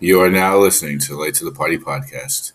[0.00, 2.52] You are now listening to the Late to the Party podcast.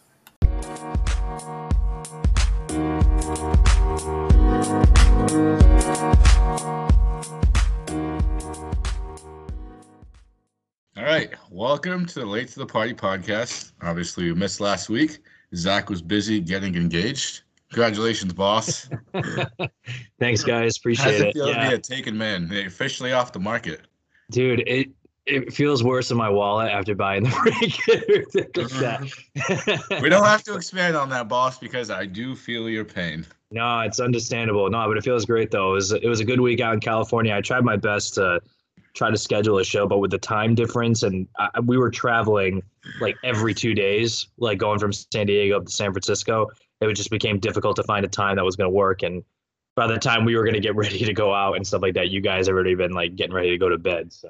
[10.96, 13.72] All right, welcome to the Late to the Party podcast.
[13.82, 15.20] Obviously, we missed last week.
[15.56, 17.42] Zach was busy getting engaged.
[17.72, 18.88] Congratulations, boss.
[20.20, 20.78] Thanks, guys.
[20.78, 21.34] Appreciate it it.
[21.34, 22.48] feel to Yeah, be a taken man?
[22.48, 23.82] They're officially off the market.
[24.30, 24.90] dude, it
[25.26, 27.30] it feels worse in my wallet after buying the
[28.36, 28.80] at mm-hmm.
[28.80, 30.02] that.
[30.02, 33.26] We don't have to expand on that, boss, because I do feel your pain.
[33.52, 34.70] No, it's understandable.
[34.70, 35.72] No, but it feels great though.
[35.72, 37.34] It was it was a good week out in California.
[37.34, 38.42] I tried my best to
[38.94, 42.62] try to schedule a show, but with the time difference and I, we were traveling
[43.00, 46.50] like every two days, like going from San Diego up to San Francisco,
[46.82, 49.04] it just became difficult to find a time that was going to work.
[49.04, 49.24] And
[49.76, 51.96] by the time we were going to get ready to go out and stuff like
[51.96, 54.12] that, you guys had already been like getting ready to go to bed.
[54.14, 54.30] So,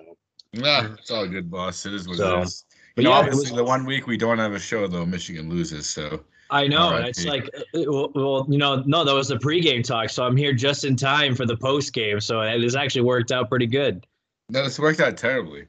[0.53, 1.85] Nah, it's all good, boss.
[1.85, 2.65] It is what So, it is.
[2.95, 5.05] but You know, yeah, obviously, was- the one week we don't have a show, though,
[5.05, 5.89] Michigan loses.
[5.89, 6.91] So, I know.
[6.91, 7.29] Right, it's Pete.
[7.29, 10.09] like, uh, well, well, you know, no, that was the pregame talk.
[10.11, 12.21] So I'm here just in time for the postgame.
[12.21, 14.05] So it has actually worked out pretty good.
[14.49, 15.65] no, it's worked out terribly.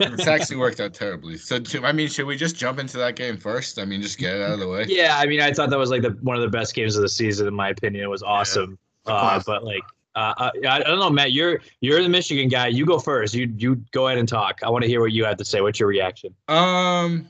[0.00, 1.36] It's actually worked out terribly.
[1.38, 3.78] So, I mean, should we just jump into that game first?
[3.78, 4.84] I mean, just get it out of the way.
[4.88, 7.02] Yeah, I mean, I thought that was like the one of the best games of
[7.02, 8.02] the season, in my opinion.
[8.02, 8.78] It was awesome.
[9.06, 9.82] Of Uh, but like,
[10.14, 11.32] uh, I, I don't know, Matt.
[11.32, 12.68] You're you're the Michigan guy.
[12.68, 13.34] You go first.
[13.34, 14.60] You you go ahead and talk.
[14.62, 15.60] I want to hear what you have to say.
[15.60, 16.34] What's your reaction?
[16.48, 17.28] Um,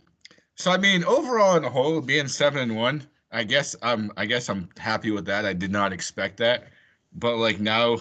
[0.57, 4.27] so I mean, overall, in the whole, being seven and one, I guess I'm, I
[4.27, 5.45] guess I'm happy with that.
[5.45, 6.65] I did not expect that,
[7.15, 7.99] but like now,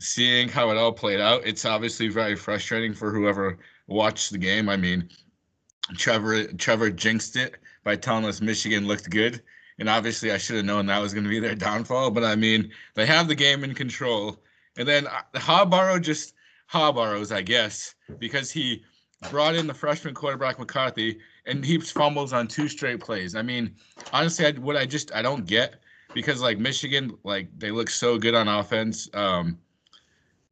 [0.00, 4.68] seeing how it all played out, it's obviously very frustrating for whoever watched the game.
[4.68, 5.08] I mean,
[5.96, 9.42] Trevor, Trevor jinxed it by telling us Michigan looked good,
[9.78, 12.10] and obviously, I should have known that was going to be their downfall.
[12.10, 14.38] But I mean, they have the game in control,
[14.76, 16.34] and then uh, Harbaugh just
[16.70, 18.84] Harbaughs, I guess, because he
[19.30, 23.34] brought in the freshman quarterback McCarthy, and he fumbles on two straight plays.
[23.34, 23.74] I mean,
[24.12, 25.76] honestly, I, what I just I don't get
[26.14, 29.08] because like Michigan, like they look so good on offense.
[29.12, 29.58] Um,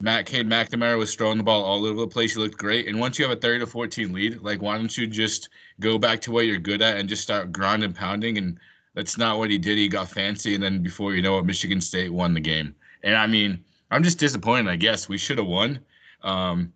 [0.00, 2.34] Matt Cade McNamara was throwing the ball all over the place.
[2.34, 2.88] He looked great.
[2.88, 5.48] And once you have a 30 to 14 lead, like why don't you just
[5.78, 8.36] go back to what you're good at and just start grinding, pounding?
[8.36, 8.58] And
[8.94, 9.78] that's not what he did.
[9.78, 12.74] He got fancy, and then before you know it, Michigan State won the game.
[13.02, 14.70] And I mean, I'm just disappointed.
[14.70, 15.80] I guess we should have won.
[16.22, 16.72] Um,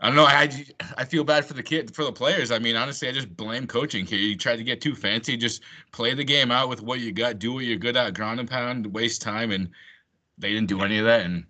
[0.00, 0.26] I don't know.
[0.26, 0.50] I
[0.96, 2.50] I feel bad for the kid for the players.
[2.50, 4.18] I mean, honestly, I just blame coaching here.
[4.18, 5.36] You tried to get too fancy.
[5.36, 7.38] Just play the game out with what you got.
[7.38, 8.14] Do what you're good at.
[8.14, 8.86] Ground and pound.
[8.86, 9.68] Waste time, and
[10.36, 11.26] they didn't do any of that.
[11.26, 11.44] And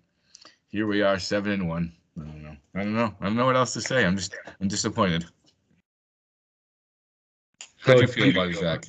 [0.69, 1.93] here we are, seven and one.
[2.17, 2.55] I don't know.
[2.73, 3.13] I don't know.
[3.19, 4.05] I don't know what else to say.
[4.05, 5.25] I'm just I'm disappointed.
[7.77, 8.85] How do you feel about it, Zach?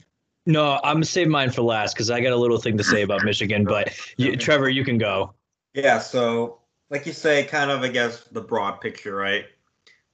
[0.47, 3.03] No, I'm gonna save mine for last because I got a little thing to say
[3.03, 3.65] about Michigan.
[3.65, 5.34] But you, Trevor, you can go.
[5.75, 9.45] Yeah, so like you say, kind of I guess the broad picture, right?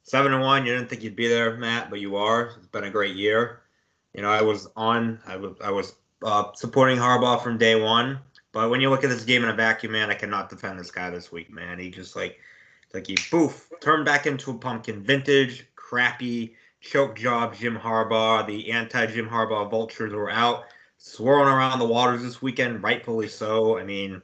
[0.02, 2.52] Seven and one, you didn't think you'd be there, Matt, but you are.
[2.56, 3.62] It's been a great year.
[4.14, 8.20] You know, I was on, I was, I was uh, supporting Harbaugh from day one.
[8.52, 10.92] But when you look at this game in a vacuum, man, I cannot defend this
[10.92, 11.80] guy this week, man.
[11.80, 12.38] He just like,
[12.94, 16.54] like he poof turned back into a pumpkin, vintage, crappy
[16.90, 17.54] choke job.
[17.54, 20.64] Jim Harbaugh, the anti Jim Harbaugh vultures were out,
[20.98, 23.78] swirling around the waters this weekend, rightfully so.
[23.78, 24.22] I mean.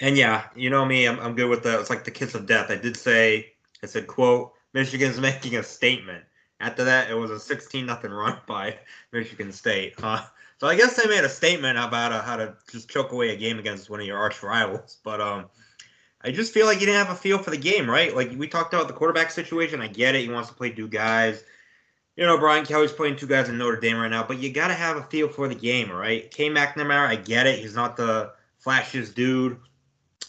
[0.00, 1.80] And yeah, you know me, I'm, I'm good with the.
[1.80, 2.70] It's like the kiss of death.
[2.70, 3.52] I did say,
[3.82, 6.24] I said, "quote Michigan's making a statement."
[6.60, 8.78] After that, it was a 16 nothing run by
[9.12, 9.94] Michigan State.
[10.02, 10.24] Uh,
[10.58, 13.36] so I guess they made a statement about uh, how to just choke away a
[13.36, 14.98] game against one of your arch rivals.
[15.04, 15.46] But um,
[16.22, 18.14] I just feel like you didn't have a feel for the game, right?
[18.14, 19.80] Like we talked about the quarterback situation.
[19.80, 20.22] I get it.
[20.22, 21.44] He wants to play two guys.
[22.18, 24.68] You know, Brian Kelly's playing two guys in Notre Dame right now, but you got
[24.68, 26.28] to have a feel for the game, right?
[26.32, 27.60] Cade McNamara, I get it.
[27.60, 28.32] He's not the
[28.66, 29.56] flashiest dude.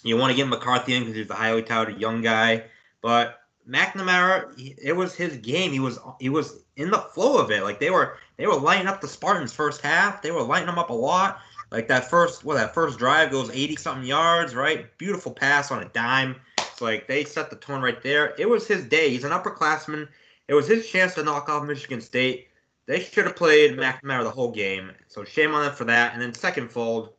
[0.04, 2.66] You want to get McCarthy in because he's the highly touted young guy,
[3.02, 5.72] but McNamara, it was his game.
[5.72, 7.64] He was he was in the flow of it.
[7.64, 10.22] Like they were they were lighting up the Spartans first half.
[10.22, 11.40] They were lighting them up a lot.
[11.72, 14.96] Like that first well that first drive goes 80 something yards, right?
[15.00, 16.36] Beautiful pass on a dime.
[16.60, 18.36] It's like they set the tone right there.
[18.38, 19.10] It was his day.
[19.10, 20.08] He's an upperclassman.
[20.50, 22.48] It was his chance to knock off Michigan State.
[22.88, 24.92] They should have played McNamara the whole game.
[25.08, 26.14] So shame on them for that.
[26.14, 27.14] And then second fold,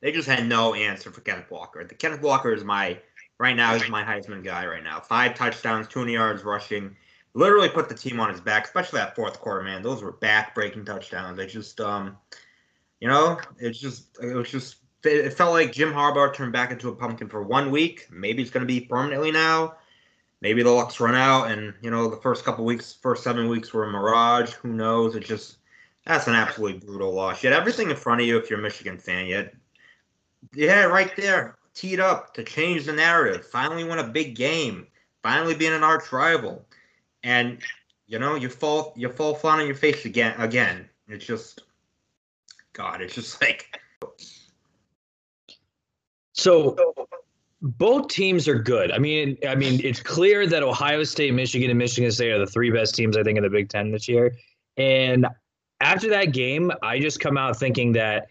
[0.00, 1.84] they just had no answer for Kenneth Walker.
[1.84, 2.98] The Kenneth Walker is my
[3.38, 4.98] right now is my Heisman guy right now.
[4.98, 6.96] Five touchdowns, 200 yards rushing.
[7.34, 9.80] Literally put the team on his back, especially that fourth quarter, man.
[9.80, 11.36] Those were back breaking touchdowns.
[11.36, 12.16] They just um
[12.98, 16.88] you know, it's just it was just it felt like Jim Harbaugh turned back into
[16.88, 18.08] a pumpkin for one week.
[18.10, 19.76] Maybe it's gonna be permanently now.
[20.42, 23.72] Maybe the luck's run out and you know, the first couple weeks, first seven weeks
[23.72, 24.50] were a mirage.
[24.54, 25.14] Who knows?
[25.14, 25.58] It just
[26.04, 27.42] that's an absolutely brutal loss.
[27.42, 29.26] You had everything in front of you if you're a Michigan fan.
[29.26, 29.52] You had
[30.52, 33.46] yeah, right there, teed up to change the narrative.
[33.46, 34.88] Finally win a big game.
[35.22, 36.66] Finally being an arch rival,
[37.22, 37.60] and
[38.08, 40.88] you know, you fall you fall flat on your face again again.
[41.06, 41.62] It's just
[42.72, 43.80] God, it's just like
[46.32, 46.74] So
[47.62, 48.90] both teams are good.
[48.90, 52.46] I mean, I mean, it's clear that Ohio State, Michigan, and Michigan State are the
[52.46, 54.34] three best teams I think in the Big Ten this year.
[54.76, 55.26] And
[55.80, 58.26] after that game, I just come out thinking that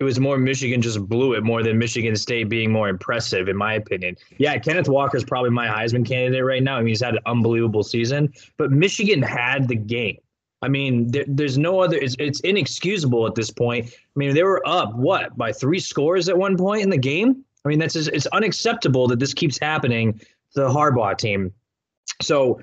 [0.00, 3.56] it was more Michigan just blew it more than Michigan State being more impressive, in
[3.56, 4.16] my opinion.
[4.38, 6.76] Yeah, Kenneth Walker is probably my Heisman candidate right now.
[6.76, 10.18] I mean, he's had an unbelievable season, but Michigan had the game.
[10.60, 11.96] I mean, there, there's no other.
[11.96, 13.86] It's, it's inexcusable at this point.
[13.86, 17.44] I mean, they were up what by three scores at one point in the game.
[17.64, 21.52] I mean, that's it's unacceptable that this keeps happening to the Harbaugh team.
[22.20, 22.60] So,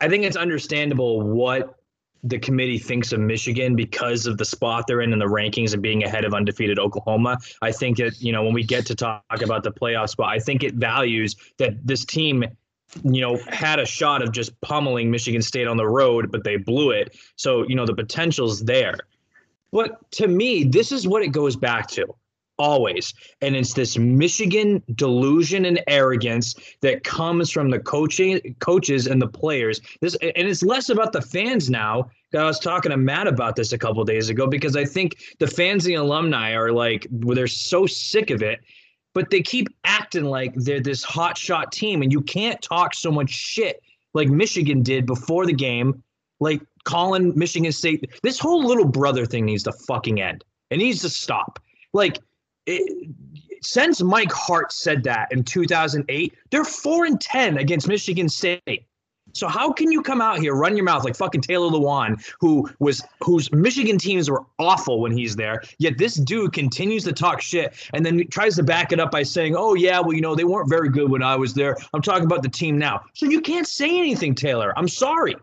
[0.00, 1.78] I think it's understandable what
[2.24, 5.82] the committee thinks of Michigan because of the spot they're in in the rankings and
[5.82, 7.38] being ahead of undefeated Oklahoma.
[7.60, 10.38] I think that, you know, when we get to talk about the playoff spot, I
[10.38, 12.44] think it values that this team,
[13.04, 16.56] you know, had a shot of just pummeling Michigan State on the road, but they
[16.56, 17.16] blew it.
[17.36, 18.96] So, you know, the potential's there.
[19.70, 22.06] But to me, this is what it goes back to
[22.58, 23.14] always.
[23.40, 29.28] And it's this Michigan delusion and arrogance that comes from the coaching coaches and the
[29.28, 29.80] players.
[30.00, 32.10] This and it's less about the fans now.
[32.34, 35.46] I was talking to Matt about this a couple days ago because I think the
[35.46, 38.60] fans and the alumni are like they're so sick of it.
[39.14, 43.12] But they keep acting like they're this hot shot team, and you can't talk so
[43.12, 43.80] much shit
[44.12, 46.02] like Michigan did before the game,
[46.40, 48.10] like calling Michigan State.
[48.24, 50.44] This whole little brother thing needs to fucking end.
[50.70, 51.60] It needs to stop.
[51.92, 52.18] Like
[52.66, 53.10] it,
[53.62, 58.86] since Mike Hart said that in 2008, they're four and ten against Michigan State.
[59.32, 62.70] So how can you come out here, run your mouth like fucking Taylor Lewan, who
[62.78, 67.40] was whose Michigan teams were awful when he's there, yet this dude continues to talk
[67.40, 70.36] shit and then tries to back it up by saying, "Oh yeah, well you know
[70.36, 71.76] they weren't very good when I was there.
[71.92, 74.72] I'm talking about the team now." So you can't say anything, Taylor.
[74.78, 75.34] I'm sorry.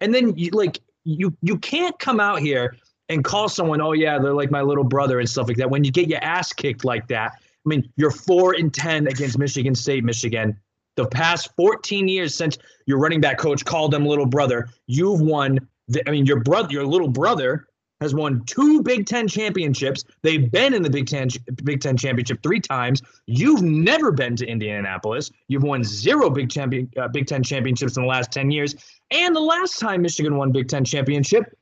[0.00, 2.76] And then you like you you can't come out here
[3.12, 5.70] and call someone, oh yeah, they're like my little brother and stuff like that.
[5.70, 9.38] When you get your ass kicked like that, I mean, you're four and ten against
[9.38, 10.58] Michigan State, Michigan.
[10.96, 15.58] The past 14 years since your running back coach called them little brother, you've won.
[15.88, 17.66] The, I mean, your brother, your little brother,
[18.02, 20.04] has won two Big Ten championships.
[20.22, 21.28] They've been in the Big Ten
[21.64, 23.00] Big Ten championship three times.
[23.26, 25.30] You've never been to Indianapolis.
[25.48, 28.74] You've won zero Big Champion uh, Big Ten championships in the last 10 years.
[29.10, 31.56] And the last time Michigan won Big Ten championship,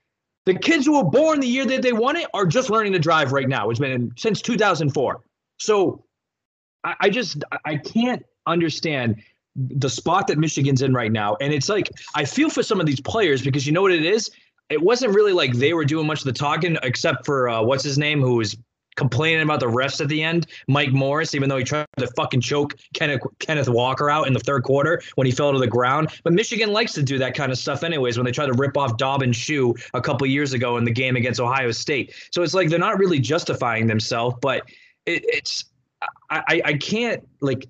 [0.52, 2.99] the kids who were born the year that they won it are just learning to
[2.99, 3.70] drive right now.
[3.70, 5.20] It's been since 2004.
[5.58, 6.05] So
[6.82, 9.23] I, I just I can't understand
[9.55, 11.37] the spot that Michigan's in right now.
[11.41, 14.05] And it's like I feel for some of these players because you know what it
[14.05, 14.29] is?
[14.70, 17.85] It wasn't really like they were doing much of the talking, except for uh, what's
[17.85, 18.56] his name, who was
[19.00, 22.43] complaining about the refs at the end, Mike Morris, even though he tried to fucking
[22.43, 26.11] choke Kenneth, Kenneth Walker out in the third quarter when he fell to the ground.
[26.23, 28.76] But Michigan likes to do that kind of stuff anyways when they try to rip
[28.76, 32.12] off Dobbins' shoe a couple years ago in the game against Ohio State.
[32.31, 34.62] So it's like they're not really justifying themselves, but
[35.06, 35.64] it, it's
[36.31, 37.67] I, I can't like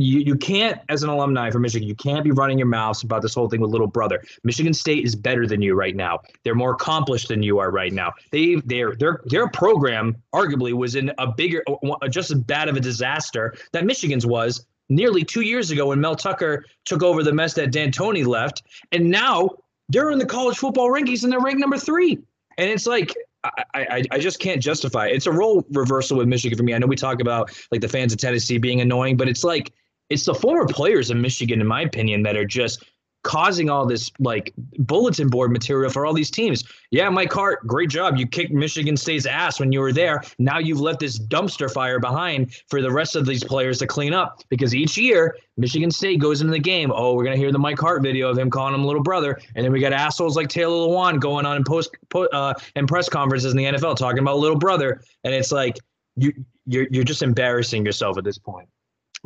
[0.00, 3.22] you, you can't, as an alumni from Michigan, you can't be running your mouths about
[3.22, 4.22] this whole thing with little brother.
[4.44, 6.20] Michigan State is better than you right now.
[6.44, 8.12] They're more accomplished than you are right now.
[8.30, 12.68] They their their their program arguably was in a bigger, uh, uh, just as bad
[12.68, 17.22] of a disaster that Michigan's was nearly two years ago when Mel Tucker took over
[17.22, 18.62] the mess that Dantonio left,
[18.92, 19.50] and now
[19.88, 22.18] they're in the college football rankings and they're ranked number three.
[22.56, 23.14] And it's like
[23.44, 25.14] I, I, I just can't justify it.
[25.14, 26.74] It's a role reversal with Michigan for me.
[26.74, 29.72] I know we talk about like the fans of Tennessee being annoying, but it's like
[30.10, 32.84] it's the former players in Michigan, in my opinion, that are just
[33.24, 36.64] causing all this like bulletin board material for all these teams.
[36.90, 38.16] Yeah, Mike Hart, great job.
[38.16, 40.22] You kicked Michigan State's ass when you were there.
[40.38, 44.14] Now you've left this dumpster fire behind for the rest of these players to clean
[44.14, 46.92] up because each year Michigan State goes into the game.
[46.94, 49.64] Oh, we're gonna hear the Mike Hart video of him calling him little brother, and
[49.64, 53.52] then we got assholes like Taylor Lewan going on in post, uh, in press conferences
[53.52, 55.76] in the NFL talking about little brother, and it's like
[56.16, 56.32] you
[56.66, 58.68] you're you're just embarrassing yourself at this point.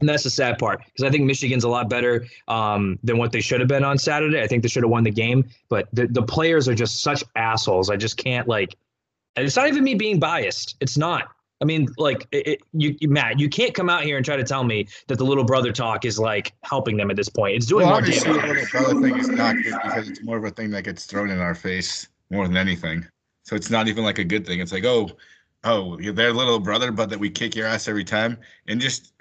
[0.03, 3.31] And that's the sad part because I think Michigan's a lot better um, than what
[3.31, 4.43] they should have been on Saturday.
[4.43, 7.23] I think they should have won the game, but the, the players are just such
[7.37, 7.89] assholes.
[7.89, 8.75] I just can't like.
[9.37, 10.75] And it's not even me being biased.
[10.81, 11.29] It's not.
[11.61, 14.65] I mean, like, it, you, Matt, you can't come out here and try to tell
[14.65, 17.55] me that the little brother talk is like helping them at this point.
[17.55, 18.25] It's doing well, more damage.
[18.25, 21.07] the little brother thing is not good because it's more of a thing that gets
[21.07, 23.07] thrown in our face more than anything.
[23.45, 24.59] So it's not even like a good thing.
[24.59, 25.11] It's like, oh,
[25.63, 29.12] oh, you're their little brother, but that we kick your ass every time, and just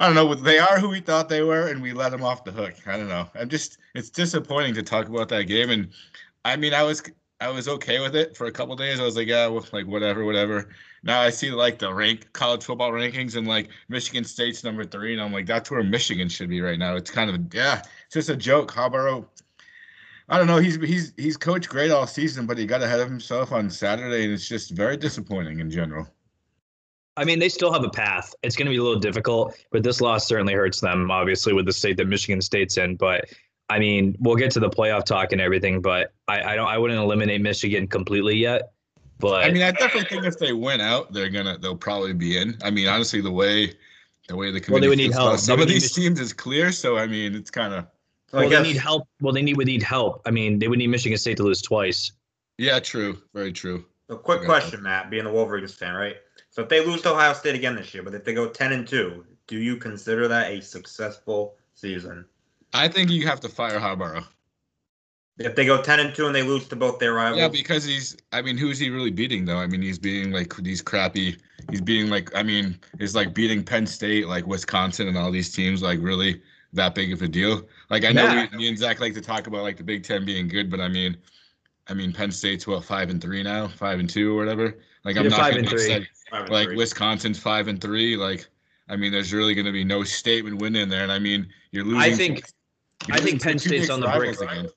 [0.00, 0.34] I don't know.
[0.34, 2.74] They are who we thought they were, and we let them off the hook.
[2.86, 3.28] I don't know.
[3.34, 3.76] I'm just.
[3.94, 5.90] It's disappointing to talk about that game, and
[6.42, 7.02] I mean, I was
[7.38, 8.98] I was okay with it for a couple days.
[8.98, 10.70] I was like, yeah, well, like whatever, whatever.
[11.02, 15.12] Now I see like the rank college football rankings, and like Michigan State's number three,
[15.12, 16.96] and I'm like, that's where Michigan should be right now.
[16.96, 18.72] It's kind of yeah, it's just a joke.
[18.72, 19.26] Harbaugh.
[20.30, 20.58] I don't know.
[20.58, 24.24] He's he's he's coached great all season, but he got ahead of himself on Saturday,
[24.24, 26.08] and it's just very disappointing in general.
[27.16, 28.34] I mean, they still have a path.
[28.42, 31.66] It's going to be a little difficult, but this loss certainly hurts them, obviously, with
[31.66, 32.96] the state that Michigan State's in.
[32.96, 33.26] But
[33.68, 36.68] I mean, we'll get to the playoff talk and everything, but I, I don't.
[36.68, 38.72] I wouldn't eliminate Michigan completely yet.
[39.18, 42.38] But I mean, I definitely think if they win out, they're gonna they'll probably be
[42.38, 42.56] in.
[42.64, 43.74] I mean, honestly, the way
[44.28, 45.28] the way the committee Well, they would need help.
[45.28, 46.72] about They some of need these Mich- teams is clear.
[46.72, 47.86] So I mean, it's kind of
[48.32, 49.06] well, I they need help.
[49.20, 50.22] Well, they need would need help.
[50.24, 52.12] I mean, they would need Michigan State to lose twice.
[52.58, 53.84] yeah, true, very true.
[54.10, 56.16] A quick question, Matt, being a Wolverines fan, right?
[56.50, 58.72] So if they lose to Ohio State again this year, but if they go ten
[58.72, 62.24] and two, do you consider that a successful season?
[62.74, 64.24] I think you have to fire Harbaugh.
[65.38, 67.84] If they go ten and two and they lose to both their rivals, Yeah, because
[67.84, 68.16] he's.
[68.32, 69.58] I mean, who's he really beating though?
[69.58, 71.36] I mean, he's beating like these crappy.
[71.70, 72.34] He's beating like.
[72.34, 75.82] I mean, it's like beating Penn State, like Wisconsin, and all these teams.
[75.82, 77.62] Like really that big of a deal.
[77.90, 78.48] Like I know Yeah.
[78.50, 80.80] we, me and Zach like to talk about like the Big Ten being good, but
[80.80, 81.16] I mean,
[81.90, 84.78] I mean Penn State's what five and three now, five and two or whatever.
[85.04, 85.92] Like I'm They're not five gonna and three.
[85.92, 86.76] upset- like three.
[86.76, 88.16] Wisconsin's five and three.
[88.16, 88.46] Like
[88.88, 91.48] I mean, there's really going to be no statement win in there, and I mean,
[91.70, 92.00] you're losing.
[92.00, 92.42] I think
[93.06, 94.40] you're I think Penn State's on the brink.
[94.40, 94.68] again.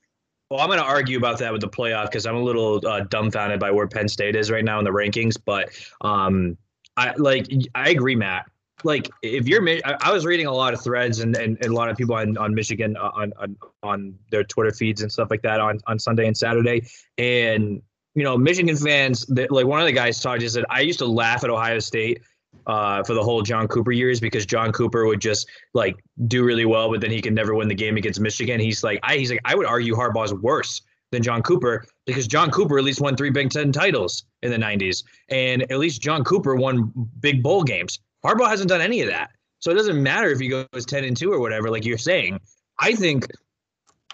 [0.50, 3.00] Well, I'm going to argue about that with the playoff because I'm a little uh,
[3.00, 5.36] dumbfounded by where Penn State is right now in the rankings.
[5.44, 5.70] But
[6.02, 6.56] um,
[6.96, 8.48] I like I agree, Matt.
[8.82, 11.88] Like if you're, I, was reading a lot of threads and, and, and a lot
[11.88, 15.42] of people on, on Michigan uh, on, on on their Twitter feeds and stuff like
[15.42, 17.80] that on on Sunday and Saturday, and
[18.14, 19.24] you know Michigan fans.
[19.26, 21.78] That, like one of the guys talked, just said I used to laugh at Ohio
[21.78, 22.20] State
[22.66, 26.64] uh, for the whole John Cooper years because John Cooper would just like do really
[26.64, 28.60] well, but then he could never win the game against Michigan.
[28.60, 32.50] He's like, I he's like, I would argue Harbaugh's worse than John Cooper because John
[32.50, 36.24] Cooper at least won three Big Ten titles in the '90s, and at least John
[36.24, 37.98] Cooper won big bowl games.
[38.24, 41.16] Harbaugh hasn't done any of that, so it doesn't matter if he goes ten and
[41.16, 41.70] two or whatever.
[41.70, 42.40] Like you're saying,
[42.78, 43.26] I think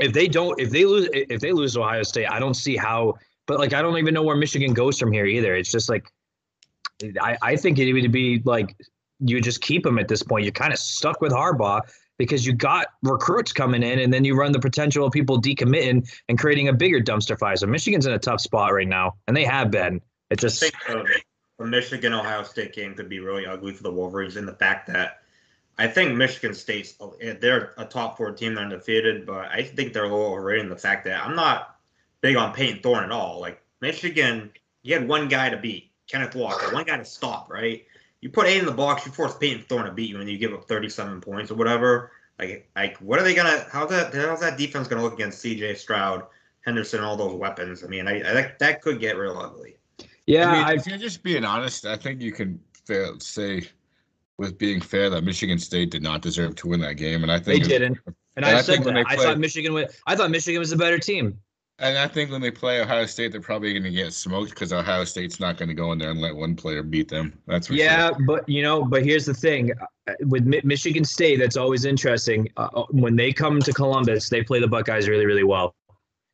[0.01, 3.15] if they don't, if they lose, if they lose Ohio State, I don't see how.
[3.47, 5.55] But like, I don't even know where Michigan goes from here either.
[5.55, 6.11] It's just like,
[7.21, 8.77] I I think it would be like
[9.21, 10.45] you just keep him at this point.
[10.45, 11.83] You're kind of stuck with Harbaugh
[12.19, 16.09] because you got recruits coming in, and then you run the potential of people decommitting
[16.29, 17.57] and creating a bigger dumpster fire.
[17.57, 20.01] So Michigan's in a tough spot right now, and they have been.
[20.31, 21.05] It I just think the,
[21.61, 24.87] the Michigan Ohio State game could be really ugly for the Wolverines in the fact
[24.87, 25.21] that
[25.77, 29.93] I think Michigan State's eh, they're a top four team, they're undefeated, but I think
[29.93, 31.77] they're a little overrated in the fact that I'm not
[32.23, 33.41] big on Payton Thorne at all.
[33.41, 34.51] Like Michigan,
[34.83, 37.85] you had one guy to beat, Kenneth Walker, one guy to stop, right?
[38.23, 40.39] You put eight in the box, you force Payton Thorne to beat you, and you
[40.39, 42.13] give up 37 points or whatever.
[42.39, 43.67] Like, like what are they gonna?
[43.71, 44.15] How's that?
[44.15, 45.75] How's that defense gonna look against C.J.
[45.75, 46.25] Stroud,
[46.63, 47.85] Henderson, all those weapons?
[47.85, 49.77] I mean, I, I that could get real ugly.
[50.31, 50.49] Yeah.
[50.49, 53.69] I mean, I, if you're just being honest, I think you can fair, say,
[54.39, 57.39] with being fair, that Michigan State did not deserve to win that game, and I
[57.39, 59.05] think they didn't, and And I, I said that.
[59.07, 59.95] I thought Michigan was.
[60.07, 61.39] I thought Michigan was a better team.
[61.79, 64.71] And I think when they play Ohio State, they're probably going to get smoked because
[64.71, 67.33] Ohio State's not going to go in there and let one player beat them.
[67.47, 68.19] That's for yeah, sure.
[68.27, 69.73] but you know, but here's the thing:
[70.21, 72.49] with Michigan State, that's always interesting.
[72.57, 75.75] Uh, uh, when they come to Columbus, they play the Buckeyes really, really well.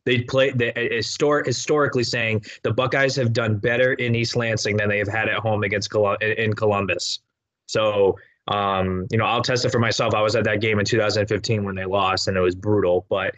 [0.06, 4.88] They play the historic, historically saying the Buckeyes have done better in East Lansing than
[4.88, 7.18] they have had at home against in Columbus.
[7.66, 10.14] So, um, you know, I'll test it for myself.
[10.14, 13.04] I was at that game in 2015 when they lost, and it was brutal.
[13.10, 13.34] But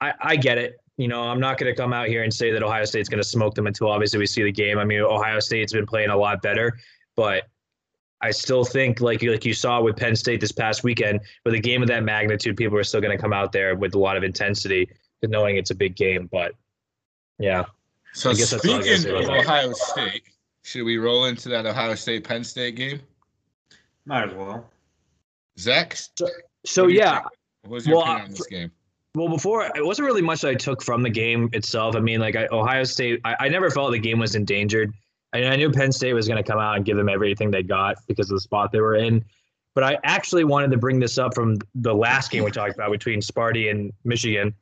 [0.00, 0.80] I, I get it.
[0.98, 3.22] You know, I'm not going to come out here and say that Ohio State's going
[3.22, 4.78] to smoke them until obviously we see the game.
[4.78, 6.76] I mean, Ohio State's been playing a lot better,
[7.14, 7.44] but
[8.20, 11.60] I still think, like like you saw with Penn State this past weekend, with a
[11.60, 14.16] game of that magnitude, people are still going to come out there with a lot
[14.16, 14.88] of intensity,
[15.30, 16.28] knowing it's a big game.
[16.30, 16.54] But
[17.38, 17.64] yeah,
[18.12, 19.40] So I guess that's all I gotta speaking of about that.
[19.46, 20.22] Ohio State,
[20.64, 23.00] should we roll into that Ohio State Penn State game?
[24.04, 24.68] Might as well.
[25.58, 25.96] Zach,
[26.64, 27.20] so What yeah.
[27.20, 27.26] think?
[27.62, 28.70] what was your Well, opinion uh, on this game?
[29.14, 31.94] Well, before it wasn't really much that I took from the game itself.
[31.96, 34.92] I mean, like I, Ohio State, I, I never felt the game was endangered.
[35.34, 37.62] I, I knew Penn State was going to come out and give them everything they
[37.62, 39.22] got because of the spot they were in.
[39.74, 42.90] But I actually wanted to bring this up from the last game we talked about
[42.90, 44.54] between Sparty and Michigan,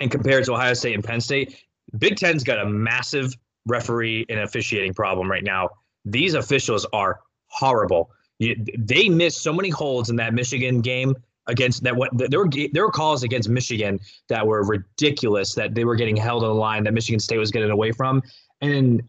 [0.00, 1.56] and compare it to Ohio State and Penn State.
[1.98, 3.34] Big Ten's got a massive
[3.66, 5.70] referee and officiating problem right now.
[6.04, 8.10] These officials are horrible.
[8.38, 11.14] You, they missed so many holds in that Michigan game
[11.46, 11.94] against that.
[11.94, 16.16] What there were there were calls against Michigan that were ridiculous that they were getting
[16.16, 18.22] held on the line that Michigan State was getting away from.
[18.60, 19.02] And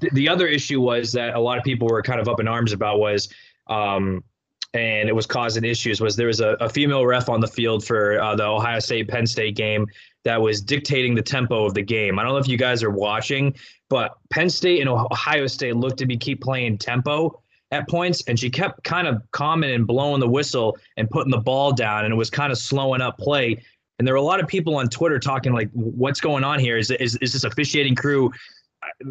[0.00, 2.48] th- the other issue was that a lot of people were kind of up in
[2.48, 3.28] arms about was,
[3.68, 4.22] um,
[4.74, 6.00] and it was causing issues.
[6.00, 9.08] Was there was a, a female ref on the field for uh, the Ohio State
[9.08, 9.86] Penn State game
[10.24, 12.18] that was dictating the tempo of the game.
[12.18, 13.54] I don't know if you guys are watching,
[13.88, 17.40] but Penn State and Ohio State looked to be keep playing tempo
[17.70, 21.38] at points, and she kept kind of calming and blowing the whistle and putting the
[21.38, 23.62] ball down, and it was kind of slowing up play.
[23.98, 26.78] And there were a lot of people on Twitter talking like, "What's going on here?
[26.78, 28.32] Is is is this officiating crew?"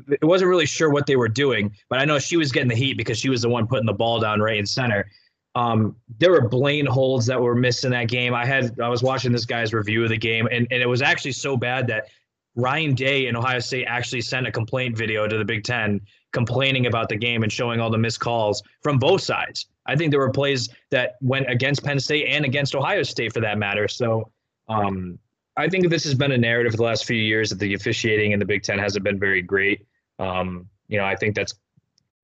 [0.09, 2.75] It wasn't really sure what they were doing, but I know she was getting the
[2.75, 5.09] heat because she was the one putting the ball down right in center.
[5.55, 8.33] Um, there were blatant holds that were missed in that game.
[8.33, 11.01] I had I was watching this guy's review of the game, and, and it was
[11.01, 12.07] actually so bad that
[12.55, 16.87] Ryan Day in Ohio State actually sent a complaint video to the Big Ten complaining
[16.87, 19.67] about the game and showing all the missed calls from both sides.
[19.85, 23.41] I think there were plays that went against Penn State and against Ohio State for
[23.41, 23.87] that matter.
[23.87, 24.31] So
[24.69, 25.19] um,
[25.57, 28.31] I think this has been a narrative for the last few years that the officiating
[28.31, 29.85] in the Big Ten hasn't been very great.
[30.19, 31.53] Um, you know, I think that's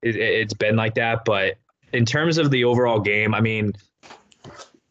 [0.02, 1.24] it, it's been like that.
[1.24, 1.58] But
[1.92, 3.72] in terms of the overall game, I mean,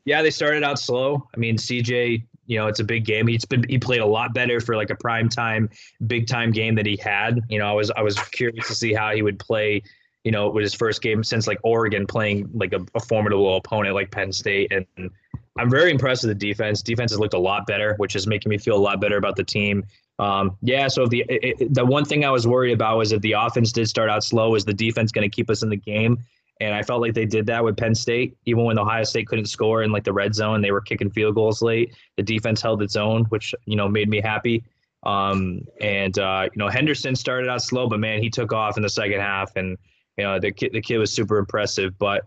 [0.06, 1.28] yeah, they started out slow.
[1.36, 3.28] I mean, CJ, you know, it's a big game.
[3.28, 5.70] He's been he played a lot better for like a prime time,
[6.08, 7.40] big time game that he had.
[7.50, 9.84] You know, I was I was curious to see how he would play.
[10.26, 13.96] You know, with his first game since like Oregon playing like a, a formidable opponent
[13.96, 15.12] like Penn State, and
[15.58, 16.82] I'm very impressed with the defense.
[16.82, 19.38] Defense has looked a lot better, which is making me feel a lot better about
[19.38, 19.86] the team.
[20.20, 23.34] Um, yeah, so the it, the one thing I was worried about was if the
[23.34, 24.56] offense did start out slow.
[24.56, 26.18] Is the defense going to keep us in the game?
[26.62, 29.46] And I felt like they did that with Penn State, even when Ohio State couldn't
[29.46, 30.62] score in like the red zone.
[30.62, 31.96] They were kicking field goals late.
[32.18, 34.64] The defense held its own, which you know made me happy.
[35.04, 38.84] Um, and uh, you know Henderson started out slow, but man, he took off in
[38.84, 39.78] the second half, and
[40.18, 41.98] you know the kid the kid was super impressive.
[41.98, 42.26] But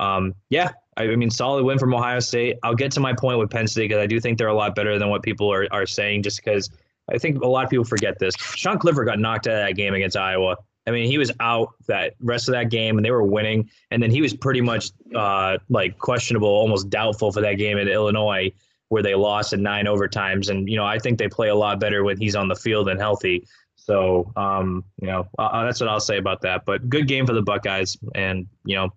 [0.00, 2.56] um, yeah, I mean, solid win from Ohio State.
[2.62, 4.74] I'll get to my point with Penn State because I do think they're a lot
[4.74, 6.70] better than what people are, are saying, just because
[7.12, 8.34] I think a lot of people forget this.
[8.36, 10.56] Sean Clifford got knocked out of that game against Iowa.
[10.86, 13.70] I mean, he was out that rest of that game, and they were winning.
[13.90, 17.88] And then he was pretty much uh, like questionable, almost doubtful for that game in
[17.88, 18.52] Illinois,
[18.88, 20.50] where they lost in nine overtimes.
[20.50, 22.88] And you know, I think they play a lot better when he's on the field
[22.88, 23.46] and healthy.
[23.76, 26.64] So, um, you know, uh, that's what I'll say about that.
[26.64, 28.92] But good game for the Buckeyes, and you know,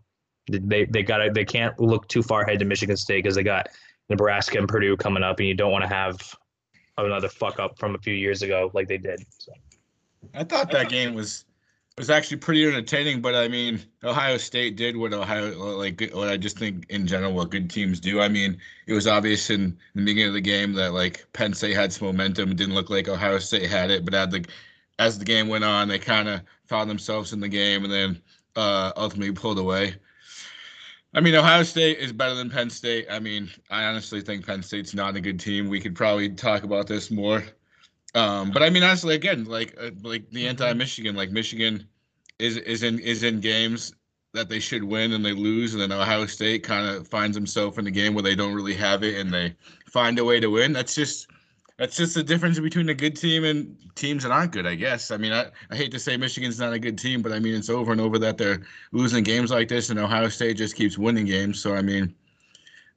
[0.49, 3.69] they they got they can't look too far ahead to Michigan State because they got
[4.09, 6.35] Nebraska and Purdue coming up, and you don't want to have
[6.97, 9.25] another fuck up from a few years ago like they did.
[9.37, 9.51] So.
[10.33, 11.45] I thought that game was
[11.97, 16.37] was actually pretty entertaining, but I mean, Ohio State did what Ohio like what I
[16.37, 18.21] just think in general what good teams do.
[18.21, 21.75] I mean, it was obvious in the beginning of the game that like Penn State
[21.75, 22.51] had some momentum.
[22.51, 24.45] It didn't look like Ohio State had it, but as the
[24.99, 28.21] as the game went on, they kind of found themselves in the game and then
[28.55, 29.95] uh, ultimately pulled away.
[31.15, 33.07] I mean, Ohio State is better than Penn State.
[33.09, 35.67] I mean, I honestly think Penn State's not a good team.
[35.67, 37.43] We could probably talk about this more.
[38.15, 41.87] Um, but I mean, honestly, again, like uh, like the anti-Michigan, like Michigan
[42.39, 43.93] is is in is in games
[44.33, 47.77] that they should win and they lose, and then Ohio State kind of finds himself
[47.77, 49.55] in a game where they don't really have it and they
[49.89, 50.73] find a way to win.
[50.73, 51.27] That's just
[51.77, 55.11] that's just the difference between a good team and teams that aren't good, I guess.
[55.11, 57.53] I mean, I, I hate to say Michigan's not a good team, but I mean,
[57.53, 60.97] it's over and over that they're losing games like this, and Ohio State just keeps
[60.97, 61.61] winning games.
[61.61, 62.15] So, I mean,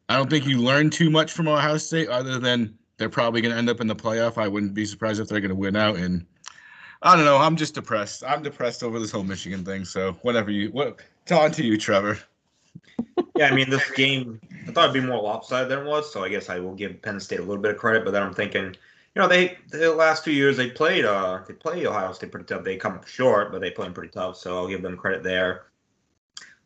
[0.08, 3.52] I don't think you learn too much from Ohio State other than they're probably going
[3.52, 4.36] to end up in the playoff.
[4.36, 5.96] I wouldn't be surprised if they're going to win out.
[5.96, 6.26] And
[7.00, 7.38] I don't know.
[7.38, 8.22] I'm just depressed.
[8.22, 9.86] I'm depressed over this whole Michigan thing.
[9.86, 11.00] So, whatever you, what,
[11.32, 12.18] on to you, Trevor.
[13.36, 16.22] yeah, I mean, this game I thought it'd be more lopsided than it was, so
[16.22, 18.04] I guess I will give Penn State a little bit of credit.
[18.04, 21.54] But then I'm thinking, you know, they the last few years they played uh they
[21.54, 22.64] play Ohio State pretty tough.
[22.64, 25.22] They come up short, but they play them pretty tough, so I'll give them credit
[25.22, 25.70] there.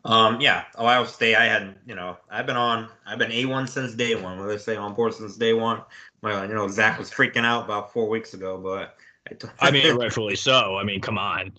[0.05, 1.35] Um, yeah, Ohio State.
[1.35, 4.38] I had, you know, I've been on, I've been A one since day one.
[4.38, 5.83] What they say on board since day one.
[6.25, 8.97] Well, you know, Zach was freaking out about four weeks ago, but
[9.31, 10.79] I, t- I mean, rightfully so.
[10.79, 11.53] I mean, come on.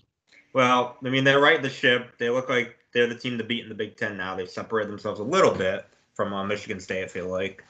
[0.54, 2.17] Well, I mean, they're right in the ship.
[2.17, 4.36] They look like they're the team to beat in the Big Ten now.
[4.36, 7.04] They've separated themselves a little bit from uh, Michigan State.
[7.04, 7.63] I feel like.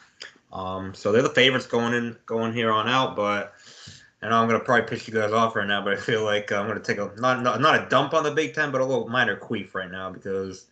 [0.53, 3.17] Um, so they're the favorites going in, going here on out.
[3.17, 3.51] But
[4.21, 6.49] I know I'm gonna probably piss you guys off right now, but I feel like
[6.53, 8.85] I'm gonna take a not not, not a dump on the Big Ten, but a
[8.85, 10.67] little minor queef right now because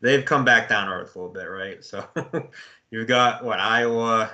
[0.00, 1.84] they've come back down earth a little bit, right?
[1.84, 2.04] So
[2.90, 4.32] you've got what Iowa.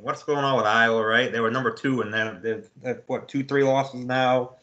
[0.00, 1.30] What's going on with Iowa, right?
[1.30, 4.56] They were number two, and then they've, they've what two, three losses now.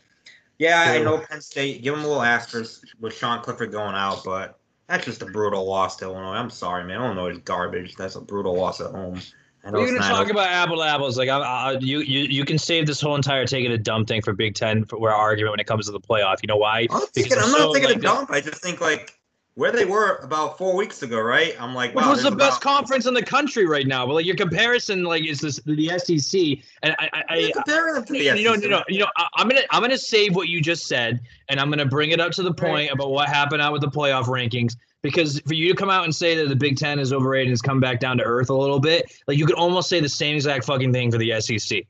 [0.60, 1.84] Yeah, I know Penn State.
[1.84, 5.66] Give them a little asterisk with Sean Clifford going out, but that's just a brutal
[5.66, 6.34] loss to Illinois.
[6.34, 7.02] I'm sorry, man.
[7.02, 7.96] Illinois is garbage.
[7.96, 9.22] That's a brutal loss at home.
[9.64, 11.18] We're gonna talk about apple apples.
[11.18, 14.22] Like, I, I, you, you, you can save this whole entire taking a dump thing
[14.22, 16.38] for Big Ten for our argument when it comes to the playoff.
[16.42, 16.88] You know why?
[16.90, 18.32] I'm, thinking, I'm not so, taking like, a dump.
[18.32, 19.17] I just think like
[19.58, 21.60] where they were about four weeks ago, right?
[21.60, 22.38] I'm like, wow, which was the about...
[22.38, 24.06] best conference in the country right now.
[24.06, 26.64] But like your comparison, like is this the SEC?
[26.84, 29.42] And I, I, I compare them to the you know, you know, you know, I,
[29.42, 32.34] am gonna, I'm gonna save what you just said, and I'm gonna bring it up
[32.34, 32.92] to the point right.
[32.92, 34.76] about what happened out with the playoff rankings.
[35.02, 37.54] Because for you to come out and say that the Big Ten is overrated and
[37.54, 40.08] has come back down to earth a little bit, like you could almost say the
[40.08, 41.82] same exact fucking thing for the SEC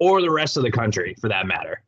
[0.00, 1.82] or the rest of the country, for that matter.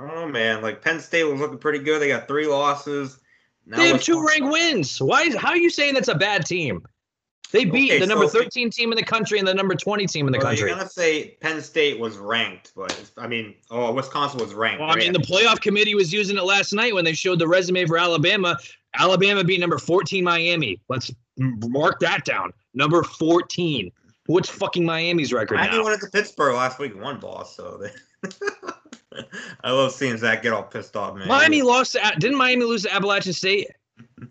[0.00, 2.00] Oh man, like Penn State was looking pretty good.
[2.00, 3.18] They got three losses.
[3.66, 5.00] Now they have two ranked wins.
[5.00, 5.22] Why?
[5.22, 6.82] Is, how are you saying that's a bad team?
[7.52, 10.06] They beat Okay, the number so- 13 team in the country and the number 20
[10.06, 10.68] team in the Well, country.
[10.70, 14.80] You're gonna say Penn State was ranked, but I mean, oh, Wisconsin was ranked.
[14.80, 17.46] Well, I mean, the playoff committee was using it last night when they showed the
[17.46, 18.56] resume for Alabama.
[18.98, 20.80] Alabama beat number 14 Miami.
[20.88, 22.52] Let's mark that down.
[22.74, 23.90] Number 14.
[24.26, 25.84] What's fucking Miami's record Miami now?
[25.84, 27.54] went into Pittsburgh last week and won, boss.
[27.56, 28.30] So they.
[29.64, 31.28] I love seeing Zach get all pissed off, man.
[31.28, 33.68] Miami lost to, didn't Miami lose to Appalachian State?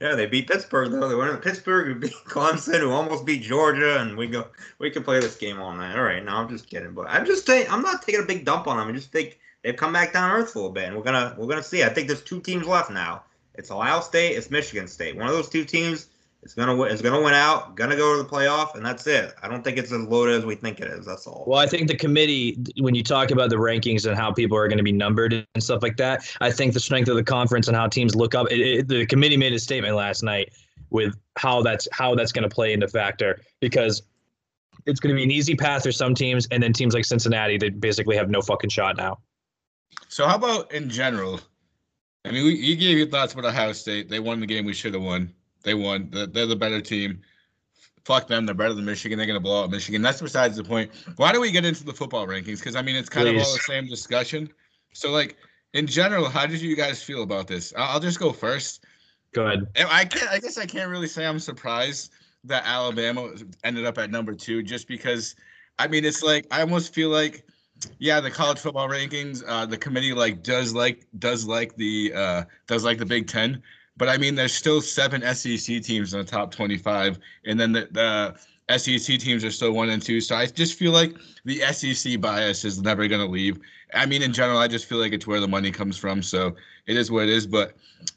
[0.00, 1.08] Yeah, they beat Pittsburgh though.
[1.08, 4.48] They went to Pittsburgh, who beat Clemson, who almost beat Georgia, and we go.
[4.78, 5.96] We can play this game all night.
[5.96, 8.44] All right, no, I'm just kidding, but I'm just saying I'm not taking a big
[8.44, 8.88] dump on them.
[8.88, 11.46] I just think they've come back down earth a little bit, and we're gonna we're
[11.46, 11.82] gonna see.
[11.82, 13.22] I think there's two teams left now.
[13.54, 15.16] It's Ohio State, it's Michigan State.
[15.16, 16.08] One of those two teams
[16.46, 19.34] is gonna win, is gonna win out, gonna go to the playoff, and that's it.
[19.42, 21.04] I don't think it's as loaded as we think it is.
[21.04, 21.44] That's all.
[21.46, 24.68] Well, I think the committee, when you talk about the rankings and how people are
[24.68, 27.68] going to be numbered and stuff like that, I think the strength of the conference
[27.68, 28.50] and how teams look up.
[28.50, 30.52] It, it, the committee made a statement last night
[30.90, 34.02] with how that's how that's going to play into factor because
[34.86, 37.58] it's going to be an easy path for some teams, and then teams like Cincinnati
[37.58, 39.18] that basically have no fucking shot now.
[40.08, 41.40] So how about in general?
[42.24, 44.08] I mean, we, you gave your thoughts about Ohio State.
[44.08, 45.32] They won the game we should have won.
[45.66, 46.08] They won.
[46.12, 47.20] They're, the better team.
[48.04, 48.46] Fuck them.
[48.46, 49.18] They're better than Michigan.
[49.18, 50.00] They're gonna blow out Michigan.
[50.00, 50.92] That's besides the point.
[51.16, 52.60] Why do we get into the football rankings?
[52.60, 54.48] Because I mean, it's kind of all the same discussion.
[54.92, 55.36] So like
[55.74, 57.74] in general, how did you guys feel about this?
[57.76, 58.84] I'll, I'll just go first.
[59.32, 59.66] Go ahead.
[59.76, 60.30] I can't.
[60.30, 62.12] I guess I can't really say I'm surprised
[62.44, 63.32] that Alabama
[63.64, 65.34] ended up at number two, just because.
[65.80, 67.44] I mean, it's like I almost feel like,
[67.98, 72.44] yeah, the college football rankings, uh, the committee like does like does like the uh,
[72.66, 73.62] does like the Big Ten,
[73.96, 77.88] but I mean, there's still seven SEC teams in the top 25, and then the,
[78.68, 80.20] the SEC teams are still one and two.
[80.20, 83.58] So I just feel like the SEC bias is never going to leave.
[83.94, 86.22] I mean, in general, I just feel like it's where the money comes from.
[86.22, 86.56] So
[86.86, 87.46] it is what it is.
[87.46, 87.74] But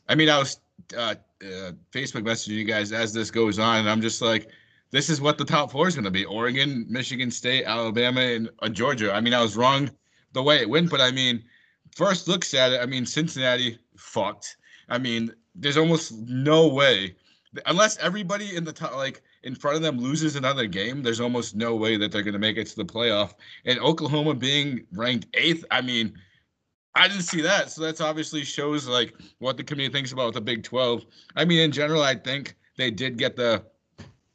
[0.08, 0.60] I mean, I was
[0.98, 4.50] uh, uh, Facebook messaging you guys as this goes on, and I'm just like,
[4.92, 8.50] this is what the top four is going to be: Oregon, Michigan State, Alabama, and
[8.60, 9.14] uh, Georgia.
[9.14, 9.90] I mean, I was wrong
[10.34, 11.44] the way it went, but I mean,
[11.96, 14.58] first looks at it, I mean, Cincinnati fucked.
[14.90, 17.16] I mean, there's almost no way,
[17.66, 21.04] unless everybody in the top, like in front of them, loses another game.
[21.04, 23.34] There's almost no way that they're going to make it to the playoff.
[23.66, 26.14] And Oklahoma being ranked eighth, I mean,
[26.96, 27.72] I didn't see that.
[27.72, 31.06] So that's obviously shows like what the committee thinks about the Big 12.
[31.36, 33.64] I mean, in general, I think they did get the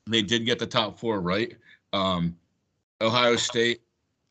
[0.06, 1.56] they did get the top four right.
[1.92, 2.36] Um,
[3.00, 3.80] Ohio State,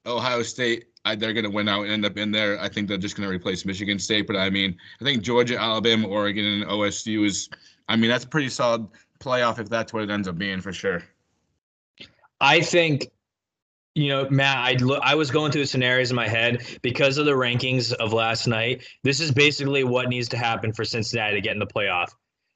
[0.05, 2.59] Ohio State, I, they're going to win out and end up in there.
[2.59, 4.27] I think they're just going to replace Michigan State.
[4.27, 7.49] But I mean, I think Georgia, Alabama, Oregon, and OSU is.
[7.89, 8.87] I mean, that's a pretty solid
[9.19, 11.03] playoff if that's what it ends up being for sure.
[12.39, 13.07] I think,
[13.95, 17.17] you know, Matt, I look, I was going through the scenarios in my head because
[17.17, 18.85] of the rankings of last night.
[19.03, 22.13] This is basically what needs to happen for Cincinnati to get in the playoff.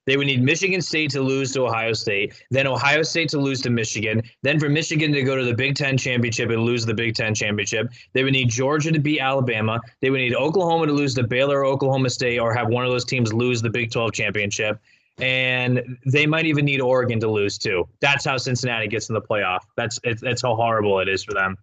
[0.07, 3.61] They would need Michigan State to lose to Ohio State, then Ohio State to lose
[3.61, 6.93] to Michigan, then for Michigan to go to the Big Ten championship and lose the
[6.93, 7.91] Big Ten championship.
[8.13, 9.81] They would need Georgia to beat Alabama.
[10.01, 12.91] They would need Oklahoma to lose to Baylor or Oklahoma State or have one of
[12.91, 14.79] those teams lose the Big 12 championship.
[15.19, 17.85] And they might even need Oregon to lose too.
[17.99, 19.59] That's how Cincinnati gets in the playoff.
[19.75, 21.57] That's it's, that's how horrible it is for them.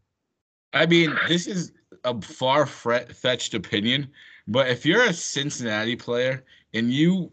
[0.75, 1.73] I mean, this is
[2.05, 4.09] a far fetched opinion,
[4.49, 7.33] but if you're a Cincinnati player and you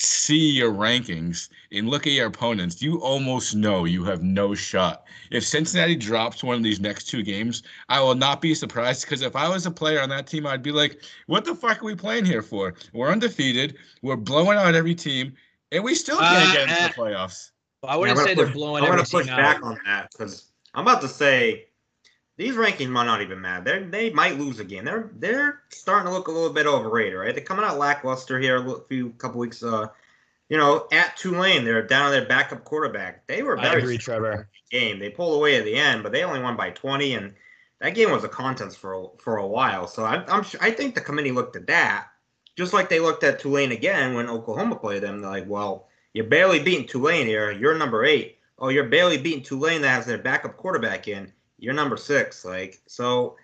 [0.00, 5.04] see your rankings and look at your opponents, you almost know you have no shot.
[5.30, 9.22] If Cincinnati drops one of these next two games, I will not be surprised because
[9.22, 11.84] if I was a player on that team, I'd be like, what the fuck are
[11.84, 12.74] we playing here for?
[12.92, 15.34] We're undefeated, we're blowing out every team,
[15.72, 17.50] and we still can't Uh, get into uh, the playoffs.
[17.84, 20.10] I wouldn't I'm say gonna they're push- blowing I'm gonna push team back on that
[20.12, 21.66] because I'm about to say
[22.38, 23.80] these rankings might not even matter.
[23.80, 24.86] They they might lose again.
[24.86, 27.34] They're they're starting to look a little bit overrated, right?
[27.34, 29.62] They're coming out lackluster here a few couple weeks.
[29.62, 29.88] Uh,
[30.48, 33.26] you know, at Tulane, they're down to their backup quarterback.
[33.26, 34.48] They were I very agree, Trevor.
[34.70, 34.98] game.
[34.98, 37.34] They pulled away at the end, but they only won by 20, and
[37.82, 39.86] that game was a contest for a, for a while.
[39.86, 42.06] So I, I'm su- I think the committee looked at that
[42.58, 45.20] just like they looked at Tulane again when Oklahoma played them.
[45.20, 47.52] They're like, well, you're barely beating Tulane here.
[47.52, 48.38] You're number eight.
[48.58, 51.32] Oh, you're barely beating Tulane that has their backup quarterback in.
[51.58, 52.44] You're number six.
[52.44, 53.36] Like so,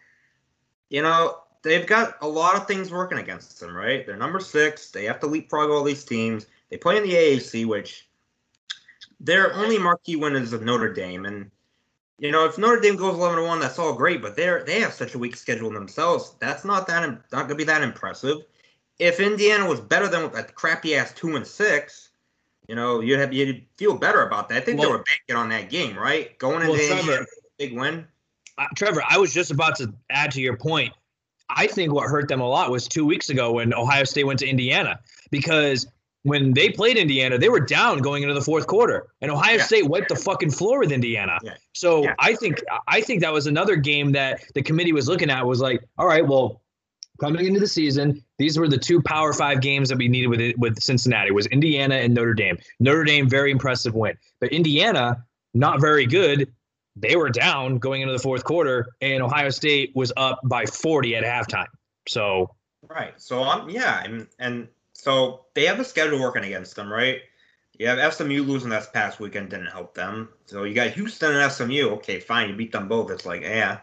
[0.88, 1.38] you know.
[1.62, 4.05] They've got a lot of things working against them, right?
[4.05, 4.90] They're number six.
[4.90, 6.44] They have to leapfrog all these teams.
[6.68, 8.07] They play in the AAC, which
[9.18, 11.50] their only marquee win is of Notre Dame, and
[12.18, 14.20] you know if Notre Dame goes eleven to one, that's all great.
[14.20, 16.35] But they're they have such a weak schedule themselves.
[16.38, 18.38] That's not that not gonna be that impressive.
[18.98, 22.11] If Indiana was better than that crappy ass two and six,
[22.68, 24.59] you know you'd have you'd feel better about that.
[24.59, 26.38] I think Well- they were banking on that game, right?
[26.38, 27.24] Going into Well, Indiana,
[27.59, 28.07] big win.
[28.59, 30.93] Uh, Trevor, I was just about to add to your point.
[31.51, 34.38] I think what hurt them a lot was two weeks ago when Ohio State went
[34.40, 34.99] to Indiana
[35.31, 35.87] because
[36.23, 39.62] when they played Indiana, they were down going into the fourth quarter, and Ohio Yeah.
[39.62, 41.38] State wiped the fucking floor with Indiana.
[41.43, 41.55] Yeah.
[41.75, 42.14] So Yeah.
[42.19, 45.61] I think I think that was another game that the committee was looking at was
[45.61, 46.62] like, all right, well,
[47.21, 50.40] coming into the season, these were the two Power Five games that we needed with
[50.40, 52.57] it, with Cincinnati was Indiana and Notre Dame.
[52.81, 56.51] Notre Dame very impressive win, but Indiana not very good.
[56.96, 61.16] They were down going into the fourth quarter, and Ohio State was up by 40
[61.16, 61.66] at halftime.
[62.09, 62.54] So
[62.88, 63.20] Right.
[63.20, 67.20] So I'm yeah, and and so they have a schedule working against them, right?
[67.78, 70.28] You have SMU losing this past weekend didn't help them.
[70.46, 71.90] So you got Houston and SMU.
[71.94, 73.11] Okay, fine, you beat them both.
[73.11, 73.80] It's like yeah,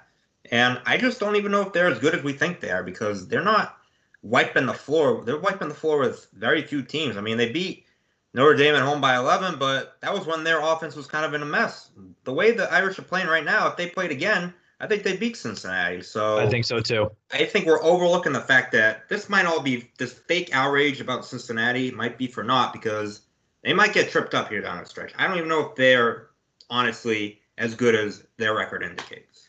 [0.51, 2.83] and I just don't even know if they're as good as we think they are
[2.83, 3.77] because they're not
[4.21, 5.23] wiping the floor.
[5.25, 7.17] They're wiping the floor with very few teams.
[7.17, 7.85] I mean, they beat
[8.33, 11.33] Notre Dame at home by 11, but that was when their offense was kind of
[11.33, 11.91] in a mess.
[12.23, 15.17] The way the Irish are playing right now, if they played again, I think they
[15.17, 16.01] beat Cincinnati.
[16.01, 17.11] So I think so too.
[17.31, 21.25] I think we're overlooking the fact that this might all be this fake outrage about
[21.25, 23.21] Cincinnati might be for naught because
[23.63, 25.13] they might get tripped up here down the stretch.
[25.17, 26.29] I don't even know if they're
[26.69, 29.47] honestly as good as their record indicates.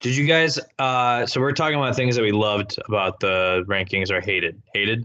[0.00, 0.58] Did you guys?
[0.78, 4.62] Uh, so we're talking about things that we loved about the rankings or hated.
[4.72, 5.04] Hated.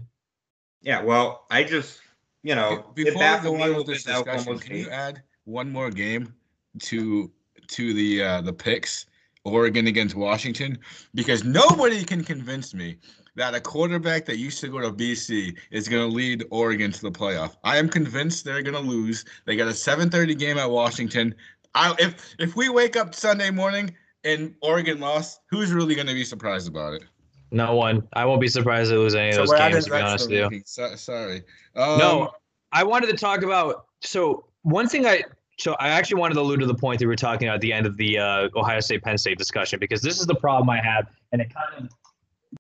[0.82, 2.02] Yeah, well, I just
[2.44, 6.34] you know Before we go on with this discussion, can you add one more game
[6.80, 7.32] to
[7.68, 9.06] to the uh, the picks?
[9.44, 10.78] Oregon against Washington,
[11.16, 12.98] because nobody can convince me
[13.36, 17.02] that a quarterback that used to go to BC is going to lead Oregon to
[17.02, 17.56] the playoff.
[17.64, 19.26] I am convinced they're going to lose.
[19.46, 21.34] They got a 7:30 game at Washington.
[21.74, 26.14] I, if if we wake up Sunday morning and Oregon lost, who's really going to
[26.14, 27.04] be surprised about it?
[27.52, 28.08] No one.
[28.14, 29.86] I won't be surprised to lose any of So those games.
[29.86, 30.62] To be honest with you.
[30.66, 31.44] So, sorry.
[31.76, 32.32] Um, No,
[32.72, 33.86] I wanted to talk about.
[34.02, 35.24] So one thing I
[35.62, 37.62] so I actually wanted to allude to the point that we were talking about at
[37.62, 40.70] the end of the uh, Ohio State Penn State discussion because this is the problem
[40.70, 41.92] I have, and it kind of.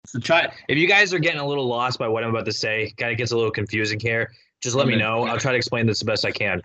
[0.06, 2.54] So try if you guys are getting a little lost by what I'm about to
[2.54, 4.32] say, kind of gets a little confusing here.
[4.62, 5.24] Just let me know.
[5.24, 6.62] I'll try to explain this the best I can.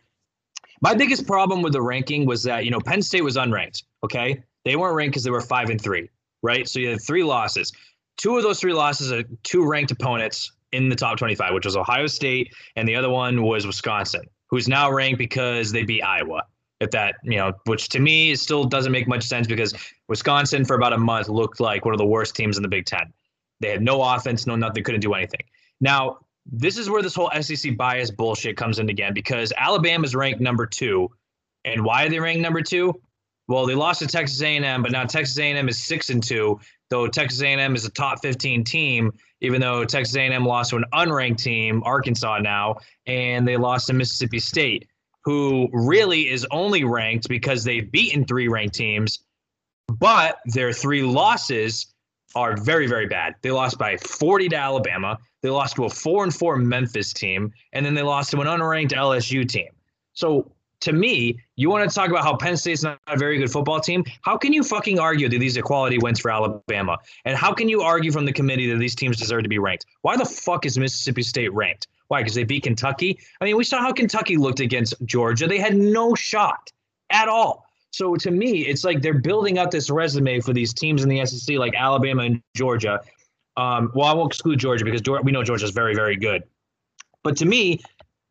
[0.82, 3.84] My biggest problem with the ranking was that you know Penn State was unranked.
[4.04, 6.10] Okay, they weren't ranked because they were five and three,
[6.42, 6.68] right?
[6.68, 7.72] So you had three losses.
[8.16, 11.76] Two of those three losses are two ranked opponents in the top 25, which was
[11.76, 16.42] Ohio State, and the other one was Wisconsin, who's now ranked because they beat Iowa.
[16.80, 19.74] If that, you know, which to me still doesn't make much sense because
[20.08, 22.84] Wisconsin for about a month looked like one of the worst teams in the Big
[22.84, 23.12] Ten.
[23.60, 25.40] They had no offense, no nothing, couldn't do anything.
[25.80, 30.14] Now, this is where this whole SEC bias bullshit comes in again because Alabama is
[30.14, 31.08] ranked number two,
[31.64, 33.00] and why are they ranked number two?
[33.48, 36.58] Well, they lost to Texas A&M, but now Texas A&M is six and two,
[36.90, 40.84] though Texas A&M is a top 15 team, even though Texas A&M lost to an
[40.92, 44.88] unranked team, Arkansas now, and they lost to Mississippi State,
[45.24, 49.20] who really is only ranked because they've beaten three ranked teams,
[49.98, 51.94] but their three losses
[52.34, 53.34] are very, very bad.
[53.42, 55.18] They lost by 40 to Alabama.
[55.42, 58.46] They lost to a four and four Memphis team, and then they lost to an
[58.46, 59.68] unranked LSU team.
[60.12, 60.50] So
[60.86, 63.80] to me, you want to talk about how Penn State's not a very good football
[63.80, 64.04] team.
[64.22, 66.96] How can you fucking argue that these equality wins for Alabama?
[67.24, 69.84] And how can you argue from the committee that these teams deserve to be ranked?
[70.02, 71.88] Why the fuck is Mississippi State ranked?
[72.06, 72.20] Why?
[72.20, 73.18] Because they beat Kentucky?
[73.40, 75.48] I mean, we saw how Kentucky looked against Georgia.
[75.48, 76.70] They had no shot
[77.10, 77.66] at all.
[77.90, 81.26] So to me, it's like they're building up this resume for these teams in the
[81.26, 83.00] SEC, like Alabama and Georgia.
[83.56, 86.44] Um, well, I won't exclude Georgia because we know Georgia's very, very good.
[87.24, 87.80] But to me,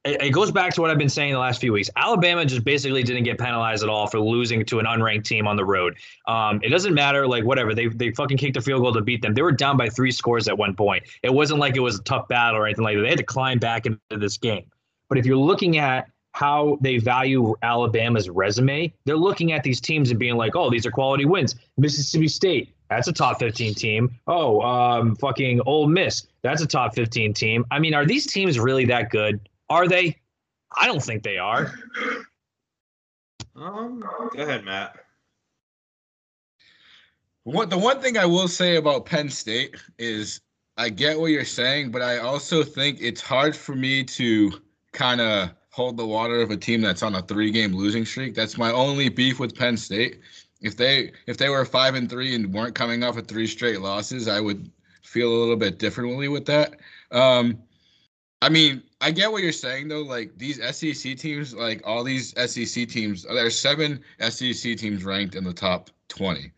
[0.06, 1.90] it, goes back to what I've been saying the last few weeks.
[1.96, 5.56] Alabama just basically didn't get penalized at all for losing to an unranked team on
[5.56, 5.96] the road.
[6.28, 7.74] Um, it doesn't matter, like whatever.
[7.74, 9.34] They they fucking kicked a field goal to beat them.
[9.34, 11.04] They were down by three scores at one point.
[11.24, 13.02] It wasn't like it was a tough battle or anything like that.
[13.02, 14.66] They had to climb back into this game.
[15.10, 20.10] But if you're looking at how they value Alabama's resume, they're looking at these teams
[20.10, 21.56] and being like, oh, these are quality wins.
[21.78, 24.14] Mississippi State, that's a top 15 team.
[24.28, 27.66] Oh, um, fucking Ole Miss, that's a top 15 team.
[27.72, 29.40] I mean, are these teams really that good?
[29.70, 30.18] Are they?
[30.76, 31.74] I don't think they are.
[33.58, 34.98] Um, go ahead, Matt.
[37.44, 40.42] What the one thing I will say about Penn State is
[40.78, 44.52] I get what you're saying, but I also think it's hard for me to
[44.92, 48.34] kind of hold the water of a team that's on a three-game losing streak.
[48.34, 50.20] That's my only beef with Penn State.
[50.62, 53.82] If they if they were five and three and weren't coming off of three straight
[53.82, 54.70] losses, I would
[55.04, 56.76] feel a little bit differently with that.
[57.12, 57.60] Um,
[58.42, 60.02] I mean, I get what you're saying though.
[60.02, 65.44] Like these SEC teams, like all these SEC teams, there's seven SEC teams ranked in
[65.44, 66.52] the top 20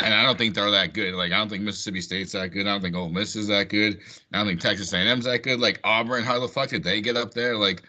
[0.00, 1.14] and I don't think they're that good.
[1.14, 2.66] Like I don't think Mississippi State's that good.
[2.66, 3.98] I don't think Ole Miss is that good.
[4.32, 5.60] I don't think Texas A&M's that good.
[5.60, 7.56] Like Auburn, how the fuck did they get up there?
[7.56, 7.82] Like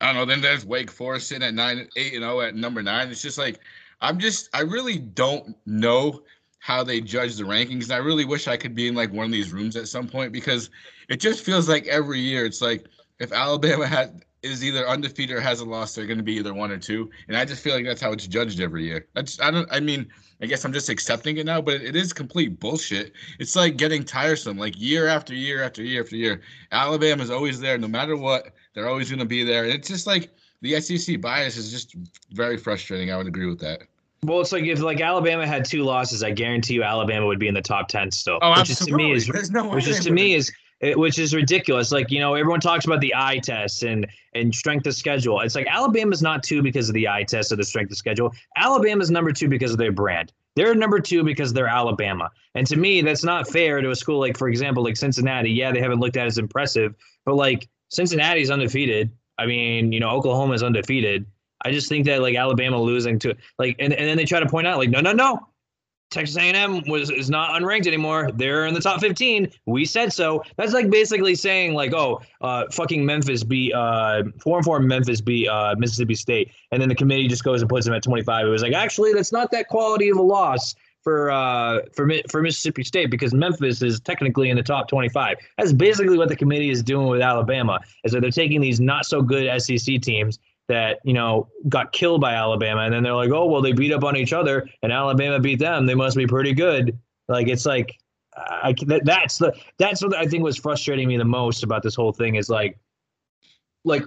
[0.00, 0.24] I don't know.
[0.24, 3.10] Then there's Wake Forest sitting at nine, eight and zero at number nine.
[3.10, 3.60] It's just like
[4.00, 6.22] I'm just I really don't know
[6.60, 7.84] how they judge the rankings.
[7.84, 10.06] And I really wish I could be in like one of these rooms at some
[10.06, 10.70] point because
[11.08, 12.86] it just feels like every year it's like
[13.18, 16.54] if Alabama had is either undefeated or has a loss, they're going to be either
[16.54, 17.10] one or two.
[17.28, 19.06] And I just feel like that's how it's judged every year.
[19.14, 19.68] That's I don't.
[19.70, 20.06] I mean,
[20.40, 23.12] I guess I'm just accepting it now, but it, it is complete bullshit.
[23.38, 24.56] It's like getting tiresome.
[24.56, 26.40] Like year after year after year after year,
[26.72, 28.52] Alabama's always there, no matter what.
[28.74, 29.64] They're always going to be there.
[29.64, 30.30] And it's just like
[30.62, 31.94] the SEC bias is just
[32.32, 33.10] very frustrating.
[33.12, 33.82] I would agree with that.
[34.24, 37.48] Well, it's like if like Alabama had two losses, I guarantee you Alabama would be
[37.48, 38.38] in the top ten still.
[38.42, 40.52] Oh, which is to me is no which is to me is
[40.82, 41.90] which is ridiculous.
[41.90, 45.40] Like you know, everyone talks about the eye test and and strength of schedule.
[45.40, 48.34] It's like Alabama's not two because of the eye test or the strength of schedule.
[48.56, 50.32] Alabama's number two because of their brand.
[50.54, 52.30] They're number two because they're Alabama.
[52.54, 55.50] And to me, that's not fair to a school like, for example, like Cincinnati.
[55.50, 59.10] Yeah, they haven't looked at as impressive, but like Cincinnati's undefeated.
[59.38, 61.24] I mean, you know, Oklahoma's undefeated.
[61.62, 64.48] I just think that like Alabama losing to like, and, and then they try to
[64.48, 65.46] point out like, no, no, no,
[66.10, 68.30] Texas A&M was is not unranked anymore.
[68.34, 69.48] They're in the top 15.
[69.66, 70.42] We said so.
[70.56, 75.20] That's like basically saying like, oh, uh, fucking Memphis beat uh, four and four Memphis
[75.20, 78.46] beat uh, Mississippi State, and then the committee just goes and puts them at 25.
[78.46, 82.42] It was like actually that's not that quality of a loss for uh for for
[82.42, 85.36] Mississippi State because Memphis is technically in the top 25.
[85.56, 87.80] That's basically what the committee is doing with Alabama.
[88.04, 90.40] Is that they're taking these not so good SEC teams
[90.70, 93.92] that you know got killed by Alabama, and then they're like, oh well, they beat
[93.92, 95.86] up on each other, and Alabama beat them.
[95.86, 96.98] They must be pretty good.
[97.28, 97.98] Like it's like,
[98.36, 102.12] I that's the that's what I think was frustrating me the most about this whole
[102.12, 102.78] thing is like,
[103.84, 104.04] like,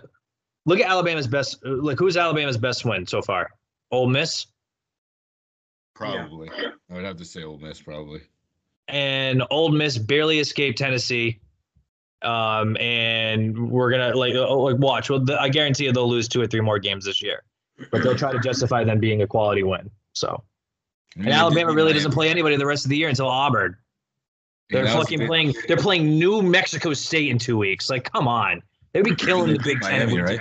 [0.65, 1.63] look at Alabama's best.
[1.65, 3.49] Like who's Alabama's best win so far?
[3.91, 4.47] Ole Miss
[5.95, 6.49] Probably.
[6.89, 8.21] I would have to say Ole Miss, probably.
[8.87, 11.39] and Ole Miss barely escaped Tennessee.
[12.23, 15.09] Um, and we're gonna like uh, like watch.
[15.09, 17.43] Well, the, I guarantee you they'll lose two or three more games this year,
[17.91, 19.89] but they'll try to justify them being a quality win.
[20.13, 20.43] So.
[21.15, 23.77] And Alabama really doesn't play anybody the rest of the year until Auburn.
[24.69, 25.53] They're fucking playing.
[25.67, 27.89] They're playing New Mexico State in two weeks.
[27.89, 30.07] Like, come on, they'd be killing the Big Ten.
[30.07, 30.39] Miami, right?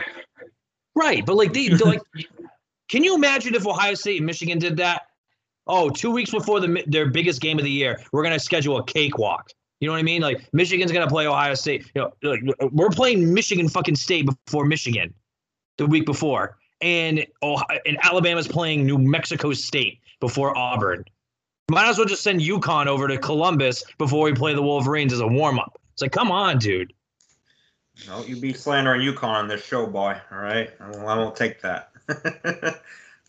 [0.94, 2.00] Right, but like they like,
[2.88, 5.02] can you imagine if Ohio State and Michigan did that?
[5.66, 8.84] Oh, two weeks before the their biggest game of the year, we're gonna schedule a
[8.84, 9.50] cakewalk.
[9.82, 10.22] You know what I mean?
[10.22, 11.90] Like Michigan's gonna play Ohio State.
[11.96, 12.40] You know, like
[12.70, 15.12] we're playing Michigan fucking State before Michigan,
[15.76, 21.04] the week before, and oh, and Alabama's playing New Mexico State before Auburn.
[21.68, 25.18] Might as well just send UConn over to Columbus before we play the Wolverines as
[25.18, 25.80] a warm up.
[25.94, 26.92] It's like, come on, dude.
[28.06, 30.16] No, you be slandering UConn on this show, boy.
[30.30, 31.90] All right, I won't take that.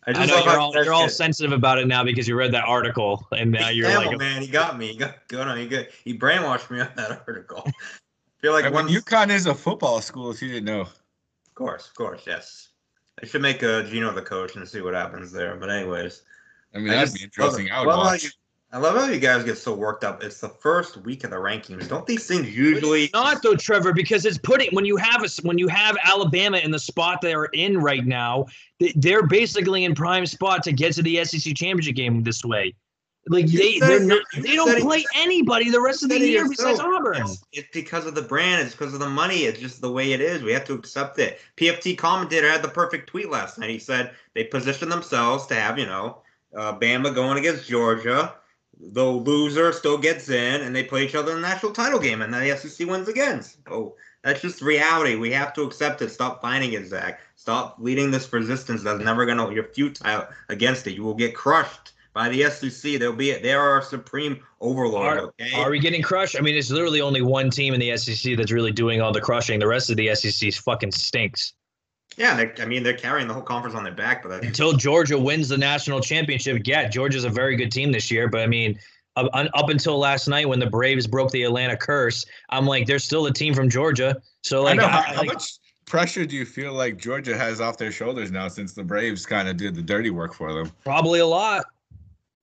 [0.05, 2.51] I I know love you're all you're all sensitive about it now because you read
[2.53, 4.87] that article and now you're Damn, like, man, he got me.
[4.87, 5.57] He got good on.
[5.57, 7.63] He got he brainwashed me on that article.
[7.65, 7.71] I
[8.41, 10.81] feel like I mean, UConn is a football school, if you didn't know.
[10.81, 12.69] of course, of course, yes.
[13.21, 15.55] I should make a Geno the coach and see what happens there.
[15.55, 16.23] But anyways,
[16.73, 17.67] I mean, I that'd just be interesting.
[17.69, 18.37] love I would Love how watch.
[18.73, 20.23] I love how you guys get so worked up.
[20.23, 21.87] It's the first week of the rankings.
[21.87, 23.03] Don't these things usually?
[23.03, 26.57] It's not though, Trevor, because it's putting when you have a when you have Alabama
[26.57, 28.47] in the spot they're in right now,
[28.79, 32.73] they- they're basically in prime spot to get to the SEC championship game this way.
[33.27, 36.79] Like You they they're not, they don't play anybody the rest of the year besides.
[36.79, 37.21] Auburn.
[37.21, 38.63] It's, it's because of the brand.
[38.65, 39.41] It's because of the money.
[39.43, 40.41] It's just the way it is.
[40.41, 41.39] We have to accept it.
[41.57, 43.69] PFT commentator had the perfect tweet last night.
[43.69, 46.23] He said they position themselves to have, you know,
[46.57, 48.33] uh, Bama going against Georgia.
[48.91, 52.21] The loser still gets in, and they play each other in the national title game,
[52.21, 53.41] and then the SEC wins again.
[53.41, 55.15] So that's just reality.
[55.15, 56.09] We have to accept it.
[56.09, 57.21] Stop fighting it, Zach.
[57.35, 59.51] Stop leading this resistance that's never gonna.
[59.53, 60.93] You're futile against it.
[60.93, 62.99] You will get crushed by the SEC.
[62.99, 63.33] They'll be.
[63.33, 65.17] They are our supreme overlord.
[65.17, 65.51] Are- okay.
[65.55, 66.35] Are we getting crushed?
[66.37, 69.21] I mean, it's literally only one team in the SEC that's really doing all the
[69.21, 69.59] crushing.
[69.59, 71.53] The rest of the SEC fucking stinks.
[72.17, 74.73] Yeah, they, I mean they're carrying the whole conference on their back, but that's, until
[74.73, 78.27] Georgia wins the national championship, yeah, Georgia's a very good team this year.
[78.27, 78.79] But I mean,
[79.15, 82.99] up, up until last night when the Braves broke the Atlanta curse, I'm like, they're
[82.99, 84.21] still a team from Georgia.
[84.41, 84.85] So I like, know.
[84.85, 85.53] I- How, how like, much
[85.85, 89.47] pressure do you feel like Georgia has off their shoulders now since the Braves kind
[89.47, 90.71] of did the dirty work for them?
[90.83, 91.65] probably a lot,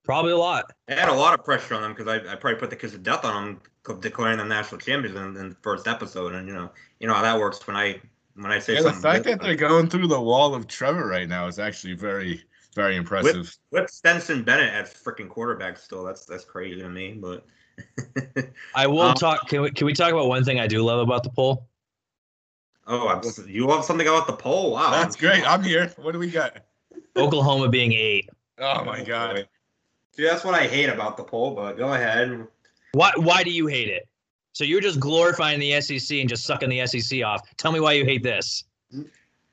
[0.03, 0.71] probably a lot.
[0.89, 2.93] I had a lot of pressure on them because I, I probably put the kiss
[2.93, 6.53] of death on them declaring them national champions in, in the first episode, and you
[6.53, 7.99] know you know how that works when I
[8.41, 9.01] when I say Yeah, the something.
[9.01, 12.43] fact that they're going through the wall of Trevor right now is actually very,
[12.75, 13.55] very impressive.
[13.71, 17.13] with Stetson Bennett as freaking quarterback still, that's that's crazy to me.
[17.13, 17.45] But
[18.75, 19.47] I will Um, talk.
[19.47, 21.67] Can we can we talk about one thing I do love about the poll?
[22.87, 24.71] oh, I'm, you love something about the poll?
[24.71, 25.47] Wow, That's great.
[25.49, 25.91] I'm here.
[25.97, 26.57] What do we got?
[27.17, 28.29] Oklahoma being eight.
[28.57, 29.47] Oh my god.
[30.13, 31.55] See, that's what I hate about the poll.
[31.55, 32.47] But go ahead.
[32.93, 34.07] Why why do you hate it?
[34.53, 37.41] So you're just glorifying the SEC and just sucking the SEC off.
[37.57, 38.65] Tell me why you hate this.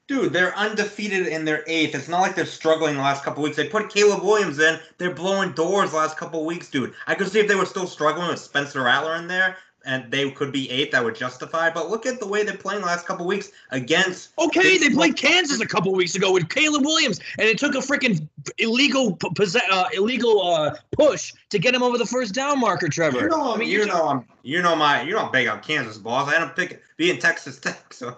[0.08, 1.94] Dude, they're undefeated in their eighth.
[1.94, 3.56] It's not like they're struggling the last couple weeks.
[3.56, 4.80] They put Caleb Williams in.
[4.96, 6.94] They're blowing doors the last couple weeks, dude.
[7.06, 10.30] I could see if they were still struggling with Spencer Rattler in there, and they
[10.30, 10.92] could be eighth.
[10.92, 11.70] That would justify.
[11.70, 14.30] But look at the way they're playing the last couple weeks against.
[14.38, 17.78] Okay, they played Kansas a couple weeks ago with Caleb Williams, and it took a
[17.78, 22.88] freaking illegal possess, uh, illegal uh, push to get him over the first down marker.
[22.88, 25.32] Trevor, You know, I mean, you you're know, I'm, you know my, you know, I'm
[25.32, 26.28] big on Kansas balls.
[26.28, 28.16] I end up picking being Texas Tech, so.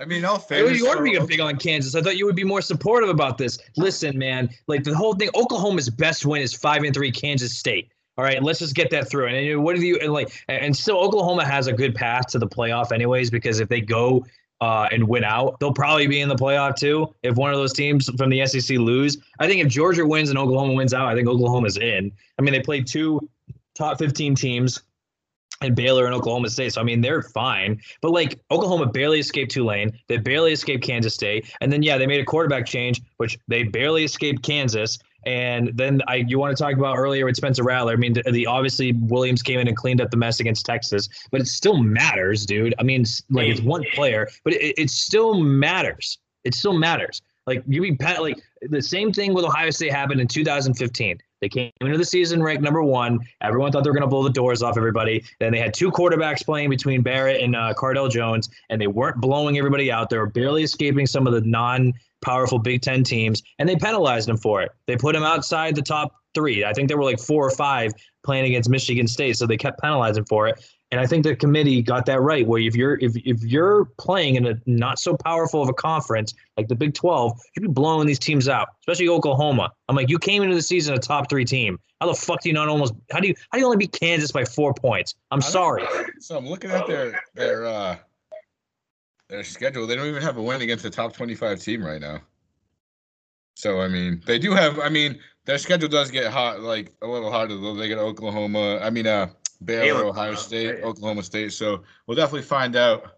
[0.00, 1.94] I mean, all I know fairness, you are so- being big on Kansas.
[1.94, 3.58] I thought you would be more supportive about this.
[3.76, 5.30] Listen, man, like the whole thing.
[5.36, 7.12] Oklahoma's best win is five and three.
[7.12, 7.90] Kansas State.
[8.18, 9.26] All right, let's just get that through.
[9.26, 10.32] And what do you and like?
[10.48, 14.24] And still, Oklahoma has a good path to the playoff, anyways, because if they go
[14.60, 17.14] uh, and win out, they'll probably be in the playoff too.
[17.22, 20.38] If one of those teams from the SEC lose, I think if Georgia wins and
[20.38, 22.10] Oklahoma wins out, I think Oklahoma's in.
[22.38, 23.28] I mean, they played two
[23.74, 24.82] top 15 teams
[25.60, 26.72] and Baylor and Oklahoma State.
[26.72, 27.80] So I mean, they're fine.
[28.00, 32.06] But like Oklahoma barely escaped Tulane, they barely escaped Kansas State, and then yeah, they
[32.06, 34.98] made a quarterback change, which they barely escaped Kansas.
[35.26, 37.92] And then I, you want to talk about earlier with Spencer Rattler.
[37.92, 41.08] I mean, the, the obviously Williams came in and cleaned up the mess against Texas,
[41.32, 42.74] but it still matters, dude.
[42.78, 46.18] I mean, it's, like it's one player, but it, it still matters.
[46.44, 47.22] It still matters.
[47.46, 51.18] Like you be pat like the same thing with Ohio State happened in 2015.
[51.40, 53.20] They came into the season ranked number one.
[53.42, 55.22] Everyone thought they were going to blow the doors off everybody.
[55.38, 59.18] Then they had two quarterbacks playing between Barrett and uh, Cardale Jones, and they weren't
[59.18, 60.08] blowing everybody out.
[60.08, 61.42] They were barely escaping some of the
[62.24, 64.70] non-powerful Big Ten teams, and they penalized them for it.
[64.86, 66.64] They put them outside the top three.
[66.64, 67.92] I think there were like four or five
[68.24, 70.64] playing against Michigan State, so they kept penalizing for it.
[70.92, 72.46] And I think the committee got that right.
[72.46, 76.32] Where if you're if if you're playing in a not so powerful of a conference
[76.56, 79.72] like the Big 12, you'd be blowing these teams out, especially Oklahoma.
[79.88, 81.80] I'm like, you came into the season a top three team.
[82.00, 82.94] How the fuck do you not almost?
[83.10, 85.16] How do you how do you only beat Kansas by four points?
[85.32, 85.84] I'm sorry.
[86.20, 87.96] So I'm looking at their their uh
[89.28, 89.86] their schedule.
[89.86, 92.20] They don't even have a win against the top 25 team right now.
[93.54, 94.78] So I mean, they do have.
[94.78, 97.56] I mean, their schedule does get hot, like a little harder.
[97.56, 98.78] Though they get Oklahoma.
[98.82, 99.28] I mean, uh,
[99.64, 100.84] Baylor, Baylor, Ohio uh, State, yeah.
[100.84, 101.52] Oklahoma State.
[101.52, 103.14] So we'll definitely find out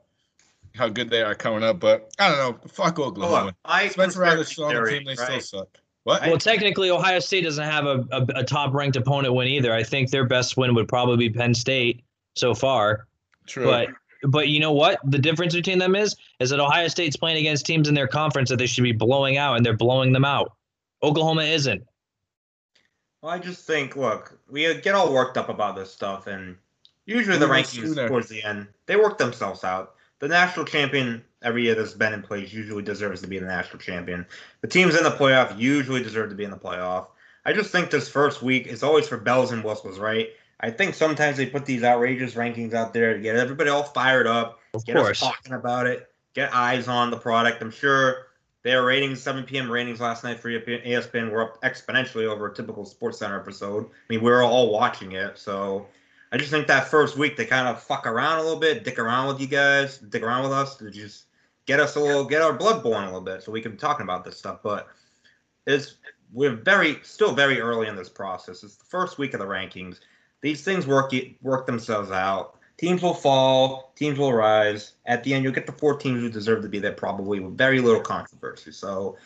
[0.74, 1.80] how good they are coming up.
[1.80, 2.68] But I don't know.
[2.68, 3.46] Fuck Hold Oklahoma.
[3.46, 3.54] on.
[3.64, 5.04] I Spencer Rattler's still on the theory, team.
[5.04, 5.42] They right?
[5.42, 5.68] still suck.
[6.04, 6.22] What?
[6.22, 9.74] Well, technically, Ohio State doesn't have a, a, a top ranked opponent win either.
[9.74, 12.04] I think their best win would probably be Penn State
[12.36, 13.08] so far.
[13.46, 13.64] True.
[13.64, 13.88] But
[14.22, 15.00] but you know what?
[15.04, 18.50] The difference between them is is that Ohio State's playing against teams in their conference
[18.50, 20.52] that they should be blowing out, and they're blowing them out.
[21.02, 21.84] Oklahoma isn't.
[23.22, 26.56] Well, I just think, look, we get all worked up about this stuff, and
[27.06, 28.08] usually the rankings sooner.
[28.08, 29.94] towards the end they work themselves out.
[30.20, 33.78] The national champion every year that's been in place usually deserves to be the national
[33.78, 34.26] champion.
[34.62, 37.08] The teams in the playoff usually deserve to be in the playoff.
[37.44, 40.30] I just think this first week is always for bells and whistles, right?
[40.60, 44.26] I think sometimes they put these outrageous rankings out there to get everybody all fired
[44.26, 45.22] up, Of get course.
[45.22, 47.62] us talking about it, get eyes on the product.
[47.62, 48.26] I'm sure
[48.62, 49.70] their ratings, 7 p.m.
[49.70, 53.84] ratings last night for ESPN were up exponentially over a typical Sports Center episode.
[53.86, 55.86] I mean, we were all watching it, so
[56.32, 58.98] I just think that first week they kind of fuck around a little bit, dick
[58.98, 61.26] around with you guys, dick around with us to just
[61.66, 63.78] get us a little, get our blood boiling a little bit, so we can be
[63.78, 64.58] talking about this stuff.
[64.62, 64.88] But
[65.66, 65.96] it's
[66.32, 68.64] we're very still very early in this process.
[68.64, 70.00] It's the first week of the rankings.
[70.40, 71.12] These things work
[71.42, 72.58] work themselves out.
[72.76, 74.92] Teams will fall, teams will rise.
[75.06, 77.58] At the end, you'll get the four teams who deserve to be there, probably with
[77.58, 78.70] very little controversy.
[78.70, 79.16] So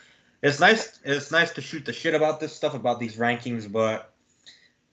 [0.43, 1.01] it's nice.
[1.05, 4.15] It's nice to shoot the shit about this stuff about these rankings, but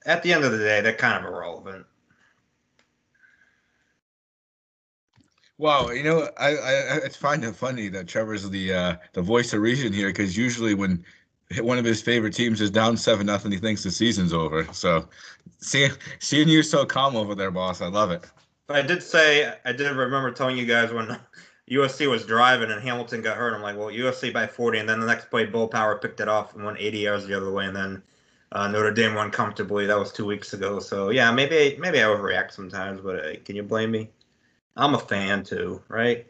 [0.06, 1.86] at the end of the day, they're kind of irrelevant.
[5.58, 9.54] Wow, you know, I, I I find it funny that Trevor's the uh, the voice
[9.54, 11.04] of reason here because usually when
[11.58, 14.68] one of his favorite teams is down seven nothing, he thinks the season's over.
[14.72, 15.08] So
[15.60, 18.26] seeing seeing you so calm over there, boss, I love it.
[18.68, 21.20] But I did say I did remember telling you guys when
[21.72, 23.54] USC was driving and Hamilton got hurt.
[23.54, 26.28] I'm like, well, USC by 40, and then the next play, Bull Power picked it
[26.28, 28.04] off and went 80 yards the other way, and then
[28.52, 29.86] uh, Notre Dame won comfortably.
[29.86, 30.80] That was two weeks ago.
[30.80, 34.10] So yeah, maybe maybe I overreact sometimes, but uh, can you blame me?
[34.76, 36.28] I'm a fan too, right?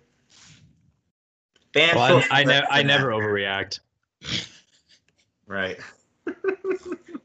[1.73, 3.79] Fan Well, I, I, ne- I never overreact.
[5.49, 5.77] Right.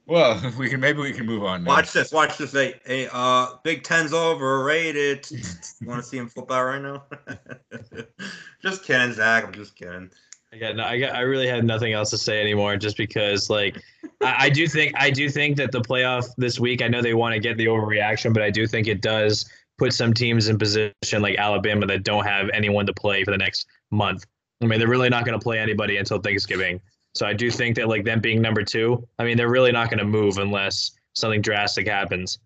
[0.07, 1.65] Well, we can maybe we can move on.
[1.65, 1.71] Now.
[1.71, 2.13] Watch this.
[2.13, 2.53] Watch this.
[2.53, 5.27] Hey, hey, uh, Big Ten's overrated.
[5.31, 7.05] you want to see him flip out right now?
[8.63, 9.45] just kidding, Zach.
[9.45, 10.11] I'm just kidding.
[10.53, 13.49] I got, no, I got, I really have nothing else to say anymore, just because,
[13.49, 13.83] like,
[14.21, 16.83] I, I do think, I do think that the playoff this week.
[16.83, 19.49] I know they want to get the overreaction, but I do think it does
[19.79, 23.39] put some teams in position like Alabama that don't have anyone to play for the
[23.39, 24.27] next month.
[24.63, 26.81] I mean, they're really not going to play anybody until Thanksgiving.
[27.15, 29.89] So I do think that, like, them being number two, I mean, they're really not
[29.89, 32.39] going to move unless something drastic happens.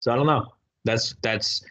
[0.00, 0.46] So I don't know.
[0.84, 1.64] That's that's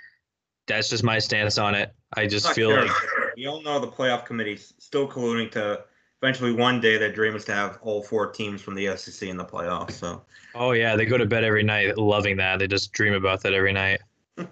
[0.68, 1.94] that's just my stance on it.
[2.16, 2.86] I just Not feel sure.
[2.86, 2.96] like
[3.36, 5.84] we all know the playoff committee's still colluding to
[6.22, 9.38] eventually one day their dream is to have all four teams from the SEC in
[9.38, 9.92] the playoffs.
[9.94, 10.24] So
[10.56, 12.60] Oh yeah, they go to bed every night loving that.
[12.60, 14.02] They just dream about that every night.
[14.38, 14.46] yeah.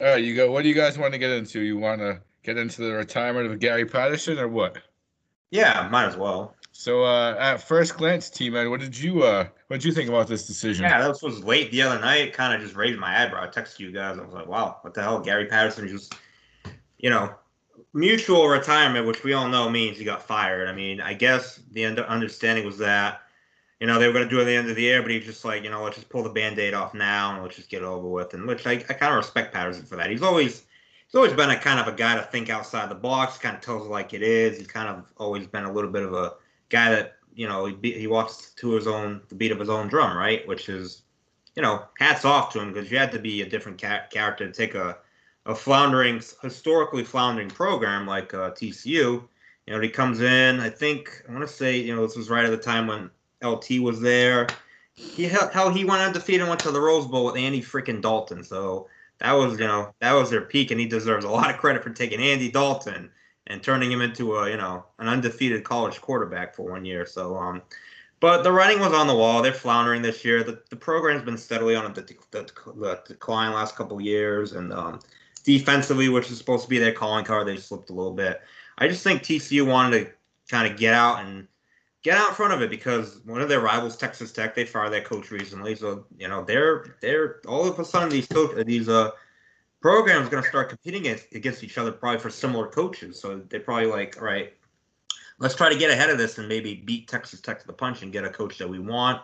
[0.00, 0.50] All right, you go.
[0.50, 1.60] What do you guys want to get into?
[1.60, 4.78] You want to get into the retirement of Gary Patterson or what?
[5.52, 6.54] Yeah, might as well.
[6.72, 10.26] So, uh, at first glance, T-Man, what did you uh, what did you think about
[10.26, 10.84] this decision?
[10.84, 12.32] Yeah, this was late the other night.
[12.32, 13.44] Kind of just raised my eyebrow.
[13.44, 14.18] I texted you guys.
[14.18, 15.20] I was like, wow, what the hell?
[15.20, 16.14] Gary Patterson just,
[16.98, 17.34] you know,
[17.92, 20.66] mutual retirement, which we all know means he got fired.
[20.68, 23.20] I mean, I guess the under- understanding was that,
[23.78, 25.10] you know, they were going to do it at the end of the year, but
[25.10, 27.42] he was just like, you know, let's just pull the band aid off now and
[27.42, 28.32] let's just get it over with.
[28.32, 30.10] And which I, I kind of respect Patterson for that.
[30.10, 30.64] He's always.
[31.12, 33.60] He's always been a kind of a guy to think outside the box, kind of
[33.60, 34.56] tells it like it is.
[34.56, 36.32] He's kind of always been a little bit of a
[36.70, 39.88] guy that you know he, he walks to his own the beat of his own
[39.88, 40.48] drum, right?
[40.48, 41.02] Which is,
[41.54, 44.46] you know, hats off to him because you had to be a different ca- character
[44.46, 44.96] to take a
[45.44, 48.86] a floundering, historically floundering program like uh, TCU.
[48.86, 49.28] You
[49.68, 50.60] know, he comes in.
[50.60, 53.10] I think I want to say, you know, this was right at the time when
[53.44, 54.46] LT was there.
[54.94, 58.42] He how he went undefeated and went to the Rose Bowl with Andy freaking Dalton.
[58.42, 58.88] So
[59.22, 61.82] that was, you know, that was their peak, and he deserves a lot of credit
[61.82, 63.08] for taking Andy Dalton
[63.46, 67.06] and turning him into a, you know, an undefeated college quarterback for one year.
[67.06, 67.62] So, um,
[68.18, 69.40] but the writing was on the wall.
[69.40, 70.42] They're floundering this year.
[70.42, 72.02] The, the program's been steadily on a the,
[72.32, 74.98] the, the decline last couple of years, and um,
[75.44, 78.40] defensively, which is supposed to be their calling card, they slipped a little bit.
[78.78, 80.10] I just think TCU wanted to
[80.50, 81.46] kind of get out and
[82.02, 84.92] get out in front of it because one of their rivals, Texas Tech, they fired
[84.92, 85.74] their coach recently.
[85.74, 89.10] So you know they're they're all of a sudden these coach these uh
[89.82, 93.20] programs going to start competing against, against each other probably for similar coaches.
[93.20, 94.54] So they're probably like, all right,
[95.40, 98.02] let's try to get ahead of this and maybe beat Texas Tech to the punch
[98.02, 99.20] and get a coach that we want.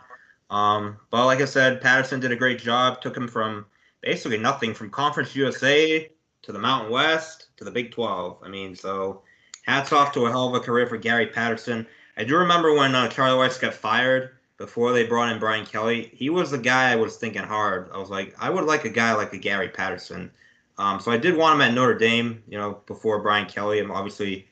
[0.50, 3.00] Um, but like I said, Patterson did a great job.
[3.00, 3.66] Took him from
[4.00, 6.10] basically nothing from Conference USA
[6.42, 8.38] to the Mountain West to the Big 12.
[8.42, 9.22] I mean, so
[9.64, 11.86] hats off to a hell of a career for Gary Patterson.
[12.18, 16.10] I do remember when uh, Charlie Weis got fired before they brought in Brian Kelly.
[16.12, 17.88] He was the guy I was thinking hard.
[17.94, 20.32] I was like, I would like a guy like a Gary Patterson.
[20.78, 23.92] Um, so I did want him at Notre Dame, you know, before Brian Kelly, and
[23.92, 24.48] obviously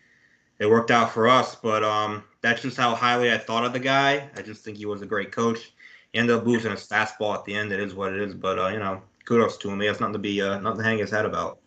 [0.60, 1.56] it worked out for us.
[1.56, 4.28] But um, that's just how highly I thought of the guy.
[4.36, 5.72] I just think he was a great coach.
[6.12, 7.72] He ended up losing his fastball at the end.
[7.72, 8.32] It is what it is.
[8.32, 9.80] But uh, you know, kudos to him.
[9.80, 11.58] He has nothing to be uh, nothing to hang his head about.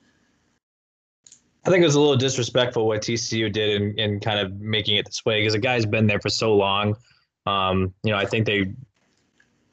[1.65, 4.95] I think it was a little disrespectful what TCU did in, in kind of making
[4.95, 6.95] it this way because the guy's been there for so long.
[7.45, 8.73] Um, you know, I think they,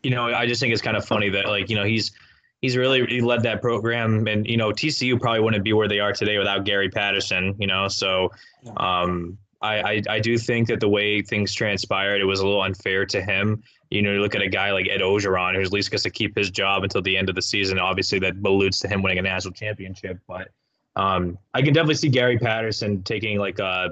[0.02, 2.12] you know, I just think it's kind of funny that like you know he's
[2.60, 6.00] he's really he led that program, and you know TCU probably wouldn't be where they
[6.00, 7.54] are today without Gary Patterson.
[7.58, 8.30] You know, so
[8.76, 12.62] um, I, I I do think that the way things transpired, it was a little
[12.62, 13.62] unfair to him.
[13.90, 16.10] You know, you look at a guy like Ed Orgeron, who's at least gets to
[16.10, 17.78] keep his job until the end of the season.
[17.78, 20.48] Obviously, that alludes to him winning a national championship, but
[20.96, 23.90] um, I can definitely see Gary Patterson taking like a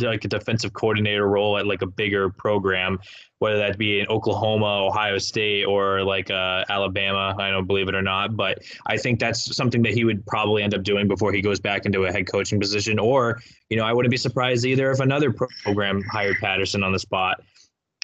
[0.00, 2.98] like a defensive coordinator role at like a bigger program,
[3.38, 7.36] whether that be in Oklahoma, Ohio State, or like uh, Alabama.
[7.38, 10.62] I don't believe it or not, but I think that's something that he would probably
[10.62, 12.98] end up doing before he goes back into a head coaching position.
[12.98, 16.98] Or, you know, I wouldn't be surprised either if another program hired Patterson on the
[16.98, 17.40] spot.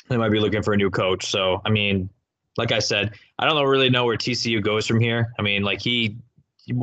[0.08, 1.26] They might be looking for a new coach.
[1.26, 2.08] So, I mean,
[2.56, 5.32] like I said, I don't really know where TCU goes from here.
[5.38, 6.16] I mean, like he,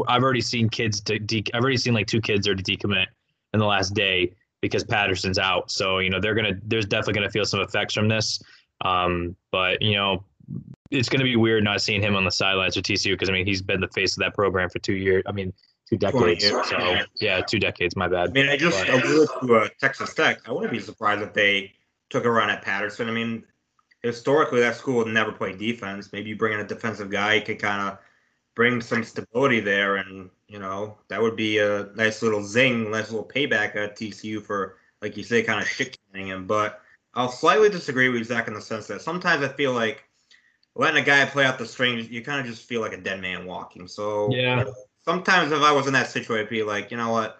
[0.07, 3.07] I've already seen kids to de- I've already seen like two kids are to decommit
[3.53, 5.69] in the last day because Patterson's out.
[5.71, 8.41] So, you know, they're going to, there's definitely going to feel some effects from this.
[8.85, 10.23] Um, but, you know,
[10.89, 13.33] it's going to be weird not seeing him on the sidelines for TCU because, I
[13.33, 15.23] mean, he's been the face of that program for two years.
[15.27, 15.51] I mean,
[15.89, 16.45] two decades.
[16.45, 17.95] So, yeah, two decades.
[17.95, 18.29] My bad.
[18.29, 20.47] I mean, I just But- alluded to uh, Texas Tech.
[20.47, 21.73] I wouldn't be surprised if they
[22.09, 23.09] took a run at Patterson.
[23.09, 23.43] I mean,
[24.01, 26.11] historically, that school would never play defense.
[26.13, 27.97] Maybe you bring in a defensive guy, he could kind of
[28.55, 33.11] bring some stability there, and you know that would be a nice little zing, nice
[33.11, 36.45] little payback at TCU for, like you say, kind of shit canning him.
[36.47, 36.81] But
[37.13, 40.03] I'll slightly disagree with Zach in the sense that sometimes I feel like
[40.75, 43.21] letting a guy play out the strings, you kind of just feel like a dead
[43.21, 43.87] man walking.
[43.87, 44.65] So Yeah.
[45.05, 47.39] sometimes if I was in that situation, I'd be like, you know what,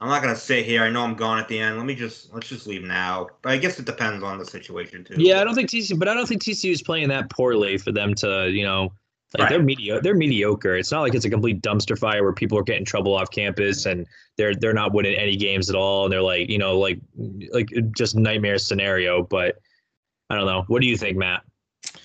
[0.00, 0.84] I'm not gonna sit here.
[0.84, 1.76] I know I'm gone at the end.
[1.76, 3.28] Let me just let's just leave now.
[3.42, 5.14] But I guess it depends on the situation too.
[5.18, 7.90] Yeah, I don't think TCU, but I don't think TCU is playing that poorly for
[7.90, 8.92] them to, you know,
[9.34, 9.50] like Right.
[9.50, 10.00] they're mediocre.
[10.02, 10.76] They're mediocre.
[10.76, 13.84] It's not like it's a complete dumpster fire where people are getting trouble off campus
[13.84, 14.06] and
[14.36, 16.98] they're they're not winning any games at all, and they're like, you know, like
[17.52, 19.22] like just nightmare scenario.
[19.22, 19.58] But
[20.30, 20.64] I don't know.
[20.68, 21.42] What do you think, Matt?
[21.84, 21.98] I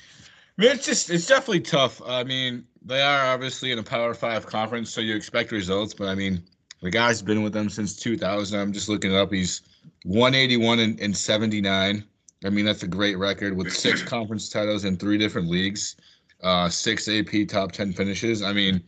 [0.57, 2.01] mean, it's just it's definitely tough.
[2.05, 5.93] I mean, they are obviously in a Power Five conference, so you expect results.
[5.93, 6.43] But I mean,
[6.81, 8.59] the guy's been with them since 2000.
[8.59, 9.31] I'm just looking it up.
[9.31, 9.61] He's
[10.03, 12.03] 181 and, and 79.
[12.45, 15.95] I mean, that's a great record with six conference titles in three different leagues,
[16.43, 18.41] uh, six AP top 10 finishes.
[18.41, 18.83] I mean,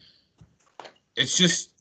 [1.16, 1.72] it's just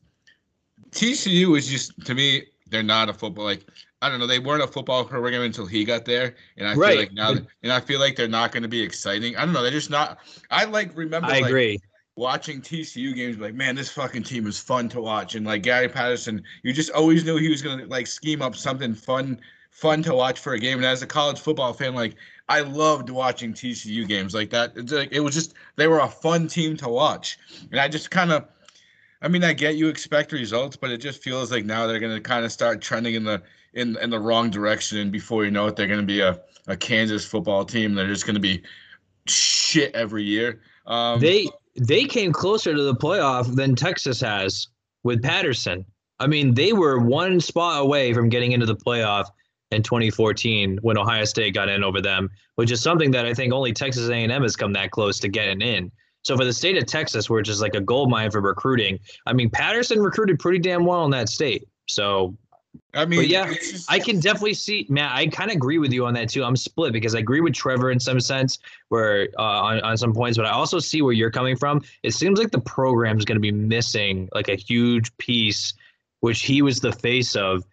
[0.91, 3.65] TCU is just to me, they're not a football like
[4.01, 4.27] I don't know.
[4.27, 6.91] They weren't a football program until he got there, and I Right.
[6.91, 7.29] feel like now,
[7.63, 9.35] and I feel like they're not going to be exciting.
[9.35, 9.63] I don't know.
[9.63, 10.19] They're just not.
[10.51, 11.27] I like remember.
[11.27, 11.79] I like, agree.
[12.15, 15.33] watching TCU games, like, man, this fucking team is fun to watch.
[15.35, 18.93] And like Gary Patterson, you just always knew he was gonna like scheme up something
[18.93, 19.39] fun,
[19.71, 20.77] fun to watch for a game.
[20.77, 22.15] And as a college football fan, like
[22.47, 24.73] I loved watching TCU games like that.
[24.75, 27.37] It's like it was just they were a fun team to watch.
[27.71, 28.47] And I just kind of
[29.21, 32.21] I mean, I get you expect results, but it just feels like now they're gonna
[32.21, 33.41] kind of start trending in the
[33.73, 36.77] in in the wrong direction, and before you know it, they're gonna be a, a
[36.77, 37.95] Kansas football team.
[37.95, 38.61] They're just gonna be
[39.27, 40.61] shit every year.
[40.85, 44.67] Um, they they came closer to the playoff than Texas has
[45.03, 45.85] with Patterson.
[46.19, 49.29] I mean, they were one spot away from getting into the playoff
[49.71, 53.53] in 2014 when Ohio State got in over them, which is something that I think
[53.53, 55.91] only Texas A&M has come that close to getting in.
[56.23, 59.33] So for the state of Texas, which is like a gold mine for recruiting, I
[59.33, 61.67] mean, Patterson recruited pretty damn well in that state.
[61.87, 62.35] So
[62.93, 63.53] I mean, yeah,
[63.89, 65.15] I can definitely see, Matt.
[65.15, 66.43] I kind of agree with you on that too.
[66.43, 68.59] I'm split because I agree with Trevor in some sense,
[68.89, 71.81] where uh, on on some points, but I also see where you're coming from.
[72.03, 75.73] It seems like the program is going to be missing like a huge piece,
[76.21, 77.63] which he was the face of,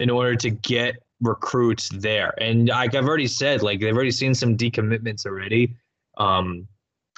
[0.00, 2.34] in order to get recruits there.
[2.40, 5.74] And like I've already said, like they've already seen some decommitments already.
[6.18, 6.66] Um,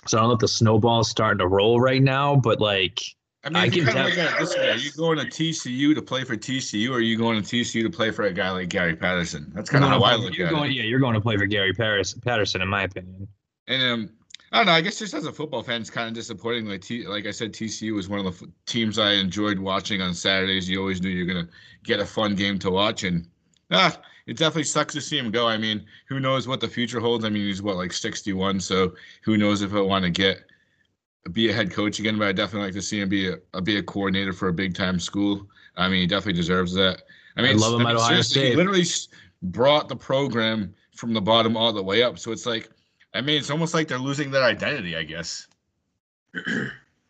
[0.06, 3.00] so I don't know if the snowball's starting to roll right now, but like
[3.44, 5.94] I mean, I can kind of def- at this way: Are you going to TCU
[5.94, 8.50] to play for TCU, or are you going to TCU to play for a guy
[8.50, 9.50] like Gary Patterson?
[9.54, 10.74] That's kind of how I look you're at going, it.
[10.74, 13.28] Yeah, you're going to play for Gary Paris, Patterson, in my opinion.
[13.68, 14.10] And um,
[14.50, 14.72] I don't know.
[14.72, 16.66] I guess just as a football fan, it's kind of disappointing.
[16.66, 20.00] Like T, like I said, TCU was one of the f- teams I enjoyed watching
[20.00, 20.68] on Saturdays.
[20.68, 21.48] You always knew you're gonna
[21.84, 23.28] get a fun game to watch, and
[23.70, 25.46] ah, it definitely sucks to see him go.
[25.46, 27.24] I mean, who knows what the future holds?
[27.24, 30.44] I mean, he's what like 61, so who knows if he'll want to get
[31.32, 32.18] be a head coach again?
[32.18, 34.52] But I definitely like to see him be a, a be a coordinator for a
[34.52, 35.46] big time school.
[35.76, 37.02] I mean, he definitely deserves that.
[37.36, 38.56] I mean, I love him I at Ohio seriously, He State.
[38.56, 38.84] literally
[39.42, 42.18] brought the program from the bottom all the way up.
[42.18, 42.68] So it's like,
[43.14, 44.96] I mean, it's almost like they're losing their identity.
[44.96, 45.46] I guess.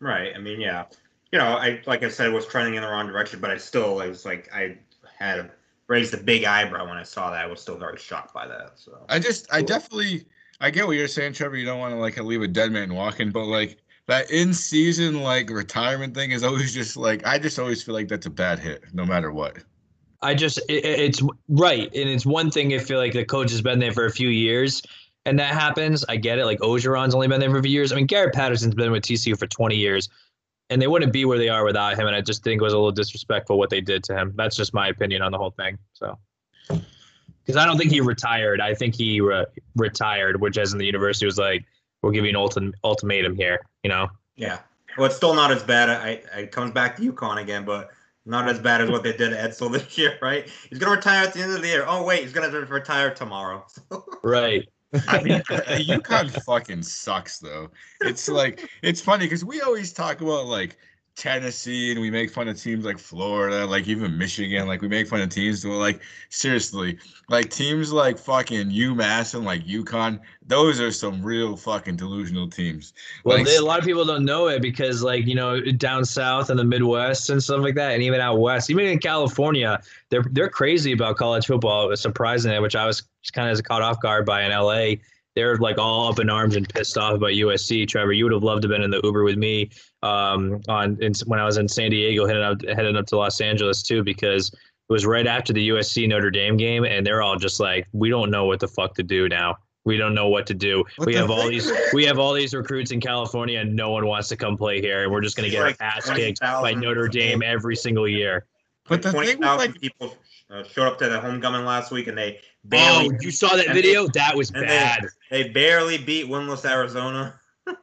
[0.01, 0.31] Right.
[0.33, 0.85] I mean, yeah.
[1.31, 3.57] You know, I like I said, I was trending in the wrong direction, but I
[3.57, 4.77] still, I was like, I
[5.17, 5.51] had
[5.89, 7.43] raised a big eyebrow when I saw that.
[7.43, 8.73] I was still very shocked by that.
[8.75, 10.25] So I just, I definitely,
[10.61, 11.57] I get what you're saying, Trevor.
[11.57, 13.77] You don't want to like leave a dead man walking, but like
[14.07, 18.07] that in season like retirement thing is always just like I just always feel like
[18.07, 19.57] that's a bad hit, no matter what.
[20.21, 23.51] I just it, it- it's right, and it's one thing if you like the coach
[23.51, 24.81] has been there for a few years,
[25.25, 26.03] and that happens.
[26.09, 26.45] I get it.
[26.45, 27.91] Like Orgeron's only been there for a few years.
[27.91, 30.09] I mean, Garrett Patterson's been with TCU for 20 years,
[30.69, 32.07] and they wouldn't be where they are without him.
[32.07, 34.33] And I just think it was a little disrespectful what they did to him.
[34.35, 35.77] That's just my opinion on the whole thing.
[35.93, 36.17] So,
[36.67, 38.61] because I don't think he retired.
[38.61, 39.45] I think he re-
[39.75, 41.65] retired, which as in the university was like,
[42.01, 43.59] we'll give you an ultim- ultimatum here.
[43.83, 44.07] You know.
[44.35, 44.59] yeah.
[44.97, 45.89] Well, it's still not as bad.
[45.89, 47.91] I, I it comes back to UConn again, but
[48.25, 50.47] not as bad as what they did to Edsall this year, right?
[50.69, 51.85] He's gonna retire at the end of the year.
[51.87, 53.65] Oh wait, he's gonna retire tomorrow.
[54.23, 54.67] Right.
[55.07, 57.69] I mean, uh, uh, UConn fucking sucks though.
[58.01, 60.77] It's like it's funny because we always talk about like
[61.15, 64.67] Tennessee and we make fun of teams like Florida, like even Michigan.
[64.67, 65.63] Like we make fun of teams.
[65.63, 70.19] But like seriously, like teams like fucking UMass and like UConn.
[70.47, 72.93] Those are some real fucking delusional teams.
[73.25, 76.05] Well, Like- they, a lot of people don't know it because, like, you know, down
[76.05, 79.79] south and the Midwest and stuff like that, and even out west, even in California,
[80.09, 81.95] they're they're crazy about college football.
[81.95, 83.03] Surprisingly, which I was
[83.33, 85.01] kind of as caught off guard by in LA.
[85.35, 87.87] They're like all up in arms and pissed off about USC.
[87.87, 89.69] Trevor, you would have loved to have been in the Uber with me
[90.03, 93.39] um, on in, when I was in San Diego, heading up heading up to Los
[93.39, 97.37] Angeles too, because it was right after the USC Notre Dame game, and they're all
[97.37, 99.55] just like, we don't know what the fuck to do now.
[99.85, 100.83] We don't know what to do.
[100.97, 103.91] But we the have all these we have all these recruits in California and no
[103.91, 106.09] one wants to come play here and we're just going to get Like our ass
[106.09, 108.45] kicked by Notre Dame every single year.
[108.87, 110.17] But the thing with like people
[110.49, 113.67] uh, showed up to the homecoming last week, and they barely Oh, you saw that
[113.67, 114.07] and video?
[114.07, 115.05] That was and they- bad.
[115.29, 117.39] they barely beat winless Arizona.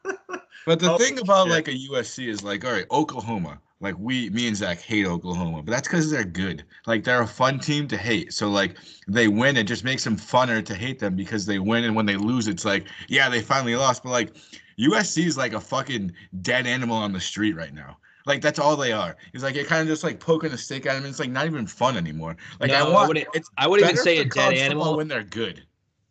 [0.67, 1.53] But the Oh, thing about shit.
[1.53, 3.61] like a USC is like, all right, Oklahoma.
[3.79, 6.65] Like we, me and Zach hate Oklahoma, but that's because they're good.
[6.89, 8.33] Like they're a fun team to hate.
[8.33, 11.85] So like they win, it just makes them funner to hate them because they win,
[11.85, 14.03] and when they lose, it's like, yeah, they finally lost.
[14.03, 14.35] But like
[14.77, 16.11] USC is like a fucking
[16.43, 17.99] dead animal on the street right now.
[18.27, 19.17] Like that's all they are.
[19.33, 21.07] It's like you're kind of just like poking a stick at them.
[21.07, 22.37] It's like not even fun anymore.
[22.61, 23.19] Like No, I want.
[23.57, 24.97] I would even say a dead animal.
[24.97, 25.63] when they're good.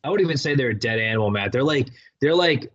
[0.03, 1.51] I would even say they're a dead animal, Matt.
[1.51, 1.89] They're like
[2.21, 2.71] they're like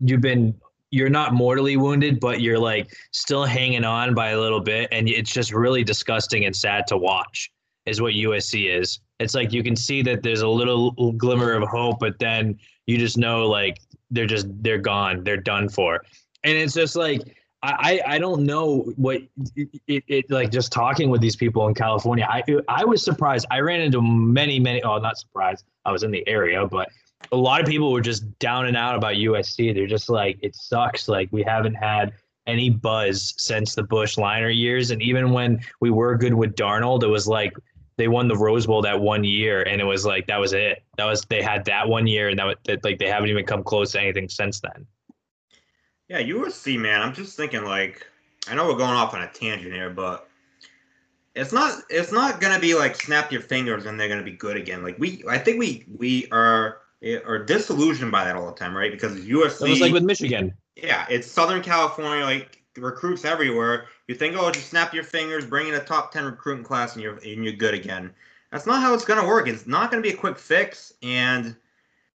[0.00, 0.54] you've been
[0.90, 5.08] you're not mortally wounded, but you're like still hanging on by a little bit, and
[5.08, 7.50] it's just really disgusting and sad to watch.
[7.86, 9.00] Is what USC is.
[9.18, 12.96] It's like you can see that there's a little glimmer of hope, but then you
[12.96, 13.80] just know like
[14.10, 16.02] they're just they're gone, they're done for,
[16.44, 17.36] and it's just like
[17.66, 19.22] I, I don't know what
[19.56, 22.26] it, it, like just talking with these people in California.
[22.28, 23.46] I I was surprised.
[23.50, 24.82] I ran into many many.
[24.82, 25.64] Oh, not surprised.
[25.84, 26.90] I was in the area, but
[27.32, 29.74] a lot of people were just down and out about USC.
[29.74, 31.08] They're just like it sucks.
[31.08, 32.12] Like we haven't had
[32.46, 37.02] any buzz since the Bush Leinart years, and even when we were good with Darnold,
[37.02, 37.54] it was like
[37.96, 40.82] they won the Rose Bowl that one year, and it was like that was it.
[40.98, 43.62] That was they had that one year, and that, that like they haven't even come
[43.62, 44.86] close to anything since then.
[46.08, 47.00] Yeah, USC man.
[47.00, 48.06] I'm just thinking like
[48.48, 50.28] I know we're going off on a tangent here, but
[51.34, 54.56] it's not it's not gonna be like snap your fingers and they're gonna be good
[54.56, 54.82] again.
[54.82, 58.76] Like we I think we we are eh, are disillusioned by that all the time,
[58.76, 58.92] right?
[58.92, 60.54] Because USC it was like with Michigan.
[60.76, 63.86] Yeah, it's Southern California, like recruits everywhere.
[64.08, 67.02] You think, oh, just snap your fingers, bring in a top ten recruiting class, and
[67.02, 68.12] you're and you're good again.
[68.52, 69.48] That's not how it's gonna work.
[69.48, 71.56] It's not gonna be a quick fix, and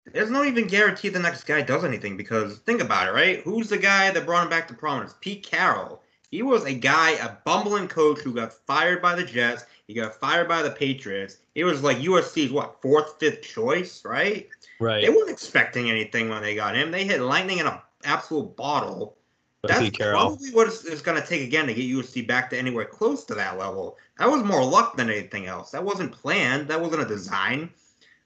[0.05, 3.41] there's no even guarantee the next guy does anything because think about it, right?
[3.41, 5.15] Who's the guy that brought him back to prominence?
[5.21, 6.01] Pete Carroll.
[6.31, 9.65] He was a guy, a bumbling coach who got fired by the Jets.
[9.87, 11.37] He got fired by the Patriots.
[11.55, 14.47] He was like USC's what fourth, fifth choice, right?
[14.79, 15.03] Right.
[15.03, 16.91] They weren't expecting anything when they got him.
[16.91, 19.17] They hit lightning in an absolute bottle.
[19.61, 22.57] But That's probably what it's, it's going to take again to get USC back to
[22.57, 23.97] anywhere close to that level.
[24.17, 25.71] That was more luck than anything else.
[25.71, 26.69] That wasn't planned.
[26.69, 27.71] That wasn't a design.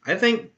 [0.06, 0.52] I think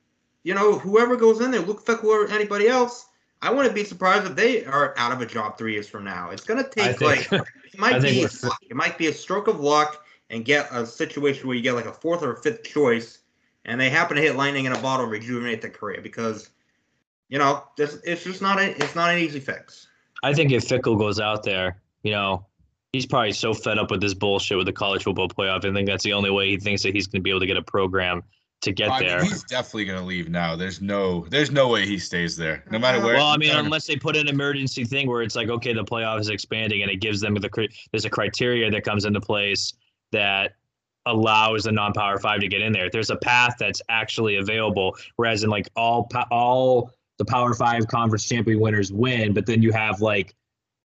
[0.46, 3.08] you know, whoever goes in there, Luke Fickell or anybody else,
[3.42, 6.30] I wouldn't be surprised if they are out of a job three years from now.
[6.30, 7.42] It's gonna take think- like
[7.74, 11.58] it might be it might be a stroke of luck and get a situation where
[11.58, 13.20] you get like a fourth or a fifth choice,
[13.66, 16.52] and they happen to hit lightning in a bottle, and rejuvenate their career because,
[17.28, 19.88] you know, this it's just not a, it's not an easy fix.
[20.22, 22.46] I think if Fickell goes out there, you know,
[22.94, 25.66] he's probably so fed up with this bullshit with the college football playoff.
[25.66, 27.48] I think that's the only way he thinks that he's going to be able to
[27.48, 28.24] get a program
[28.66, 29.24] to get I mean, there.
[29.24, 30.56] he's definitely gonna leave now.
[30.56, 33.16] There's no, there's no way he stays there, no matter where.
[33.16, 36.20] Well, I mean, unless they put an emergency thing where it's like, okay, the playoff
[36.20, 39.74] is expanding, and it gives them the there's a criteria that comes into place
[40.12, 40.54] that
[41.06, 42.90] allows the non-power five to get in there.
[42.90, 48.28] There's a path that's actually available, whereas in like all all the power five conference
[48.28, 50.36] champion winners win, but then you have like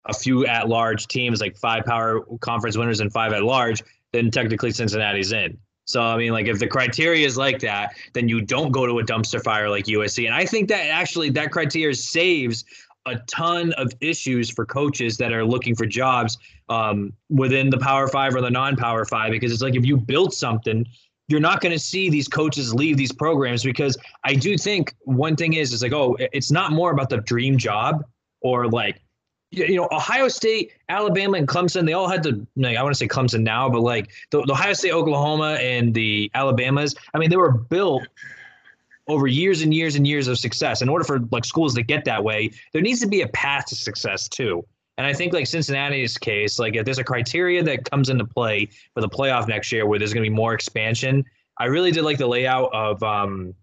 [0.05, 3.83] a few at large teams, like five power conference winners and five at large.
[4.13, 5.57] Then technically Cincinnati's in.
[5.85, 8.99] So I mean, like if the criteria is like that, then you don't go to
[8.99, 10.25] a dumpster fire like USC.
[10.25, 12.65] And I think that actually that criteria saves
[13.05, 18.07] a ton of issues for coaches that are looking for jobs um, within the Power
[18.07, 20.85] Five or the non-Power Five, because it's like if you build something,
[21.27, 25.35] you're not going to see these coaches leave these programs because I do think one
[25.35, 28.03] thing is is like oh, it's not more about the dream job
[28.41, 29.01] or like
[29.55, 32.97] you know, Ohio State, Alabama, and Clemson, they all had to, like, I want to
[32.97, 37.29] say Clemson now, but like the, the Ohio State, Oklahoma, and the Alabamas, I mean,
[37.29, 38.03] they were built
[39.07, 40.81] over years and years and years of success.
[40.81, 43.65] In order for like schools to get that way, there needs to be a path
[43.67, 44.65] to success too.
[44.97, 48.69] And I think like Cincinnati's case, like if there's a criteria that comes into play
[48.93, 51.23] for the playoff next year where there's going to be more expansion,
[51.57, 53.53] I really did like the layout of um,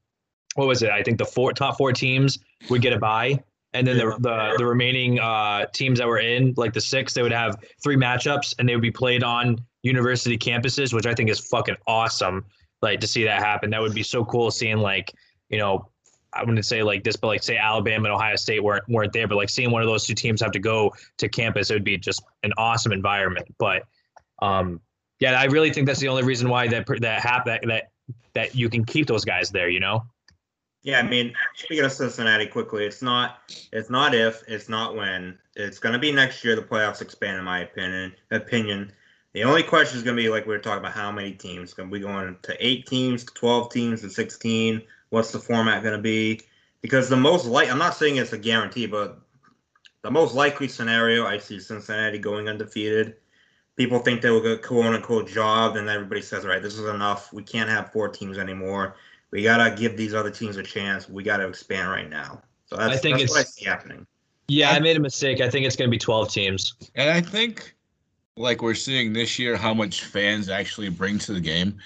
[0.55, 0.91] what was it?
[0.91, 2.39] I think the four top four teams
[2.69, 3.43] would get a bye
[3.75, 7.23] and then the, the the remaining uh, teams that were in, like the six, they
[7.23, 11.31] would have three matchups, and they would be played on university campuses, which I think
[11.31, 12.45] is fucking awesome.
[12.83, 14.51] Like to see that happen, that would be so cool.
[14.51, 15.13] Seeing like
[15.49, 15.89] you know,
[16.35, 19.27] I wouldn't say like this, but like say Alabama and Ohio State weren't weren't there,
[19.27, 21.85] but like seeing one of those two teams have to go to campus, it would
[21.85, 23.47] be just an awesome environment.
[23.59, 23.85] But
[24.43, 24.81] um,
[25.19, 27.91] yeah, I really think that's the only reason why that that hap- that that
[28.35, 29.71] that you can keep those guys there.
[29.71, 30.05] You know.
[30.83, 33.39] Yeah, I mean, speaking of Cincinnati quickly, it's not
[33.73, 35.39] it's not if, it's not when.
[35.55, 38.93] It's gonna be next year the playoffs expand in my opinion opinion.
[39.33, 41.73] The only question is gonna be like we were talking about how many teams.
[41.73, 44.83] Gonna be going to eight teams, to twelve teams, to sixteen.
[45.11, 46.41] What's the format gonna be?
[46.81, 49.21] Because the most like I'm not saying it's a guarantee, but
[50.03, 53.15] the most likely scenario I see Cincinnati going undefeated.
[53.77, 56.89] People think they will get quote unquote job, and everybody says, all right, this is
[56.89, 57.33] enough.
[57.33, 58.97] We can't have four teams anymore
[59.33, 61.09] we gotta give these other teams a chance.
[61.09, 62.43] We gotta expand right now.
[62.67, 64.07] So that's, I think that's what I it's- see happening.
[64.49, 65.41] Yeah, I made a mistake.
[65.41, 66.75] I think it's going to be 12 teams.
[66.97, 67.75] And I think,
[68.37, 71.79] like we're seeing this year, how much fans actually bring to the game.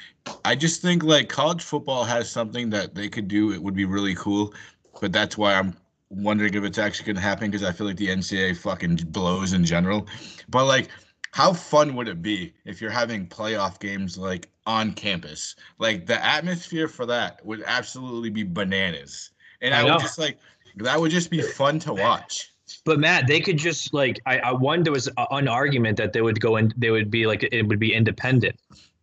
[0.44, 3.52] I just think like college football has something that they could do.
[3.52, 4.52] It would be really cool,
[5.00, 5.76] but that's why I'm
[6.08, 9.52] wondering if it's actually going to happen because I feel like the NCAA fucking blows
[9.52, 10.08] in general.
[10.48, 10.88] But like,
[11.36, 15.54] how fun would it be if you're having playoff games like on campus?
[15.78, 20.38] Like the atmosphere for that would absolutely be bananas, and I I, would just like
[20.76, 22.54] that would just be fun to watch.
[22.86, 26.22] But Matt, they could just like I, I one there was an argument that they
[26.22, 28.58] would go and They would be like it would be independent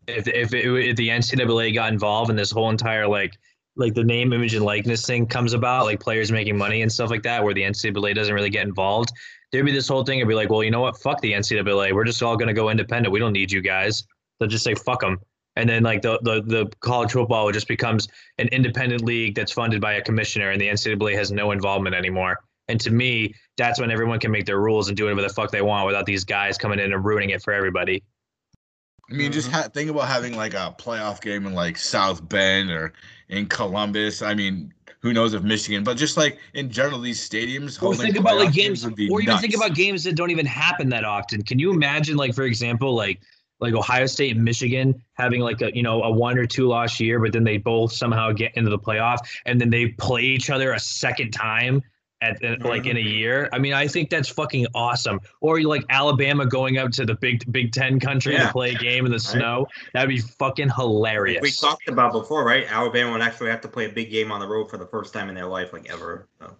[0.07, 3.37] if if, it, if the NCAA got involved in this whole entire like
[3.75, 7.09] like the name, image, and likeness thing comes about, like players making money and stuff
[7.09, 9.11] like that, where the NCAA doesn't really get involved,
[9.53, 10.17] there'd be this whole thing.
[10.17, 10.99] It'd be like, well, you know what?
[10.99, 11.93] Fuck the NCAA.
[11.93, 13.13] We're just all gonna go independent.
[13.13, 14.03] We don't need you guys.
[14.39, 15.19] They'll just say fuck them.
[15.55, 18.07] And then like the, the the college football just becomes
[18.39, 22.39] an independent league that's funded by a commissioner, and the NCAA has no involvement anymore.
[22.67, 25.51] And to me, that's when everyone can make their rules and do whatever the fuck
[25.51, 28.03] they want without these guys coming in and ruining it for everybody.
[29.11, 29.57] I mean, just mm-hmm.
[29.57, 32.93] ha- think about having like a playoff game in like South Bend or
[33.29, 34.21] in Columbus.
[34.21, 34.73] I mean,
[35.03, 37.81] who knows if Michigan, but just like in general, these stadiums.
[37.83, 39.41] Or think about like games, or even nuts.
[39.41, 41.43] think about games that don't even happen that often.
[41.43, 43.19] Can you imagine, like for example, like
[43.59, 47.01] like Ohio State and Michigan having like a you know a one or two loss
[47.01, 50.49] year, but then they both somehow get into the playoff, and then they play each
[50.49, 51.83] other a second time
[52.23, 53.49] at, like in a year.
[53.51, 55.19] I mean, I think that's fucking awesome.
[55.41, 58.47] Or like Alabama going up to the Big Big Ten country Yeah.
[58.47, 59.67] to play a game in the snow.
[59.93, 61.41] That'd be fucking hilarious.
[61.41, 62.65] We talked about before, right?
[62.69, 65.13] Alabama would actually have to play a big game on the road for the first
[65.13, 66.27] time in their life, like ever.
[66.39, 66.55] So.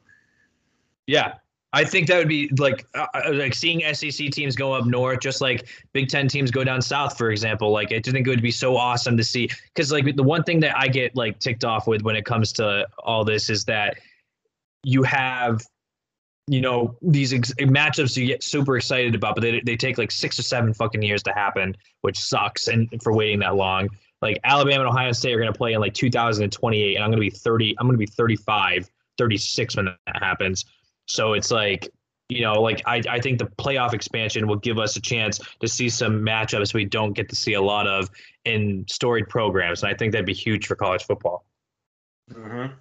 [1.08, 1.36] Yeah.
[1.76, 5.22] I think that would be like uh, uh, like seeing SEC teams go up north,
[5.22, 7.72] just like Big Ten teams go down south, for example.
[7.72, 10.44] Like I just think it would be so awesome to see because like the one
[10.44, 13.66] thing that I get like ticked off with when it comes to all this is
[13.66, 13.98] that
[14.84, 15.62] you have
[16.48, 20.12] you know these ex- matchups you get super excited about, but they they take like
[20.12, 23.90] six or seven fucking years to happen, which sucks and for waiting that long.
[24.22, 27.18] Like Alabama and Ohio State are going to play in like 2028, and I'm going
[27.18, 27.76] to be 30.
[27.80, 30.66] I'm going to be 35, 36 when that happens.
[31.06, 31.90] So it's like,
[32.30, 35.68] you know, like I, I think the playoff expansion will give us a chance to
[35.68, 38.10] see some matchups we don't get to see a lot of
[38.46, 39.84] in storied programs.
[39.84, 41.46] And I think that'd be huge for college football.
[42.32, 42.74] Mm-hmm.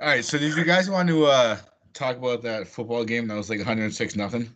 [0.00, 1.56] All right, so did you guys want to uh
[1.94, 4.52] talk about that football game that was like 106 nothing?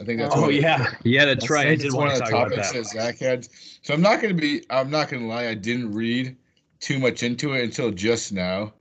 [0.00, 0.92] I think that's Oh of- yeah.
[1.04, 1.66] Yeah, that's I right.
[1.66, 2.72] I think did want to talk about that.
[2.72, 3.46] that Zach had.
[3.82, 4.64] So I'm not gonna be.
[4.70, 5.48] I'm not gonna lie.
[5.48, 6.36] I didn't read
[6.80, 8.72] too much into it until just now.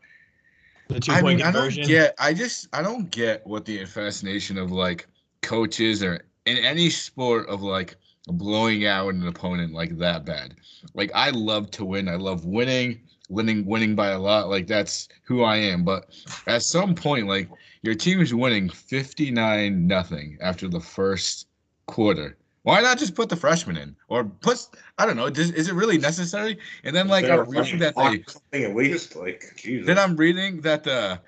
[0.88, 2.15] The two I point mean, I don't get.
[2.19, 2.67] I just.
[2.73, 5.07] I don't get what the fascination of like
[5.41, 7.95] coaches or in any sport of like
[8.27, 10.55] blowing out an opponent like that bad.
[10.93, 12.07] Like I love to win.
[12.07, 13.01] I love winning.
[13.30, 14.49] Winning, winning by a lot.
[14.49, 15.84] Like that's who I am.
[15.84, 16.13] But
[16.47, 17.49] at some point, like
[17.82, 21.47] your team is winning 59 nothing after the first
[21.88, 22.38] quarter.
[22.65, 24.67] Why not just put the freshman in or put?
[24.97, 25.30] I don't know.
[25.30, 26.57] Does, is it really necessary?
[26.84, 29.86] And then like I'm reading that they something at least like Jesus.
[29.86, 31.21] then I'm reading that the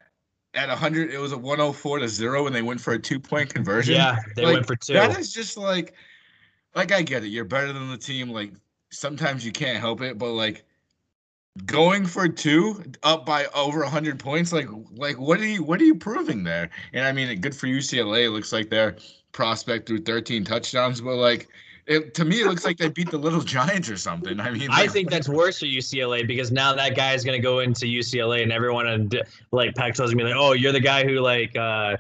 [0.56, 3.54] at 100 it was a 104 to 0 and they went for a two point
[3.54, 3.94] conversion.
[3.94, 4.94] Yeah, they Like, went for two.
[4.94, 5.94] That is just like
[6.74, 7.28] like I get it.
[7.28, 8.54] You're better than the team like
[8.90, 10.64] sometimes you can't help it but like
[11.66, 15.86] going for two up by over 100 points like like what are you what are
[15.86, 16.70] you proving there?
[16.94, 18.26] And I mean good for UCLA.
[18.26, 18.98] It looks like their
[19.32, 21.48] prospect threw 13 touchdowns but like
[21.88, 24.42] it, to me, it looks like they beat the Little Giants or something.
[24.42, 27.42] I mean, I think that's worse for UCLA because now that guy is going to
[27.42, 30.52] go into UCLA and everyone on d- like Pac-12 is going to be like, oh,
[30.52, 31.96] you're the guy who like, uh,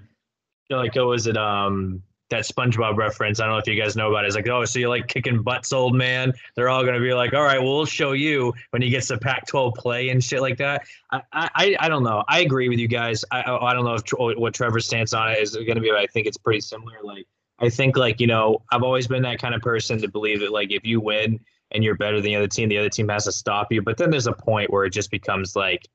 [0.69, 1.37] like, what was it?
[1.37, 3.39] Um, that SpongeBob reference.
[3.39, 4.27] I don't know if you guys know about it.
[4.27, 6.33] It's like, oh, so you like kicking butts, old man.
[6.55, 9.75] They're all to be like, all right, well, show you when he gets to Pac-12
[9.75, 10.85] play and shit like that.
[11.11, 12.23] I, I, I don't know.
[12.27, 13.23] I agree with you guys.
[13.31, 15.89] I, I don't know if what Trevor's stance on it is to be.
[15.89, 16.97] But I think it's pretty similar.
[17.03, 17.25] Like,
[17.59, 20.51] I think like you know, I've always been that kind of person to believe that
[20.51, 21.39] like if you win
[21.71, 23.81] and you're better than the other team, the other team has to stop you.
[23.81, 25.87] But then there's a point where it just becomes like,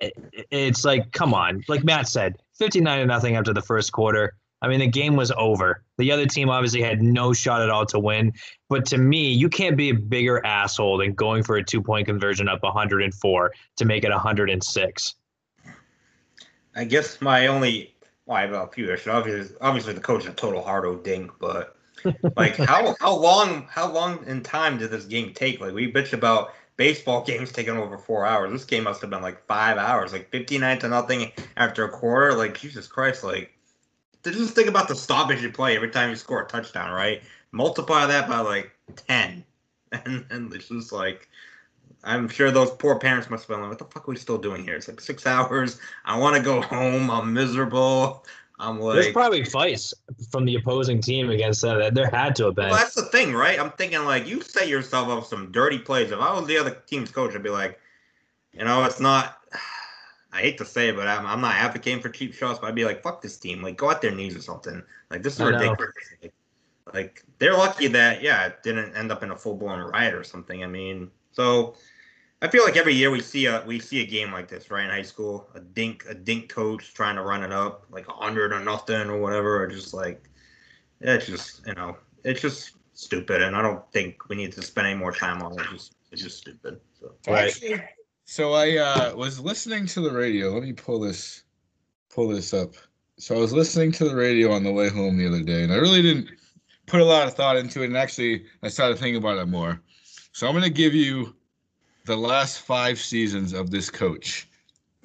[0.00, 0.12] it,
[0.50, 4.34] it's like, come on, like Matt said, 59 to nothing after the first quarter.
[4.64, 5.84] I mean, the game was over.
[5.98, 8.32] The other team obviously had no shot at all to win.
[8.70, 12.06] But to me, you can't be a bigger asshole than going for a two point
[12.06, 15.14] conversion up 104 to make it 106.
[16.76, 17.94] I guess my only
[18.26, 19.08] well, I have a few issues.
[19.08, 21.76] Obviously, obviously the coach is a total hardo dink, but
[22.36, 25.60] like how how long how long in time did this game take?
[25.60, 28.50] Like we bitch about baseball games taking over four hours.
[28.50, 31.90] This game must have been like five hours, like fifty nine to nothing after a
[31.90, 32.34] quarter.
[32.34, 33.53] Like Jesus Christ, like
[34.32, 37.22] just think about the stoppage you play every time you score a touchdown, right?
[37.52, 39.44] Multiply that by like ten,
[39.92, 41.28] and and it's just like.
[42.06, 44.36] I'm sure those poor parents must have been like, "What the fuck are we still
[44.36, 45.78] doing here?" It's like six hours.
[46.04, 47.10] I want to go home.
[47.10, 48.26] I'm miserable.
[48.58, 49.92] I'm like, There's probably fights
[50.30, 51.94] from the opposing team against uh, that.
[51.94, 52.70] There had to have been.
[52.70, 53.58] well, that's the thing, right?
[53.58, 56.12] I'm thinking like you set yourself up some dirty plays.
[56.12, 57.80] If I was the other team's coach, I'd be like,
[58.52, 59.38] you know, it's not.
[60.34, 62.58] I hate to say it, but I'm, I'm not advocating for cheap shots.
[62.58, 63.62] But I'd be like, fuck this team.
[63.62, 64.82] Like, go out their knees or something.
[65.10, 65.92] Like, this is I ridiculous.
[66.20, 66.34] Like,
[66.92, 70.24] like, they're lucky that yeah, it didn't end up in a full blown riot or
[70.24, 70.64] something.
[70.64, 71.76] I mean, so
[72.42, 74.84] I feel like every year we see a we see a game like this, right?
[74.84, 78.12] In high school, a dink a dink coach trying to run it up like a
[78.12, 80.28] hundred or nothing or whatever, or just like
[81.00, 84.86] it's just you know it's just stupid, and I don't think we need to spend
[84.86, 85.60] any more time on it.
[85.60, 86.80] It's just it's just stupid.
[87.00, 87.48] So So Right.
[87.48, 87.80] actually,
[88.26, 90.50] So I uh, was listening to the radio.
[90.50, 91.42] Let me pull this
[92.08, 92.74] pull this up.
[93.18, 95.72] So I was listening to the radio on the way home the other day, and
[95.72, 96.30] I really didn't
[96.86, 97.86] put a lot of thought into it.
[97.86, 99.80] And actually, I started thinking about it more.
[100.32, 101.36] So I'm going to give you
[102.06, 104.48] the last five seasons of this coach: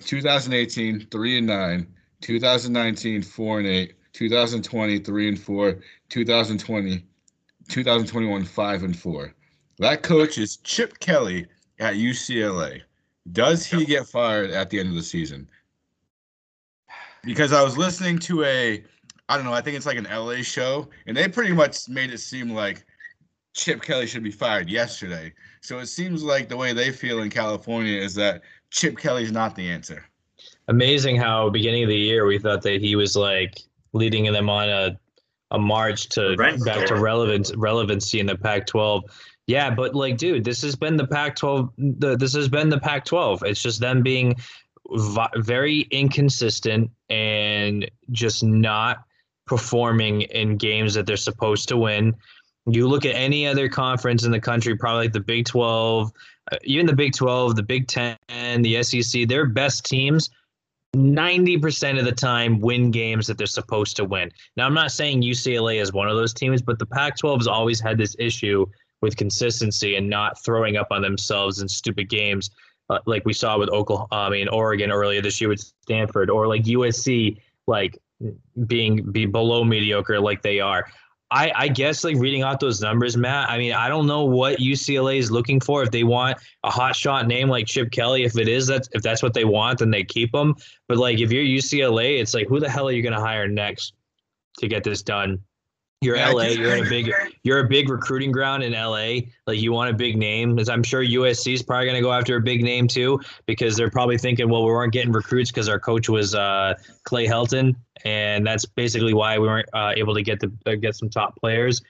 [0.05, 7.03] 2018, three and nine; 2019, four and eight; 2020, three and four; 2020,
[7.67, 9.33] 2021, five and four.
[9.77, 11.47] That coach is Chip Kelly
[11.79, 12.81] at UCLA.
[13.31, 15.47] Does he get fired at the end of the season?
[17.23, 18.83] Because I was listening to a,
[19.27, 22.11] I don't know, I think it's like an LA show, and they pretty much made
[22.11, 22.85] it seem like
[23.53, 25.33] Chip Kelly should be fired yesterday.
[25.61, 29.55] So it seems like the way they feel in California is that Chip Kelly's not
[29.55, 30.05] the answer.
[30.67, 33.59] Amazing how beginning of the year we thought that he was like
[33.93, 34.99] leading them on a
[35.51, 39.01] a march to Rent back to relevance relevancy in the Pac-12.
[39.49, 41.71] Yeah, but like, dude, this has been the Pac-12.
[41.97, 43.41] The, this has been the Pac-12.
[43.45, 44.35] It's just them being
[44.91, 49.05] vi- very inconsistent and just not
[49.47, 52.15] performing in games that they're supposed to win.
[52.67, 56.11] You look at any other conference in the country, probably like the Big 12,
[56.51, 58.17] uh, even the Big 12, the Big 10,
[58.61, 60.29] the SEC, their best teams
[60.95, 64.31] 90% of the time win games that they're supposed to win.
[64.57, 67.47] Now, I'm not saying UCLA is one of those teams, but the Pac 12 has
[67.47, 68.67] always had this issue
[69.01, 72.49] with consistency and not throwing up on themselves in stupid games,
[72.89, 76.47] uh, like we saw with Oklahoma, I mean, Oregon earlier this year with Stanford, or
[76.47, 77.37] like USC,
[77.67, 77.97] like
[78.65, 80.85] being be below mediocre like they are.
[81.31, 83.49] I, I guess like reading out those numbers, Matt.
[83.49, 85.83] I mean, I don't know what UCLA is looking for.
[85.83, 89.03] If they want a hot shot name like Chip Kelly, if it is that if
[89.03, 90.55] that's what they want, then they keep him.
[90.87, 93.47] But like if you're UCLA, it's like who the hell are you going to hire
[93.47, 93.93] next
[94.57, 95.39] to get this done?
[96.01, 96.43] You're Yeah, LA.
[96.43, 97.11] You're in a big.
[97.43, 99.27] You're a big recruiting ground in LA.
[99.47, 102.13] Like you want a big name, as I'm sure USC is probably going to go
[102.13, 105.67] after a big name too, because they're probably thinking, well, we weren't getting recruits because
[105.67, 107.75] our coach was uh, Clay Helton,
[108.05, 111.35] and that's basically why we weren't uh, able to get the uh, get some top
[111.37, 111.81] players.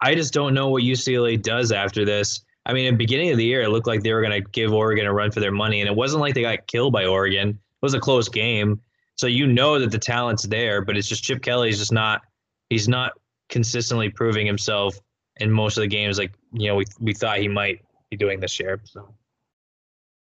[0.00, 2.42] I just don't know what UCLA does after this.
[2.64, 4.48] I mean, at the beginning of the year, it looked like they were going to
[4.50, 7.04] give Oregon a run for their money, and it wasn't like they got killed by
[7.04, 7.50] Oregon.
[7.50, 8.80] It was a close game,
[9.16, 12.22] so you know that the talent's there, but it's just Chip Kelly's just not.
[12.70, 13.12] He's not
[13.48, 15.00] consistently proving himself
[15.36, 18.40] in most of the games like you know we we thought he might be doing
[18.40, 18.80] this year.
[18.84, 19.14] So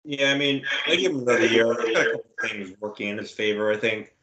[0.04, 1.72] Yeah, I mean, I give him another year.
[1.72, 3.72] A couple things working in his favor.
[3.72, 4.14] I think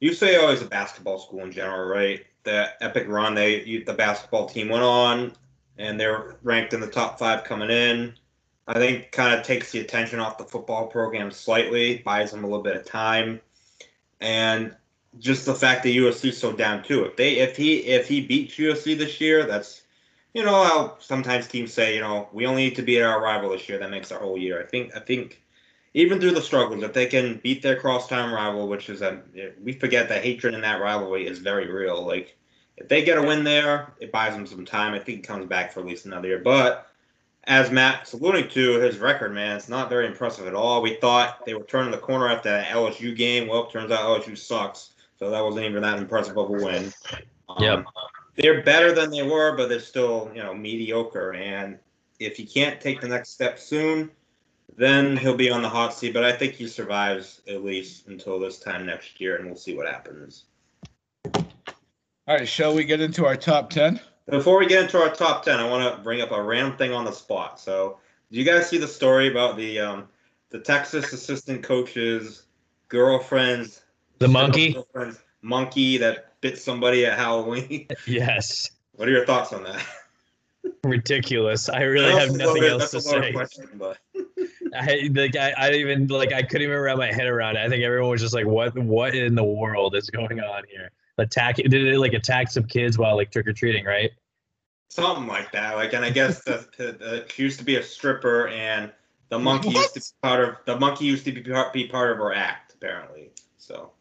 [0.00, 2.24] you UCLA is a basketball school in general, right?
[2.44, 5.32] The epic run they the basketball team went on,
[5.78, 8.14] and they're ranked in the top five coming in.
[8.66, 12.46] I think kind of takes the attention off the football program slightly, buys them a
[12.46, 13.40] little bit of time,
[14.20, 14.74] and
[15.18, 17.04] just the fact that USC's so down too.
[17.04, 19.82] If they if he if he beats USC this year, that's
[20.34, 23.50] you know how sometimes teams say, you know, we only need to beat our rival
[23.50, 23.78] this year.
[23.78, 24.62] That makes our whole year.
[24.62, 25.42] I think I think
[25.94, 29.20] even through the struggles, if they can beat their crosstown rival, which is a
[29.62, 32.06] we forget that hatred in that rivalry is very real.
[32.06, 32.36] Like
[32.78, 34.94] if they get a win there, it buys them some time.
[34.94, 36.38] I think he comes back for at least another year.
[36.38, 36.88] But
[37.44, 40.80] as Matt's alluding to, his record, man, it's not very impressive at all.
[40.80, 43.48] We thought they were turning the corner after that LSU game.
[43.48, 44.91] Well, turns out LSU sucks.
[45.22, 46.92] So that wasn't even that impressive of a win.
[47.48, 47.84] Um, Yep.
[48.34, 51.32] They're better than they were, but they're still, you know, mediocre.
[51.34, 51.78] And
[52.18, 54.10] if he can't take the next step soon,
[54.74, 56.12] then he'll be on the hot seat.
[56.12, 59.76] But I think he survives at least until this time next year, and we'll see
[59.76, 60.46] what happens.
[61.24, 61.44] All
[62.26, 64.00] right, shall we get into our top 10?
[64.26, 66.92] Before we get into our top ten, I want to bring up a random thing
[66.92, 67.60] on the spot.
[67.60, 67.98] So,
[68.32, 70.08] do you guys see the story about the um,
[70.50, 72.42] the Texas assistant coach's
[72.88, 73.81] girlfriend's
[74.22, 74.76] The monkey?
[75.42, 77.88] monkey that bit somebody at Halloween?
[78.06, 79.84] yes, what are your thoughts on that?
[80.84, 81.68] ridiculous.
[81.68, 83.32] I really have nothing else to that's a loaded say.
[83.32, 83.98] question, but
[84.76, 87.64] I like I, I even like I couldn't even wrap my head around it.
[87.64, 90.90] I think everyone was just like, what what in the world is going on here?
[91.18, 94.10] Attack did it like attack some kids while like trick or treating, right?
[94.92, 95.76] something like that.
[95.76, 98.92] Like, and I guess the, the, she used to be a stripper, and
[99.30, 102.12] the monkey used to be part of the monkey used to be part, be part
[102.12, 103.30] of her act apparently.
[103.56, 103.92] So,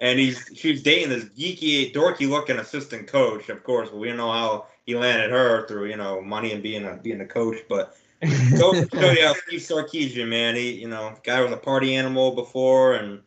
[0.00, 3.48] and he's she was dating this geeky, dorky looking assistant coach.
[3.48, 6.84] Of course, we don't know how he landed her through you know money and being
[6.86, 7.58] a being a coach.
[7.68, 7.96] But
[8.58, 10.56] go show you how Steve Sarkisian, man.
[10.56, 13.20] He you know guy was a party animal before, and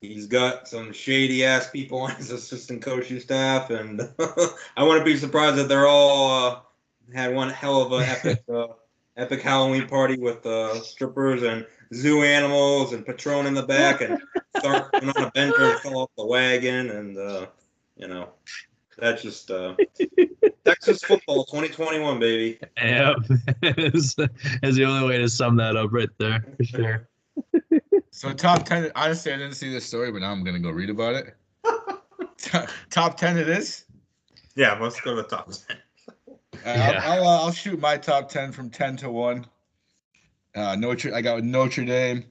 [0.00, 4.00] he's got some shady ass people on his assistant coaching staff, and
[4.76, 6.60] I wouldn't be surprised if they're all uh,
[7.12, 8.68] had one hell of a epic uh,
[9.16, 14.20] epic Halloween party with uh, strippers and zoo animals and Patron in the back, and
[14.60, 17.46] Sark went on a bender and fell off the wagon, and uh,
[17.96, 18.30] you know
[18.98, 19.74] that's just uh,
[20.64, 22.58] Texas football 2021, baby.
[22.82, 23.16] Yep,
[23.62, 24.16] is,
[24.62, 27.08] is the only way to sum that up right there for sure.
[28.10, 28.90] So top ten.
[28.94, 31.36] Honestly, I didn't see this story, but now I'm gonna go read about it.
[32.38, 33.84] top, top ten it is.
[34.54, 35.78] Yeah, let's go to the top ten.
[36.28, 36.30] Uh,
[36.64, 37.00] Yeah.
[37.04, 39.46] I'll, I'll, uh, I'll shoot my top ten from ten to one.
[40.54, 41.12] Uh, Notre.
[41.12, 42.24] I got Notre Dame,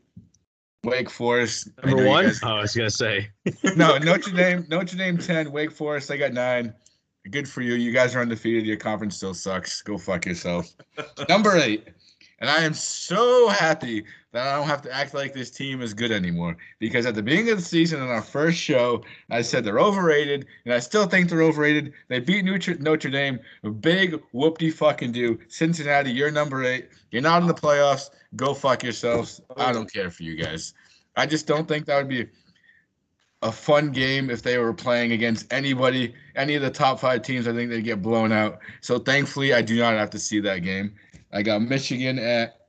[0.84, 1.70] Wake Forest.
[1.84, 2.26] Number one?
[2.26, 3.30] guys- Oh, I was gonna say.
[3.76, 4.66] no, Notre Dame.
[4.70, 5.52] Notre Dame ten.
[5.52, 6.12] Wake Forest.
[6.12, 6.74] I got nine.
[7.32, 7.76] Good for you.
[7.76, 8.66] You guys are undefeated.
[8.66, 9.82] Your conference still sucks.
[9.82, 10.70] Go fuck yourself.
[11.30, 11.88] Number eight.
[12.40, 14.04] And I am so happy
[14.34, 16.58] that I don't have to act like this team is good anymore.
[16.80, 20.48] Because at the beginning of the season, in our first show, I said they're overrated,
[20.66, 21.94] and I still think they're overrated.
[22.08, 23.40] They beat Notre, Dame.
[23.80, 25.40] Big whoop de fucking do.
[25.48, 26.90] Cincinnati, you're number eight.
[27.12, 28.10] You're not in the playoffs.
[28.36, 29.40] Go fuck yourselves.
[29.56, 30.74] I don't care for you guys.
[31.16, 32.28] I just don't think that would be
[33.44, 37.48] a fun game if they were playing against anybody, any of the top five teams.
[37.48, 38.58] I think they'd get blown out.
[38.82, 40.96] So thankfully, I do not have to see that game.
[41.32, 42.63] I got Michigan at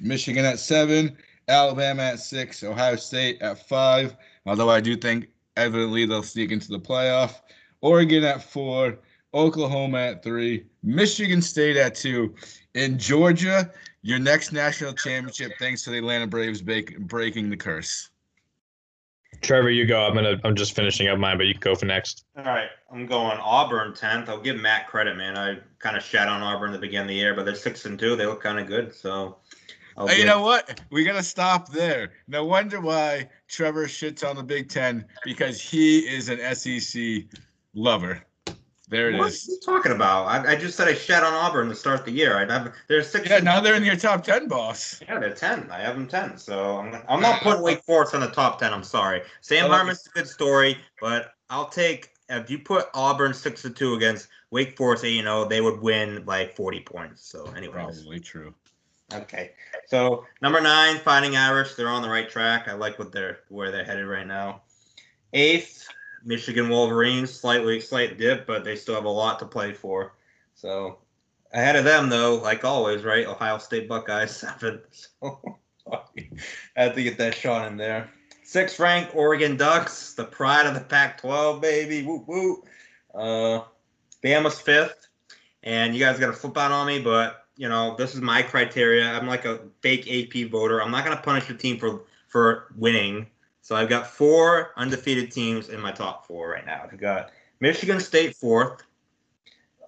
[0.00, 1.16] Michigan at seven,
[1.48, 4.16] Alabama at six, Ohio State at five.
[4.46, 7.40] Although I do think evidently they'll sneak into the playoff.
[7.80, 8.98] Oregon at four,
[9.34, 12.34] Oklahoma at three, Michigan State at two,
[12.74, 13.70] in Georgia.
[14.02, 18.10] Your next national championship, thanks to the Atlanta Braves break, breaking the curse.
[19.40, 20.06] Trevor, you go.
[20.06, 20.40] I'm gonna.
[20.44, 22.24] I'm just finishing up mine, but you can go for next.
[22.36, 24.28] All right, I'm going Auburn tenth.
[24.28, 25.36] I'll give Matt credit, man.
[25.38, 27.84] I kind of shat on Auburn at the beginning of the year, but they're six
[27.84, 28.16] and two.
[28.16, 29.36] They look kind of good, so.
[29.96, 30.80] I'll Hey, you give- know what?
[30.90, 32.12] We gotta stop there.
[32.28, 37.24] No wonder why Trevor shits on the Big Ten because he is an SEC
[37.74, 38.22] lover.
[38.90, 39.46] There it What is.
[39.48, 40.26] are you talking about?
[40.26, 42.36] I, I just said I shat on Auburn to start the year.
[42.38, 43.28] I have they're six.
[43.28, 45.00] Yeah, now they're in your top ten, boss.
[45.06, 45.68] Yeah, they're ten.
[45.70, 46.38] I have them ten.
[46.38, 48.72] So I'm, I'm not putting Wake Forest on the top ten.
[48.72, 49.22] I'm sorry.
[49.42, 53.70] Sam like Hartman's a good story, but I'll take if you put Auburn six to
[53.70, 57.28] two against Wake Forest eight, you know they would win by 40 points.
[57.28, 57.72] So anyways,
[58.02, 58.54] Probably true.
[59.12, 59.52] okay.
[59.86, 61.74] So number nine, Fighting Irish.
[61.74, 62.68] They're on the right track.
[62.68, 64.62] I like what they're where they're headed right now.
[65.34, 65.86] Eighth,
[66.24, 67.32] Michigan Wolverines.
[67.32, 70.14] Slightly slight dip, but they still have a lot to play for.
[70.54, 70.98] So
[71.52, 73.26] ahead of them though, like always, right?
[73.26, 74.80] Ohio State Buckeyes seven.
[74.90, 75.40] So
[75.92, 76.02] I
[76.76, 78.10] had to get that shot in there.
[78.44, 82.06] Sixth ranked Oregon Ducks, the pride of the Pac-12, baby.
[82.06, 82.64] Woo woo.
[83.14, 83.64] Uh,
[84.24, 85.08] Bama's fifth,
[85.62, 88.42] and you guys got to flip out on me, but you know this is my
[88.42, 89.04] criteria.
[89.04, 90.80] I'm like a fake AP voter.
[90.80, 93.26] I'm not gonna punish the team for for winning.
[93.68, 96.88] So I've got four undefeated teams in my top four right now.
[96.90, 98.82] I've got Michigan State fourth,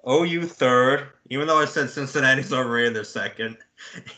[0.06, 3.56] OU third, even though I said Cincinnati's overrated, they're second,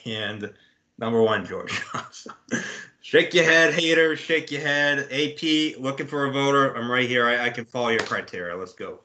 [0.05, 0.53] and
[0.99, 1.81] number one Georgia.
[2.11, 2.33] So,
[3.03, 4.19] shake your head, haters.
[4.19, 5.07] Shake your head.
[5.13, 6.77] AP looking for a voter.
[6.77, 7.25] I'm right here.
[7.25, 8.57] I, I can follow your criteria.
[8.57, 8.99] Let's go.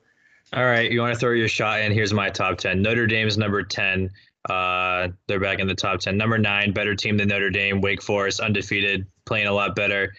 [0.53, 1.91] All right, you want to throw your shot in?
[1.91, 2.81] Here's my top ten.
[2.81, 4.09] Notre Dame's number ten.
[4.49, 6.17] Uh, they're back in the top ten.
[6.17, 7.79] Number nine, better team than Notre Dame.
[7.79, 10.15] Wake Forest, undefeated, playing a lot better.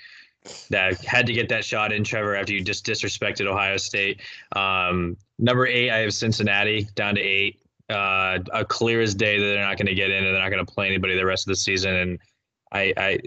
[0.70, 4.20] That had to get that shot in, Trevor, after you just disrespected Ohio State.
[4.54, 7.60] Um, number eight, I have Cincinnati down to eight.
[7.90, 10.50] Uh, a clear as day that they're not going to get in and they're not
[10.50, 11.94] going to play anybody the rest of the season.
[11.94, 12.18] And
[12.70, 13.18] I, I,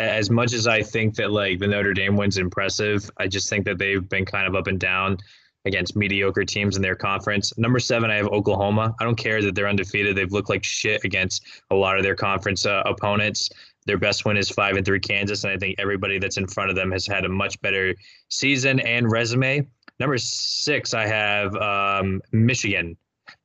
[0.00, 3.64] as much as I think that like the Notre Dame win's impressive, I just think
[3.66, 5.18] that they've been kind of up and down
[5.64, 7.56] against mediocre teams in their conference.
[7.58, 8.94] Number seven, I have Oklahoma.
[8.98, 10.16] I don't care that they're undefeated.
[10.16, 13.50] They've looked like shit against a lot of their conference uh, opponents.
[13.88, 16.68] Their best win is five and three Kansas, and I think everybody that's in front
[16.68, 17.94] of them has had a much better
[18.28, 19.66] season and resume.
[19.98, 22.98] Number six, I have um, Michigan.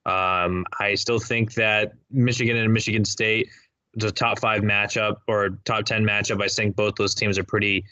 [0.05, 3.47] Um, I still think that Michigan and Michigan State,
[3.93, 6.43] the top five matchup or top ten matchup.
[6.43, 7.85] I think both those teams are pretty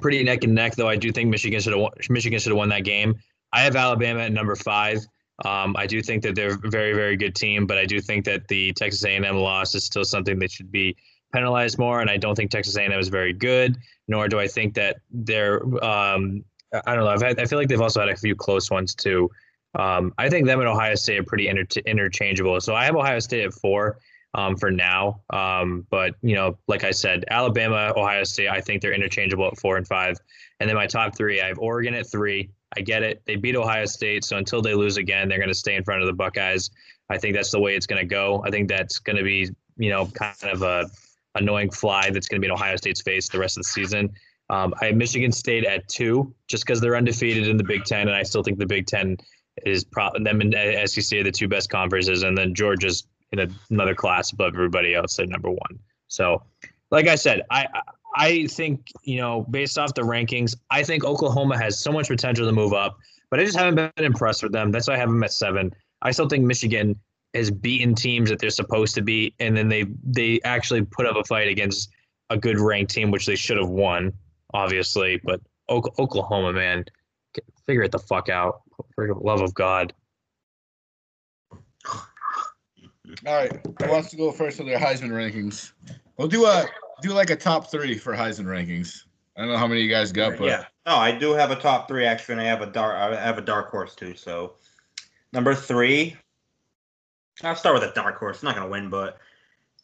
[0.00, 0.76] pretty neck and neck.
[0.76, 3.16] Though I do think Michigan should have Michigan should have won that game.
[3.52, 4.98] I have Alabama at number five.
[5.44, 8.24] Um, I do think that they're a very very good team, but I do think
[8.26, 10.96] that the Texas A&M loss is still something that should be
[11.32, 12.00] penalized more.
[12.00, 13.76] And I don't think Texas A&M is very good.
[14.08, 15.62] Nor do I think that they're.
[15.84, 16.44] Um,
[16.84, 17.10] I don't know.
[17.10, 19.30] I've had, I feel like they've also had a few close ones too.
[19.74, 22.60] Um, I think them and Ohio State are pretty inter- interchangeable.
[22.60, 23.98] So I have Ohio State at four
[24.34, 25.20] um, for now.
[25.30, 29.58] Um, but you know, like I said, Alabama, Ohio State, I think they're interchangeable at
[29.58, 30.18] four and five.
[30.60, 32.50] And then my top three, I have Oregon at three.
[32.76, 33.22] I get it.
[33.26, 36.02] They beat Ohio State, so until they lose again, they're going to stay in front
[36.02, 36.70] of the Buckeyes.
[37.08, 38.42] I think that's the way it's going to go.
[38.46, 39.48] I think that's going to be,
[39.78, 40.90] you know, kind of a
[41.34, 44.10] annoying fly that's going to be in Ohio State's face the rest of the season.
[44.50, 48.08] Um, I have Michigan State at two, just because they're undefeated in the Big Ten,
[48.08, 49.16] and I still think the Big Ten
[49.66, 50.54] is pro- them and
[50.88, 54.94] SEC are the two best conferences, and then Georgia's in a, another class above everybody
[54.94, 55.78] else at number one.
[56.08, 56.42] So,
[56.90, 57.66] like I said, I
[58.16, 62.46] I think you know based off the rankings, I think Oklahoma has so much potential
[62.46, 62.96] to move up,
[63.30, 64.70] but I just haven't been impressed with them.
[64.72, 65.74] That's why I have them at seven.
[66.00, 66.98] I still think Michigan
[67.34, 71.16] has beaten teams that they're supposed to beat, and then they they actually put up
[71.16, 71.90] a fight against
[72.30, 74.12] a good ranked team, which they should have won,
[74.54, 75.20] obviously.
[75.24, 76.84] But Oklahoma, man,
[77.66, 78.62] figure it the fuck out.
[78.94, 79.92] For the love of God.
[83.26, 85.72] All right, who wants to go first with their Heisman rankings?
[86.16, 86.66] We'll do a
[87.02, 89.04] do like a top three for Heisman rankings.
[89.36, 91.56] I don't know how many you guys got, but yeah, no, I do have a
[91.56, 94.14] top three actually, and I have a dark I have a dark horse too.
[94.14, 94.54] So
[95.32, 96.16] number three,
[97.42, 98.42] I'll start with a dark horse.
[98.42, 99.18] not gonna win, but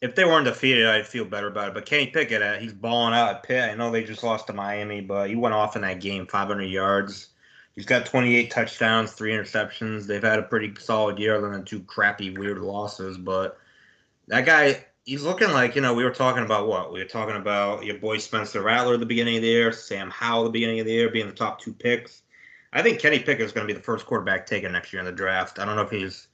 [0.01, 1.73] if they weren't defeated, I'd feel better about it.
[1.73, 3.69] But Kenny Pickett, uh, he's balling out at Pitt.
[3.69, 6.63] I know they just lost to Miami, but he went off in that game, 500
[6.63, 7.29] yards.
[7.75, 10.05] He's got 28 touchdowns, three interceptions.
[10.05, 13.17] They've had a pretty solid year, other than two crappy, weird losses.
[13.17, 13.57] But
[14.27, 17.35] that guy, he's looking like you know we were talking about what we were talking
[17.35, 20.51] about your boy Spencer Rattler at the beginning of the year, Sam Howell at the
[20.51, 22.21] beginning of the year being the top two picks.
[22.73, 25.05] I think Kenny Pickett is going to be the first quarterback taken next year in
[25.05, 25.59] the draft.
[25.59, 26.27] I don't know if he's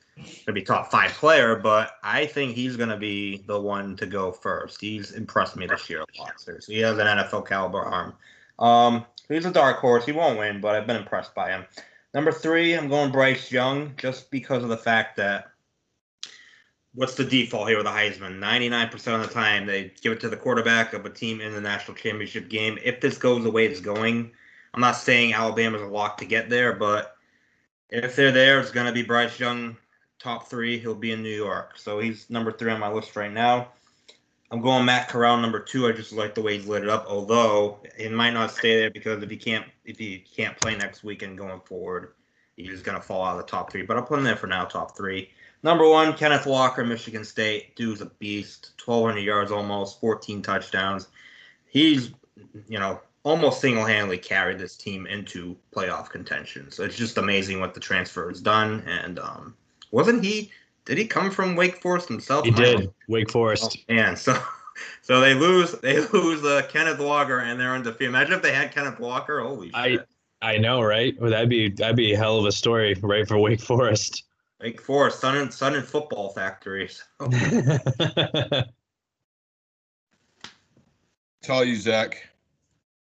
[0.46, 4.06] to be top five player, but I think he's going to be the one to
[4.06, 4.80] go first.
[4.82, 6.40] He's impressed me this year a lot.
[6.40, 8.14] Seriously, he has an NFL caliber arm.
[8.60, 10.06] Um, he's a dark horse.
[10.06, 11.66] He won't win, but I've been impressed by him.
[12.14, 15.52] Number three, I'm going Bryce Young, just because of the fact that
[16.94, 18.40] what's the default here with the Heisman?
[18.40, 21.62] 99% of the time, they give it to the quarterback of a team in the
[21.62, 22.78] national championship game.
[22.84, 24.32] If this goes the way it's going,
[24.74, 27.16] I'm not saying Alabama's a lock to get there, but
[27.90, 29.78] if they're there, it's going to be Bryce Young
[30.22, 30.78] top three.
[30.78, 31.78] He'll be in New York.
[31.78, 33.70] So he's number three on my list right now.
[34.52, 35.88] I'm going Matt Corral number two.
[35.88, 37.06] I just like the way he's lit it up.
[37.08, 41.04] Although it might not stay there because if he can't if he can't play next
[41.04, 42.14] weekend going forward,
[42.58, 43.84] he's gonna fall out of the top three.
[43.84, 45.30] But I'll put him there for now, top three.
[45.64, 47.76] Number one, Kenneth Walker, Michigan State.
[47.76, 48.72] Dude's a beast.
[48.84, 51.08] 1,200 yards almost, 14 touchdowns.
[51.68, 52.12] He's,
[52.68, 56.72] you know, almost single-handedly carried this team into playoff contention.
[56.72, 58.84] So it's just amazing what the transfer has done.
[58.88, 59.56] And um,
[59.92, 60.52] wasn't he?
[60.86, 62.46] Did he come from Wake Forest himself?
[62.46, 62.92] He did.
[63.08, 63.78] Wake Forest.
[63.88, 64.42] Oh, and so,
[65.02, 65.74] so they lose.
[65.74, 68.10] They lose uh, Kenneth Walker, and they're undefeated.
[68.10, 69.42] Imagine if they had Kenneth Walker.
[69.42, 69.76] Holy shit!
[69.76, 70.00] I
[70.42, 71.16] I know, right?
[71.22, 74.24] Well, that'd be that'd be a hell of a story, right, for Wake Forest.
[74.60, 77.04] Wake Forest, Sun and Sun and Football Factories.
[77.20, 77.30] So.
[81.44, 82.31] Tell you, Zach.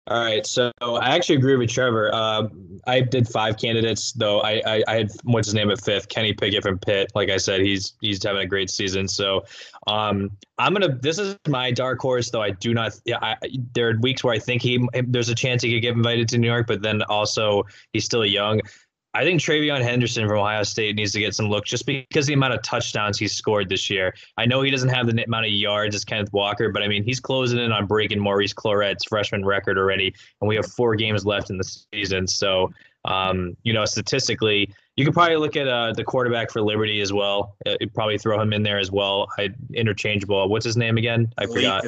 [0.06, 2.10] All right, so I actually agree with Trevor.
[2.12, 2.48] Uh,
[2.86, 4.40] I did five candidates, though.
[4.40, 7.12] I, I, I had what's his name at fifth, Kenny Pickett from Pitt.
[7.14, 9.06] Like I said, he's he's having a great season.
[9.06, 9.44] So
[9.86, 10.96] um, I'm gonna.
[10.96, 12.42] This is my dark horse, though.
[12.42, 12.98] I do not.
[13.04, 13.36] Yeah, I,
[13.74, 16.38] there are weeks where I think he there's a chance he could get invited to
[16.38, 17.62] New York, but then also
[17.92, 18.62] he's still young.
[19.12, 22.34] I think TreVeyon Henderson from Ohio State needs to get some looks just because the
[22.34, 24.14] amount of touchdowns he's scored this year.
[24.36, 27.02] I know he doesn't have the amount of yards as Kenneth Walker, but I mean,
[27.02, 31.26] he's closing in on breaking Maurice Clarett's freshman record already, and we have four games
[31.26, 32.28] left in the season.
[32.28, 32.72] So,
[33.04, 37.12] um, you know, statistically, you could probably look at uh, the quarterback for Liberty as
[37.12, 37.56] well.
[37.66, 39.28] Uh, probably throw him in there as well.
[39.38, 40.48] I interchangeable.
[40.48, 41.32] What's his name again?
[41.36, 41.84] I Malik, forgot.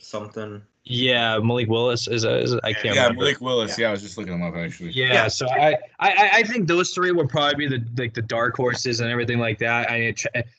[0.00, 0.62] Something.
[0.86, 3.22] Yeah, Malik Willis is, a, is a, I can't yeah, remember.
[3.22, 3.78] Malik Willis.
[3.78, 3.84] Yeah.
[3.84, 3.88] yeah.
[3.88, 4.90] I was just looking him up actually.
[4.90, 5.28] Yeah, yeah.
[5.28, 9.00] so I, I I think those three would probably be the like the dark horses
[9.00, 9.90] and everything like that.
[9.90, 10.14] I mean,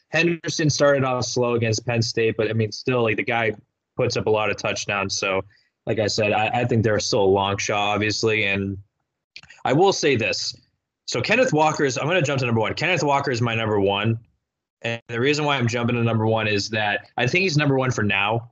[0.09, 3.53] Henderson started off slow against Penn State, but I mean, still like the guy
[3.95, 5.15] puts up a lot of touchdowns.
[5.15, 5.43] So,
[5.85, 8.45] like I said, I, I think they're still a long shot, obviously.
[8.45, 8.79] And
[9.63, 10.55] I will say this:
[11.05, 11.99] so Kenneth Walker is.
[11.99, 12.73] I'm going to jump to number one.
[12.73, 14.17] Kenneth Walker is my number one,
[14.81, 17.77] and the reason why I'm jumping to number one is that I think he's number
[17.77, 18.51] one for now,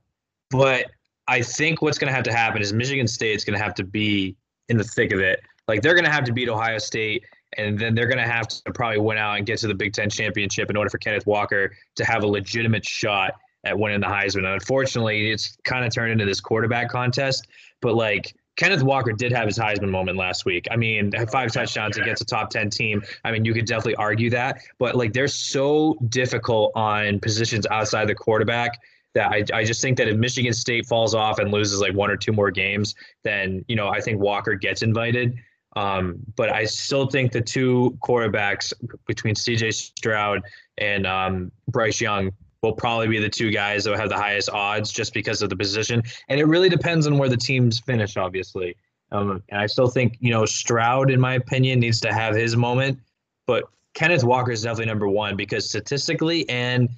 [0.50, 0.86] but
[1.26, 3.84] I think what's going to have to happen is Michigan State's going to have to
[3.84, 4.36] be
[4.68, 5.40] in the thick of it.
[5.68, 7.24] Like they're going to have to beat Ohio State,
[7.56, 9.92] and then they're going to have to probably win out and get to the Big
[9.92, 13.34] Ten championship in order for Kenneth Walker to have a legitimate shot
[13.64, 14.38] at winning the Heisman.
[14.38, 17.46] And unfortunately, it's kind of turned into this quarterback contest.
[17.80, 20.66] But like Kenneth Walker did have his Heisman moment last week.
[20.70, 23.02] I mean, five touchdowns against a top 10 team.
[23.24, 28.08] I mean, you could definitely argue that, but like they're so difficult on positions outside
[28.08, 28.78] the quarterback
[29.14, 32.10] that I, I just think that if Michigan State falls off and loses like one
[32.10, 35.36] or two more games, then you know I think Walker gets invited.
[35.76, 38.72] Um, but I still think the two quarterbacks
[39.06, 39.72] between C.J.
[39.72, 40.42] Stroud
[40.78, 42.30] and um, Bryce Young
[42.62, 45.56] will probably be the two guys that have the highest odds just because of the
[45.56, 46.02] position.
[46.28, 48.76] And it really depends on where the teams finish, obviously.
[49.10, 52.56] Um, and I still think you know Stroud, in my opinion, needs to have his
[52.56, 52.98] moment,
[53.46, 53.64] but
[53.94, 56.88] Kenneth Walker is definitely number one because statistically and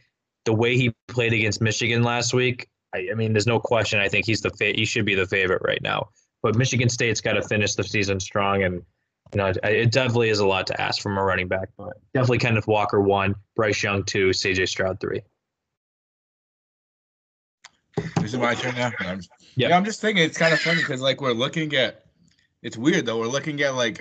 [0.47, 4.01] the way he played against Michigan last week, I, I mean, there's no question.
[4.01, 6.09] I think he's the fa- he should be the favorite right now.
[6.43, 8.75] But Michigan State's got to finish the season strong, and
[9.35, 11.69] you know, it, it, definitely is a lot to ask from a running back.
[11.77, 14.67] But definitely Kenneth Walker one, Bryce Young two, C.J.
[14.67, 15.21] Stroud three.
[18.23, 18.93] Is it my turn now?
[19.01, 19.71] I'm just, yep.
[19.71, 22.05] Yeah, I'm just thinking it's kind of funny because like we're looking at,
[22.63, 23.19] it's weird though.
[23.19, 24.01] We're looking at like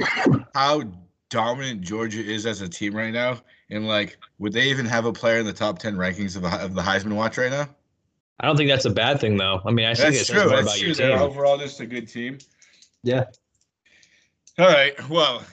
[0.53, 0.83] how
[1.29, 3.39] dominant Georgia is as a team right now,
[3.69, 6.63] and like, would they even have a player in the top ten rankings of, the-
[6.63, 7.67] of the Heisman watch right now?
[8.39, 9.61] I don't think that's a bad thing though.
[9.65, 10.41] I mean, I think it's true.
[10.41, 10.93] more That's about true.
[10.93, 12.37] They're overall just a good team.
[13.03, 13.23] Yeah.
[14.59, 14.93] All right.
[15.09, 15.43] Well,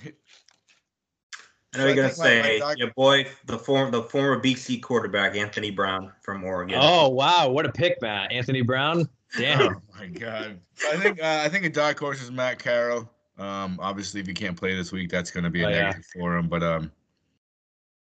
[1.75, 3.91] I know you're gonna So I think my- my say doc- your boy, the former
[3.91, 6.79] the former BC quarterback Anthony Brown from Oregon.
[6.81, 8.33] Oh wow, what a pick, Matt.
[8.33, 9.09] Anthony Brown.
[9.39, 9.77] Damn.
[9.77, 10.61] Oh my god.
[10.91, 13.09] I think uh, I think a dark horse is Matt Corral.
[13.39, 15.83] Um, obviously, if he can't play this week, that's going to be a Oh, yeah.
[15.85, 16.49] negative for him.
[16.49, 16.93] But um,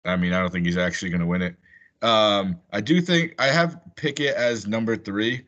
[0.04, 1.56] I mean, I don't think he's actually going to win it.
[2.02, 5.44] Um, I do think I have Pickett as number three.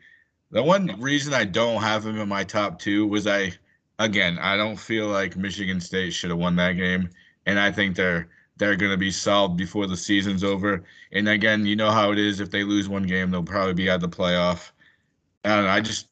[0.50, 3.52] The one reason I don't have him in my top two was I,
[3.98, 7.08] again, I don't feel like Michigan State should have won that game,
[7.46, 10.84] and I think they're they're going to be solved before the season's over.
[11.12, 12.38] And again, you know how it is.
[12.38, 14.70] If they lose one game, they'll probably be out of the playoff.
[15.44, 15.70] I don't know.
[15.70, 16.08] I just,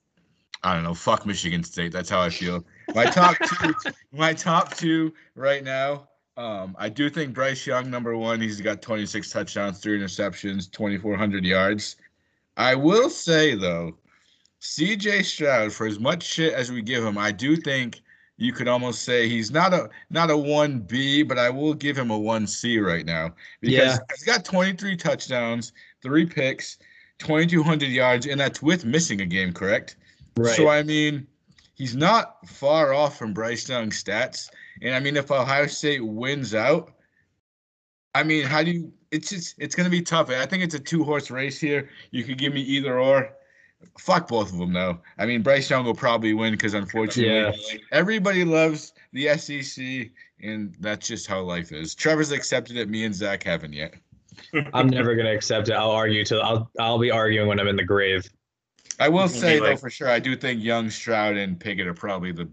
[0.65, 0.95] I don't know.
[0.95, 1.93] Fuck Michigan State.
[1.93, 2.65] That's how I feel.
[2.95, 3.75] My top two,
[4.12, 6.09] my top two right now.
[6.41, 8.41] Um, I do think Bryce Young, number one.
[8.41, 11.97] He's got 26 touchdowns, three interceptions, 2,400 yards.
[12.57, 13.99] I will say though,
[14.61, 15.23] C.J.
[15.23, 18.01] Stroud, for as much shit as we give him, I do think
[18.39, 21.99] you could almost say he's not a not a one B, but I will give
[21.99, 23.99] him a one C right now because Yeah.
[24.11, 26.79] he's got 23 touchdowns, three picks,
[27.19, 29.97] 2,200 yards, and that's with missing a game, correct?
[30.39, 30.57] Right.
[30.57, 31.27] So I mean,
[31.75, 34.49] he's not far off from Bryce Young's stats.
[34.82, 36.93] And I mean, if Ohio State wins out,
[38.15, 38.93] I mean, how do you?
[39.11, 40.31] It's just it's gonna be tough.
[40.31, 41.90] I think it's a two horse race here.
[42.11, 43.32] You could give me either or.
[43.98, 44.98] Fuck both of them though.
[45.19, 50.11] I mean, Bryce Young will probably win because unfortunately, everybody loves the SEC,
[50.43, 51.94] and that's just how life is.
[51.94, 52.90] Trevor's accepted it.
[52.90, 53.94] Me and Zach haven't yet.
[54.74, 55.73] I'm never gonna accept it.
[55.73, 58.28] I'll argue till I'll I'll be arguing when I'm in the grave.
[58.98, 62.32] I will say though for sure, I do think Young, Stroud, and Pickett are probably
[62.32, 62.51] the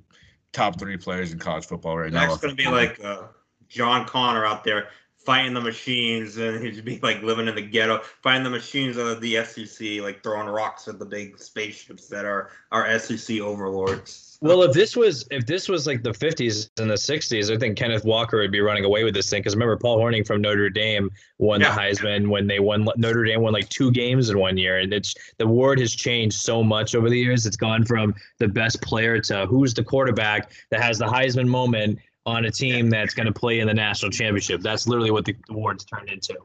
[0.53, 2.27] top three players in college football right now.
[2.27, 3.23] That's gonna be like uh,
[3.67, 4.89] John Connor out there
[5.27, 9.21] fighting the machines, and he'd be like living in the ghetto, fighting the machines of
[9.21, 14.26] the SEC, like throwing rocks at the big spaceships that are our SEC overlords.
[14.39, 17.75] Well, if this was if this was like the 50s and the 60s, I think
[17.75, 19.39] Kenneth Walker would be running away with this thing.
[19.41, 21.09] Because remember, Paul Hornung from Notre Dame
[21.39, 21.73] won Yeah.
[21.73, 22.87] the Heisman when they won.
[22.97, 26.37] Notre Dame won like two games in one year, and it's the award has changed
[26.39, 27.47] so much over the years.
[27.47, 31.97] It's gone from the best player to who's the quarterback that has the Heisman moment
[32.27, 34.61] on a team that's going to play in the national championship.
[34.61, 36.35] That's literally what the award's turned into.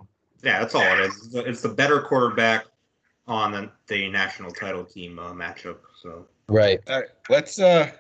[0.43, 1.17] Yeah, that's all it is.
[1.17, 2.67] It's the- It's the better quarterback
[3.27, 5.77] on the, the national title team uh, matchup.
[6.01, 6.81] So Right.
[6.89, 7.91] All right, let's uh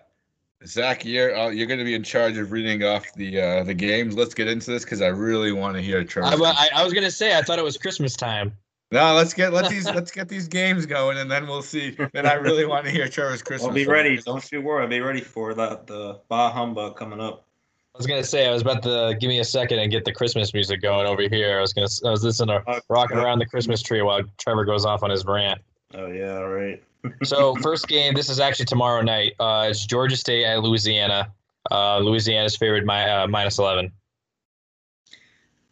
[0.66, 3.74] Zach, you're uh, you're going to be in charge of reading off the uh the
[3.74, 4.16] games.
[4.16, 6.44] Let's get into this because I really want to hear Trevor.
[6.44, 8.52] I, I, I was gonna say I thought it was Christmas time.
[8.92, 11.96] no, let's get let these let's get these games going, and then we'll see.
[12.12, 13.68] Then I really want to hear Trevor's Christmas.
[13.68, 13.92] I'll be song.
[13.92, 14.18] ready.
[14.18, 14.82] Don't you worry.
[14.82, 15.86] I'll be ready for that.
[15.86, 17.46] The Bah Humbug coming up.
[17.94, 20.12] I was gonna say I was about to give me a second and get the
[20.12, 21.58] Christmas music going over here.
[21.58, 24.86] I was gonna I was listening to rocking around the Christmas tree while Trevor goes
[24.86, 25.60] off on his rant.
[25.94, 26.82] Oh yeah, all right.
[27.24, 29.34] So first game, this is actually tomorrow night.
[29.40, 31.32] Uh, it's Georgia State at Louisiana.
[31.70, 33.92] Uh, Louisiana's favored my uh, minus eleven.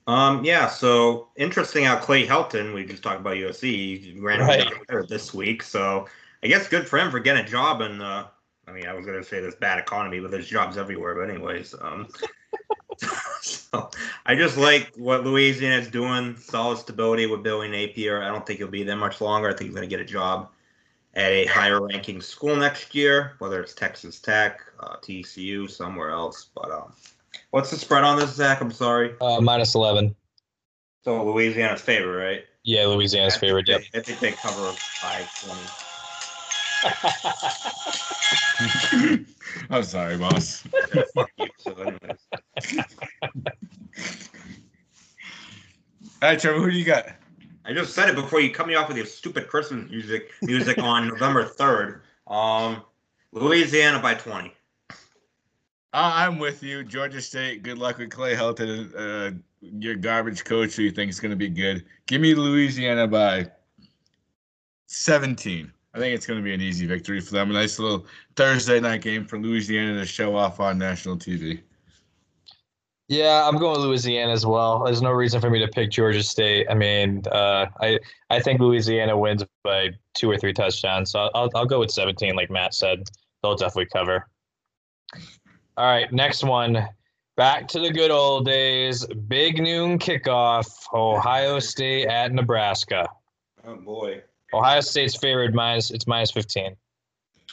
[0.06, 4.72] Um, yeah, so interesting how Clay Helton, we just talked about USC, he ran Right.
[5.08, 5.62] this week.
[5.62, 6.08] So
[6.42, 8.26] I guess good for him for getting a job in uh
[8.66, 11.74] I mean, I was gonna say this bad economy, but there's jobs everywhere, but anyways.
[11.80, 12.08] Um
[13.40, 13.90] so
[14.26, 18.22] I just like what Louisiana's doing, solid stability with Billy Napier.
[18.22, 19.48] I don't think he'll be there much longer.
[19.48, 20.50] I think he's gonna get a job
[21.14, 26.50] at a higher ranking school next year, whether it's Texas Tech, uh, TCU, somewhere else.
[26.54, 26.92] But um
[27.50, 28.60] what's the spread on this, Zach?
[28.60, 29.14] I'm sorry.
[29.20, 30.14] Uh, minus eleven.
[31.02, 32.44] So Louisiana's favorite, right?
[32.62, 33.68] Yeah, Louisiana's I think favorite.
[33.68, 33.80] Yep.
[33.94, 35.60] I think they cover by 20.
[39.70, 40.62] I'm sorry, boss.
[41.14, 41.48] Fuck you.
[41.56, 42.18] So anyways.
[46.22, 47.06] All right, Trevor, who do you got?
[47.70, 50.78] I just said it before you cut me off with your stupid Christmas music music
[50.82, 52.00] on November 3rd.
[52.26, 52.82] Um,
[53.30, 54.52] Louisiana by 20.
[54.90, 54.94] Uh,
[55.92, 57.62] I'm with you, Georgia State.
[57.62, 61.36] Good luck with Clay Helton, uh, your garbage coach who you think is going to
[61.36, 61.84] be good.
[62.06, 63.46] Give me Louisiana by
[64.88, 65.72] 17.
[65.94, 67.50] I think it's going to be an easy victory for them.
[67.50, 71.60] A nice little Thursday night game for Louisiana to show off on national TV.
[73.10, 74.84] Yeah, I'm going Louisiana as well.
[74.84, 76.68] There's no reason for me to pick Georgia State.
[76.70, 77.98] I mean, uh, I
[78.30, 81.10] I think Louisiana wins by two or three touchdowns.
[81.10, 83.02] So I'll I'll go with 17, like Matt said.
[83.42, 84.28] They'll definitely cover.
[85.76, 86.86] All right, next one.
[87.36, 89.04] Back to the good old days.
[89.26, 90.70] Big noon kickoff.
[90.94, 93.08] Ohio State at Nebraska.
[93.66, 94.22] Oh, boy.
[94.54, 96.76] Ohio State's favored minus it's minus 15.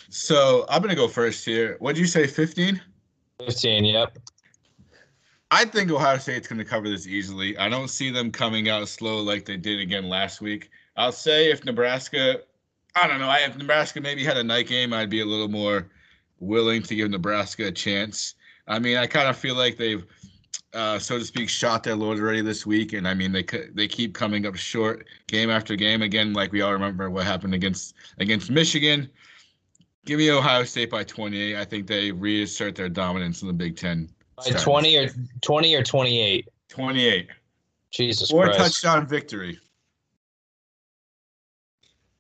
[0.10, 1.78] So I'm going to go first here.
[1.80, 2.80] What did you say, 15?
[3.40, 4.18] 15, yep.
[5.50, 7.58] I think Ohio State's going to cover this easily.
[7.58, 10.70] I don't see them coming out slow like they did again last week.
[10.98, 12.42] I'll say if Nebraska,
[13.02, 15.90] I don't know, if Nebraska maybe had a night game, I'd be a little more
[16.40, 18.36] willing to give Nebraska a chance.
[18.68, 20.06] I mean, I kind of feel like they've,
[20.74, 23.88] uh, so to speak, shot their load already this week, and I mean they they
[23.88, 26.02] keep coming up short game after game.
[26.02, 29.10] Again, like we all remember what happened against against Michigan.
[30.06, 31.56] Give me Ohio State by 28.
[31.56, 34.10] I think they reassert their dominance in the Big Ten.
[34.38, 35.10] By 20 or
[35.42, 36.48] 20 or 28.
[36.70, 37.28] 28.
[37.92, 38.60] Jesus Four Christ.
[38.60, 39.60] touchdown victory.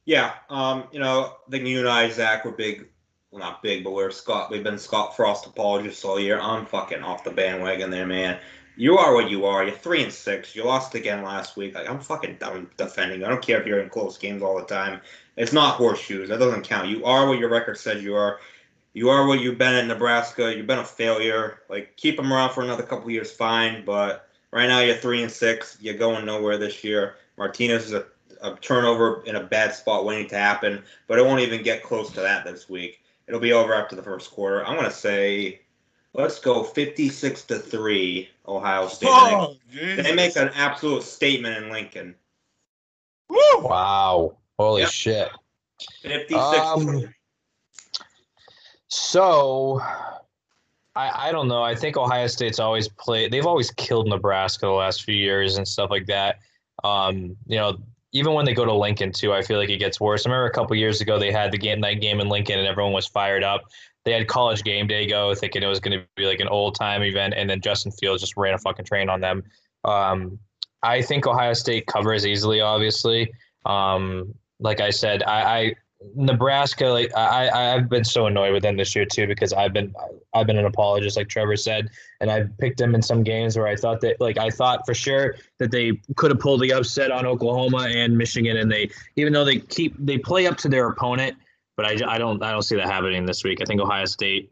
[0.06, 2.88] Yeah, um, you know, I think you and I, Zach, were big.
[3.30, 4.49] Well, not big, but we're Scott.
[4.49, 6.39] We've been Scott Frost apologists all year.
[6.39, 8.39] I'm fucking off the bandwagon there, man.
[8.77, 9.65] You are what you are.
[9.65, 10.56] You're three and six.
[10.56, 11.76] You lost again last week.
[11.76, 13.23] Like I'm fucking done defending.
[13.23, 15.02] I don't care if you're in close games all the time.
[15.35, 16.30] It's not horseshoes.
[16.30, 16.88] That doesn't count.
[16.88, 18.39] You are what your record says you are.
[18.98, 20.56] You are what you've been at Nebraska.
[20.56, 21.60] You've been a failure.
[21.69, 23.86] Like keep them around for another couple years, fine.
[23.86, 25.78] But right now you're three and six.
[25.80, 27.18] You're going nowhere this year.
[27.38, 28.07] Martinez is a,
[28.41, 32.10] a turnover in a bad spot waiting to happen, but it won't even get close
[32.14, 33.03] to that this week.
[33.28, 34.65] It'll be over after the first quarter.
[34.65, 35.61] I'm gonna say,
[36.14, 39.10] let's go 56 to three, Ohio State.
[39.11, 42.15] Oh, they, they make an absolute statement in Lincoln.
[43.30, 43.38] Woo!
[43.60, 44.38] Wow.
[44.57, 44.90] Holy Yep.
[44.90, 45.30] shit.
[46.02, 47.14] 56 Um,
[48.88, 49.81] So
[50.95, 51.61] I, I don't know.
[51.61, 55.68] I think Ohio State's always played they've always killed Nebraska the last few years and
[55.68, 56.39] stuff like that.
[56.84, 57.77] Um, you know,
[58.14, 60.26] even when they go to Lincoln too, I feel like it gets worse.
[60.26, 62.68] I remember a couple years ago they had the game night game in Lincoln and
[62.68, 63.61] everyone was fired up.
[64.05, 67.03] They had college game day go thinking it was gonna be like an old time
[67.03, 69.43] event and then Justin Fields just ran a fucking train on them.
[69.84, 70.39] Um,
[70.81, 73.31] I think Ohio State covers easily, obviously.
[73.65, 75.76] Um, like I said, I
[76.15, 79.94] Nebraska, like I, I've been so annoyed with them this year too because I've been
[80.34, 81.90] I've been an apologist, like Trevor said,
[82.22, 84.94] and I've picked them in some games where I thought that like I thought for
[84.94, 89.34] sure that they could have pulled the upset on Oklahoma and Michigan, and they even
[89.34, 91.36] though they keep they play up to their opponent,
[91.76, 93.60] but I, I don't I don't see that happening this week.
[93.61, 94.52] I think Ohio State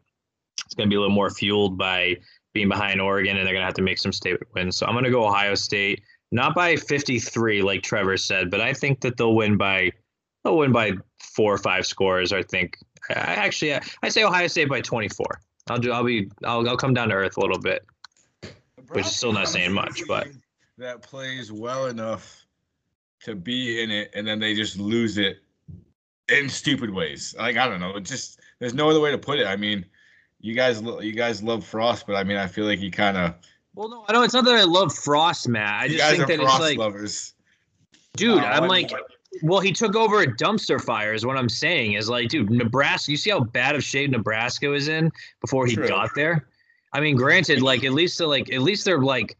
[0.66, 2.16] is going to be a little more fueled by
[2.54, 4.76] being behind Oregon, and they're going to have to make some state wins.
[4.76, 6.02] So I'm going to go Ohio State,
[6.32, 9.92] not by 53 like Trevor said, but I think that they'll win by
[10.42, 10.92] they'll win by
[11.34, 12.32] four or five scores.
[12.32, 12.78] I think.
[13.10, 15.26] I actually I say Ohio State by 24.
[15.68, 15.92] I'll do.
[15.92, 16.30] I'll be.
[16.44, 16.68] I'll.
[16.68, 17.84] I'll come down to earth a little bit.
[18.88, 20.28] Which is still not saying much, but-
[20.78, 22.44] that plays well enough
[23.22, 25.38] to be in it, and then they just lose it
[26.28, 27.34] in stupid ways.
[27.38, 29.46] Like I don't know, it just there's no other way to put it.
[29.46, 29.86] I mean,
[30.40, 33.34] you guys, you guys love Frost, but I mean, I feel like he kind of
[33.74, 35.80] Well, no, I know it's not that I love Frost, Matt.
[35.84, 37.34] I just think that Frost it's like, lovers.
[38.14, 38.92] dude, Uh, I'm like,
[39.42, 41.12] well, he took over a dumpster fire.
[41.12, 41.94] Is what I'm saying.
[41.94, 43.10] Is like, dude, Nebraska.
[43.10, 45.10] You see how bad of shape Nebraska was in
[45.40, 45.88] before he True.
[45.88, 46.48] got there.
[46.92, 49.36] I mean, granted, like at least they're like at least they're like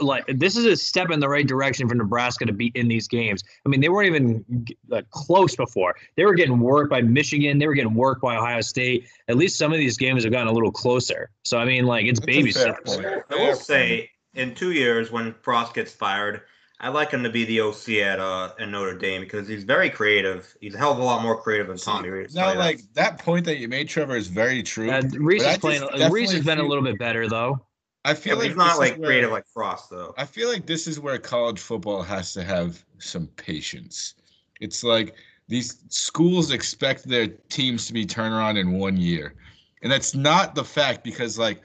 [0.00, 3.06] like this is a step in the right direction for Nebraska to be in these
[3.06, 3.44] games.
[3.64, 5.94] I mean, they weren't even like close before.
[6.16, 7.58] They were getting worked by Michigan.
[7.58, 9.06] They were getting worked by Ohio State.
[9.28, 11.30] At least some of these games have gotten a little closer.
[11.44, 12.98] So I mean, like it's That's baby steps.
[12.98, 16.42] I will say, in two years, when Frost gets fired,
[16.78, 19.88] I'd like him to be the OC at uh at Notre Dame because he's very
[19.88, 20.54] creative.
[20.60, 22.34] He's a hell of a lot more creative than Tommy Rees.
[22.34, 24.90] No, like that point that you made, Trevor, is very true.
[24.90, 25.82] Uh, Rees is playing.
[26.10, 27.60] Rees has been a little bit better though.
[28.04, 30.14] I feel like he's not like where- creative like Frost though.
[30.16, 34.14] I feel like this is where college football has to have some patience.
[34.60, 35.14] It's like
[35.48, 39.34] these schools expect their teams to be turned around in one year.
[39.82, 41.60] And that's not the fact because like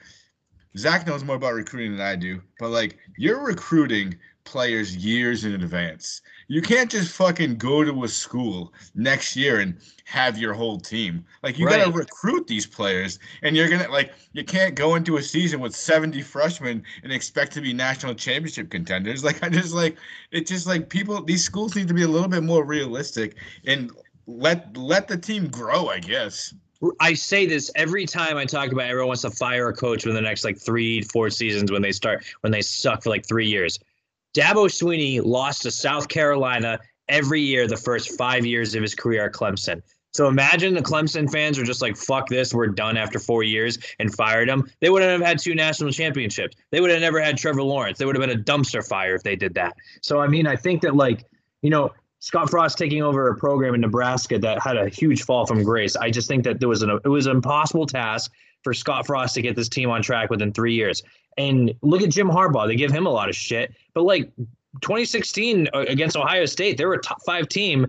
[0.76, 5.54] Zach knows more about recruiting than I do, but like you're recruiting players years in
[5.54, 6.22] advance.
[6.48, 11.24] You can't just fucking go to a school next year and have your whole team.
[11.42, 15.22] Like you gotta recruit these players, and you're gonna like you can't go into a
[15.22, 19.22] season with 70 freshmen and expect to be national championship contenders.
[19.32, 19.96] Like I just like
[20.30, 23.36] it's just like people these schools need to be a little bit more realistic
[23.66, 23.90] and
[24.26, 26.52] let let the team grow, I guess.
[26.98, 30.16] I say this every time I talk about everyone wants to fire a coach within
[30.22, 33.46] the next like three, four seasons when they start when they suck for like three
[33.46, 33.78] years.
[34.34, 36.78] Dabo Swinney lost to South Carolina
[37.08, 39.82] every year the first five years of his career at Clemson.
[40.12, 43.78] So imagine the Clemson fans are just like, fuck this, we're done after four years
[43.98, 44.70] and fired him.
[44.80, 46.56] They wouldn't have had two national championships.
[46.70, 47.98] They would have never had Trevor Lawrence.
[47.98, 49.74] They would have been a dumpster fire if they did that.
[50.02, 51.24] So I mean, I think that like,
[51.62, 51.90] you know,
[52.20, 55.96] Scott Frost taking over a program in Nebraska that had a huge fall from grace.
[55.96, 58.30] I just think that there was an it was an impossible task
[58.62, 61.02] for Scott Frost to get this team on track within three years.
[61.38, 63.74] And look at Jim Harbaugh; they give him a lot of shit.
[63.94, 64.30] But like
[64.80, 67.86] 2016 uh, against Ohio State, they were a top five team.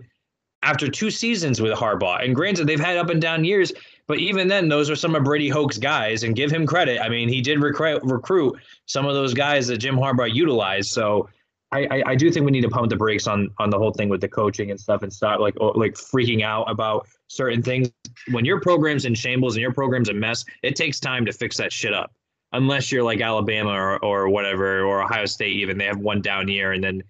[0.62, 2.24] after two seasons with Harbaugh.
[2.24, 3.70] And granted, they've had up and down years,
[4.06, 6.22] but even then, those are some of Brady Hoke's guys.
[6.22, 7.00] And give him credit.
[7.02, 8.56] I mean, he did recruit recruit
[8.86, 10.90] some of those guys that Jim Harbaugh utilized.
[10.90, 11.28] So
[11.74, 14.08] I, I, do think we need to pump the brakes on on the whole thing
[14.08, 17.90] with the coaching and stuff and stop like like freaking out about certain things.
[18.30, 21.56] When your program's in shambles and your program's a mess, it takes time to fix
[21.58, 22.12] that shit up.
[22.52, 26.48] Unless you're like Alabama or, or whatever, or Ohio State, even they have one down
[26.48, 27.02] year and then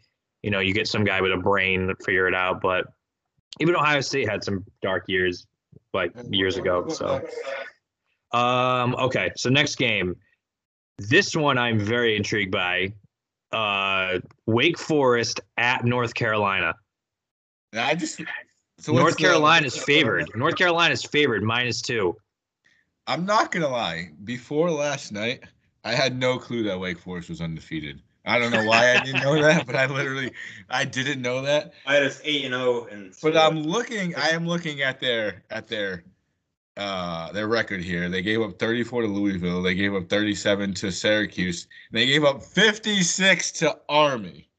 [0.44, 2.60] you know, you get some guy with a brain to figure it out.
[2.60, 2.86] But
[3.60, 5.46] even Ohio State had some dark years
[5.94, 6.86] like years ago.
[6.88, 7.26] So,
[8.38, 9.32] um, okay.
[9.36, 10.16] So next game,
[10.98, 12.92] this one I'm very intrigued by.
[13.52, 16.74] Uh, Wake Forest at North Carolina.
[17.72, 18.20] I just
[18.84, 20.30] so North Carolina is favored.
[20.34, 22.14] North Carolina is favored minus two.
[23.06, 24.10] I'm not gonna lie.
[24.24, 25.44] Before last night,
[25.84, 28.02] I had no clue that Wake Forest was undefeated.
[28.26, 30.32] I don't know why I didn't know that, but I literally
[30.68, 31.72] I didn't know that.
[31.86, 34.14] I had us eight and zero, and But I'm looking.
[34.16, 36.04] I am looking at their at their
[36.76, 38.10] uh their record here.
[38.10, 39.62] They gave up 34 to Louisville.
[39.62, 41.68] They gave up 37 to Syracuse.
[41.90, 44.50] They gave up 56 to Army.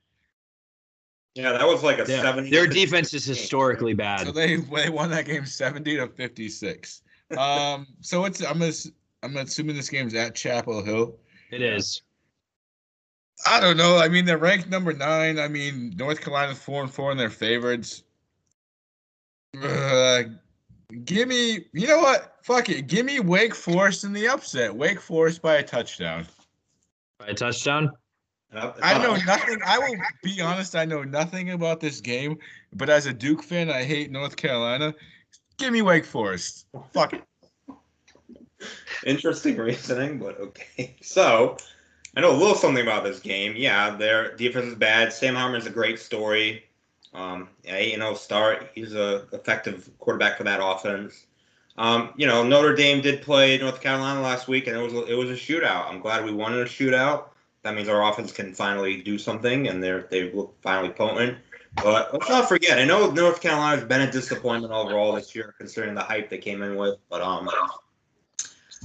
[1.36, 2.22] Yeah, that was like a Yeah.
[2.22, 2.50] seventy.
[2.50, 4.28] Their defense is historically So bad.
[4.34, 7.02] they they won that game 70 to 56.
[7.38, 7.86] Um.
[8.02, 8.90] So it's I'm ass-
[9.24, 11.18] I'm assuming this game's at Chapel Hill.
[11.52, 12.02] It is.
[13.46, 13.98] I don't know.
[13.98, 15.38] I mean, they're ranked number nine.
[15.40, 18.04] I mean, North Carolina's four and four, and they're favorites.
[19.62, 20.24] Uh,
[21.04, 22.36] give me, you know what?
[22.44, 22.88] Fuck it.
[22.88, 24.74] Give me Wake Forest in the upset.
[24.76, 26.26] Wake Forest by a touchdown.
[27.20, 27.92] By a touchdown.
[28.56, 29.60] I know nothing.
[29.66, 30.76] I will be honest.
[30.76, 32.38] I know nothing about this game,
[32.74, 34.94] but as a Duke fan, I hate North Carolina.
[35.58, 36.66] Give me Wake Forest.
[36.94, 37.24] Fuck it.
[39.06, 40.96] Interesting reasoning, but okay.
[41.02, 41.58] So,
[42.16, 43.56] I know a little something about this game.
[43.56, 45.14] Yeah, their defense is bad.
[45.14, 46.64] Sam Hartman's a great story.
[47.14, 48.72] Um, and zero start.
[48.76, 51.26] He's a effective quarterback for that offense.
[51.78, 55.16] Um, you know, Notre Dame did play North Carolina last week, and it was it
[55.16, 55.90] was a shootout.
[55.90, 57.30] I'm glad we won in a shootout.
[57.66, 61.40] That means our offense can finally do something, and they're they look finally potent.
[61.78, 62.78] But let's not forget.
[62.78, 66.62] I know North Carolina's been a disappointment overall this year, considering the hype they came
[66.62, 67.00] in with.
[67.10, 67.50] But um,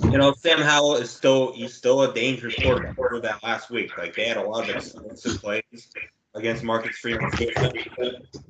[0.05, 2.97] you know, Sam Howell is still he's still a dangerous quarterback.
[3.21, 5.89] That last week, like they had a lot of explosive plays
[6.35, 7.31] against Marcus Freeman.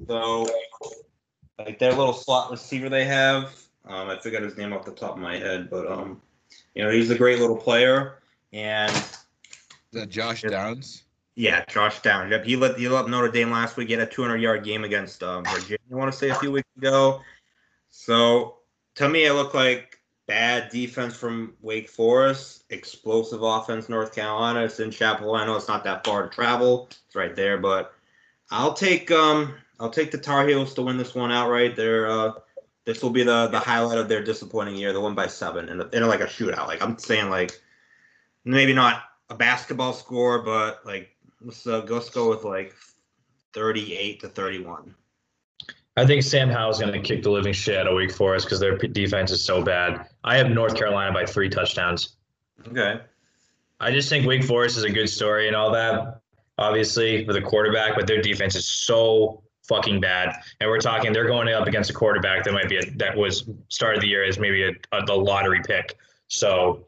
[0.06, 0.48] So,
[1.58, 3.46] like their little slot receiver they have,
[3.84, 6.22] um, I forgot his name off the top of my head, but um,
[6.76, 8.18] you know, he's a great little player,
[8.52, 8.92] and
[9.92, 11.04] That Josh Downs?
[11.34, 12.30] yeah, Josh Downs.
[12.30, 13.88] Yep, he let he let Notre Dame last week.
[13.88, 15.78] He had a 200 yard game against uh, Virginia.
[15.90, 17.22] I want to say a few weeks ago.
[17.90, 18.58] So
[18.96, 24.64] to me, it looked like bad defense from Wake Forest, explosive offense North Carolina.
[24.64, 25.34] It's in Chapel.
[25.34, 26.88] I know it's not that far to travel.
[26.90, 27.94] It's right there, but
[28.50, 31.74] I'll take um I'll take the Tar Heels to win this one outright.
[31.74, 32.32] They're uh
[32.84, 34.92] this will be the the highlight of their disappointing year.
[34.92, 36.66] They won by seven in, a, in like a shootout.
[36.66, 37.60] Like I'm saying, like
[38.44, 42.74] maybe not a basketball score, but like let's uh, let's go with like
[43.54, 44.94] 38 to 31.
[45.96, 48.60] I think Sam Howell's going to kick the living shit out of Wake Forest because
[48.60, 50.06] their p- defense is so bad.
[50.24, 52.16] I have North Carolina by three touchdowns.
[52.68, 53.00] Okay.
[53.80, 56.20] I just think Wake Forest is a good story and all that,
[56.58, 60.34] obviously, with a quarterback, but their defense is so fucking bad.
[60.60, 63.48] And we're talking they're going up against a quarterback that might be a, that was
[63.68, 65.96] started the year as maybe a, a the lottery pick.
[66.28, 66.86] So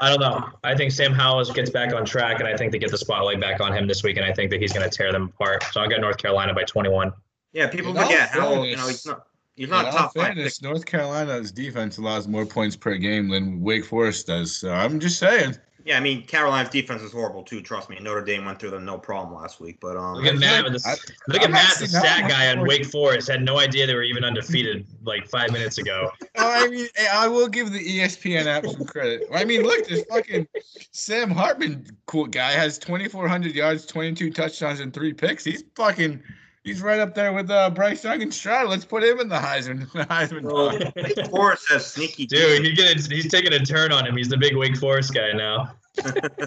[0.00, 0.50] I don't know.
[0.62, 3.40] I think Sam Howell gets back on track, and I think they get the spotlight
[3.40, 5.64] back on him this week, and I think that he's going to tear them apart.
[5.72, 7.12] So I got North Carolina by 21.
[7.52, 10.14] Yeah, people In all forget how you know he's not he's In not all top
[10.14, 14.54] fairness, North Carolina's defense allows more points per game than Wake Forest does.
[14.56, 15.56] So I'm just saying.
[15.86, 17.60] Yeah, I mean Carolina's defense is horrible too.
[17.60, 19.78] Trust me, Notre Dame went through them no problem last week.
[19.80, 20.96] But um, Look at Matt with the I-
[21.32, 23.28] Look at I'm Matt, the stat guy on Wake Forest.
[23.28, 26.10] Had no idea they were even undefeated like five minutes ago.
[26.22, 29.28] Oh, I mean, I will give the ESPN app some credit.
[29.32, 30.48] I mean, look, this fucking
[30.90, 35.44] Sam Hartman cool guy has 2,400 yards, 22 touchdowns, and three picks.
[35.44, 36.20] He's fucking,
[36.66, 38.68] he's right up there with uh, Bryce Young and Stroud.
[38.68, 39.90] Let's put him in the Heisman.
[39.92, 40.42] The Heisman.
[40.42, 40.94] So, talk.
[40.96, 42.26] Wake Forest has sneaky.
[42.26, 44.16] Dude, he's, getting, he's taking a turn on him.
[44.16, 45.72] He's the big Wake Forest guy now.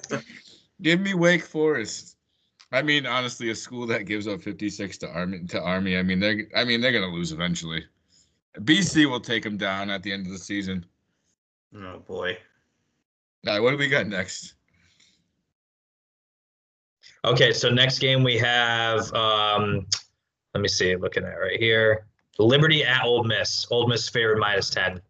[0.82, 2.18] Give me Wake Forest.
[2.72, 5.98] I mean, honestly, a school that gives up 56 to Army to Army.
[5.98, 7.84] I mean, they're, I mean, they're gonna lose eventually.
[8.60, 10.86] BC will take them down at the end of the season.
[11.76, 12.38] oh boy.
[13.48, 14.54] All right, what do we got next?
[17.26, 19.88] Okay, so next game we have, um,
[20.54, 22.06] let me see, looking at right here.
[22.38, 23.68] Liberty at Ole Miss.
[23.70, 25.02] Ole Miss favorite minus 10.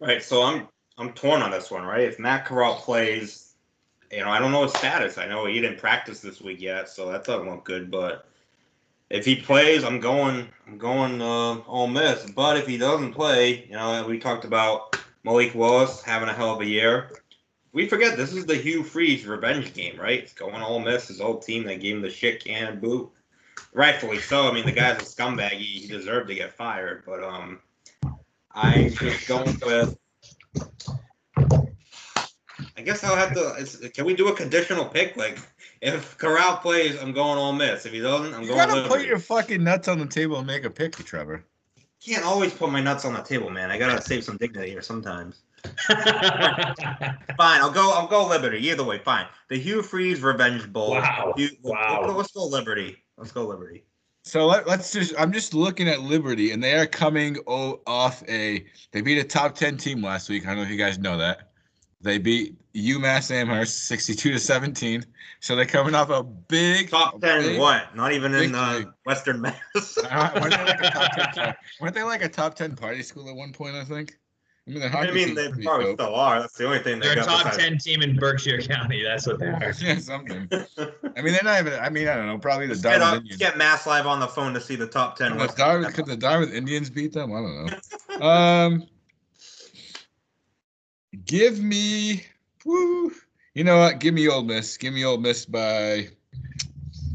[0.00, 2.02] Right, so I'm I'm torn on this one, right?
[2.02, 3.54] If Matt Corral plays,
[4.10, 5.16] you know, I don't know his status.
[5.16, 7.90] I know he didn't practice this week yet, so that doesn't look good.
[7.90, 8.28] But
[9.10, 10.48] if he plays, I'm going.
[10.66, 12.30] I'm going uh, Ole Miss.
[12.30, 16.54] But if he doesn't play, you know, we talked about Malik Willis having a hell
[16.54, 17.10] of a year.
[17.72, 20.20] We forget this is the Hugh Freeze revenge game, right?
[20.20, 23.10] It's going Ole Miss, his old team that gave him the shit can and boot.
[23.72, 24.48] Rightfully so.
[24.48, 25.50] I mean, the guy's a scumbag.
[25.52, 27.02] He, he deserved to get fired.
[27.04, 27.60] But um,
[28.52, 29.96] I'm just going with.
[32.76, 33.90] I guess I'll have to.
[33.90, 35.16] Can we do a conditional pick?
[35.16, 35.38] Like,
[35.82, 37.84] if Corral plays, I'm going Ole Miss.
[37.84, 38.66] If he doesn't, I'm You going.
[38.68, 41.44] gotta put your fucking nuts on the table and make a pick, Trevor.
[42.04, 43.70] Can't always put my nuts on the table, man.
[43.70, 45.42] I gotta save some dignity here sometimes.
[45.88, 47.92] Fine, I'll go.
[47.92, 48.58] I'll go Liberty.
[48.68, 49.26] Either way, fine.
[49.48, 50.90] The Hugh Freeze Revenge Bowl.
[50.92, 51.32] Wow.
[51.36, 52.02] Hugh- Wow.
[52.02, 52.96] Let's, let's go Liberty.
[53.16, 53.84] Let's go Liberty.
[54.24, 55.14] So let, us just.
[55.18, 58.64] I'm just looking at Liberty, and they are coming off a.
[58.92, 60.44] They beat a top ten team last week.
[60.44, 61.50] I don't know if you guys know that.
[62.00, 65.04] They beat UMass Amherst 62 to 17.
[65.40, 67.42] So they're coming off a big Top ten.
[67.42, 67.94] big- what?
[67.96, 68.82] Not even in uh.
[69.04, 69.98] Western Mass.
[69.98, 73.28] Uh, weren't, they like a top 10 weren't they like a top 10 party school
[73.28, 74.16] at one point, I think?
[74.68, 76.00] I mean, the I mean, they probably dope.
[76.00, 76.40] still are.
[76.40, 79.02] That's the only thing they They're a top besides- ten team in Berkshire County.
[79.02, 79.72] That's what they are.
[79.80, 80.46] yeah, something.
[80.52, 81.72] I mean, they're not even.
[81.80, 82.36] I mean, I don't know.
[82.38, 83.38] Probably the Let's get, Dartmouth uh, Indians.
[83.38, 85.38] get Mass Live on the phone to see the top ten.
[85.38, 87.32] Could the, Dartmouth, could the Dartmouth Indians beat them?
[87.32, 88.26] I don't know.
[88.26, 88.86] Um,
[91.24, 92.24] give me,
[92.64, 93.12] woo,
[93.54, 94.00] you know what?
[94.00, 94.76] Give me Ole Miss.
[94.76, 96.08] Give me Ole Miss by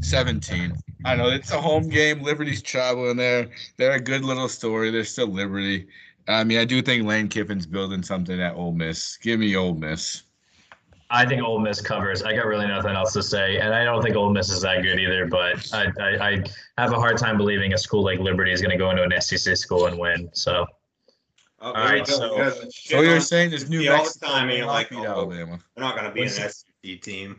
[0.00, 0.72] 17.
[1.06, 2.22] I know it's a home game.
[2.22, 3.48] Liberty's traveling there.
[3.76, 4.90] They're a good little story.
[4.90, 5.86] They're still Liberty.
[6.28, 9.16] I mean, I do think Lane Kiffin's building something at Ole Miss.
[9.18, 10.22] Give me Ole Miss.
[11.10, 12.22] I think Ole Miss covers.
[12.22, 14.82] I got really nothing else to say, and I don't think Ole Miss is that
[14.82, 15.26] good either.
[15.26, 16.42] But I, I, I
[16.78, 19.20] have a hard time believing a school like Liberty is going to go into an
[19.20, 20.30] SEC school and win.
[20.32, 20.66] So
[21.60, 22.50] Oh, All right, there we go.
[22.50, 25.04] so- So you're saying there's New SEC all the time, and will you're like, oh,
[25.06, 25.58] Alabama.
[25.74, 27.38] They're not going to be an What's SEC team.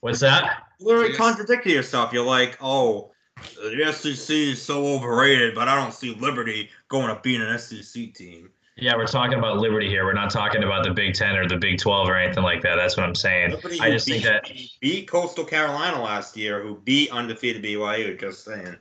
[0.00, 0.62] what's that?
[0.80, 1.18] You literally Yes.
[1.18, 2.14] contradicting yourself.
[2.14, 3.11] You're like, oh,
[3.56, 8.14] the SEC is so overrated, but I don't see Liberty going to beat an SEC
[8.14, 8.50] team.
[8.76, 10.04] Yeah, we're talking about Liberty here.
[10.04, 12.76] We're not talking about the Big Ten or the Big Twelve or anything like that.
[12.76, 13.50] That's what I'm saying.
[13.50, 14.50] Liberty I who just think that
[14.80, 18.18] beat Coastal Carolina last year, who beat undefeated BYU.
[18.18, 18.76] Just saying.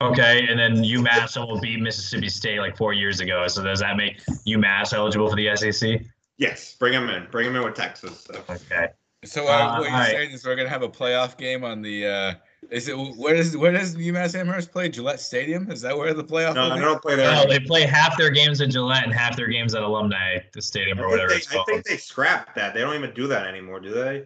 [0.00, 3.46] okay, and then UMass will beat Mississippi State like four years ago.
[3.46, 6.02] So does that make UMass eligible for the SEC?
[6.36, 7.26] Yes, bring them in.
[7.30, 8.26] Bring them in with Texas.
[8.30, 8.42] So.
[8.50, 8.88] Okay.
[9.24, 10.10] So uh, Uh, what you're alright.
[10.10, 12.06] saying is we're gonna have a playoff game on the.
[12.06, 12.34] Uh,
[12.70, 14.88] is it where does where does UMass Amherst play?
[14.88, 15.70] Gillette Stadium?
[15.70, 16.54] Is that where the playoff?
[16.54, 17.32] No, will they don't play there.
[17.32, 20.60] No, they play half their games at Gillette and half their games at Alumni the
[20.62, 22.74] Stadium or I, whatever think it's they, I think they scrapped that.
[22.74, 24.24] They don't even do that anymore, do they?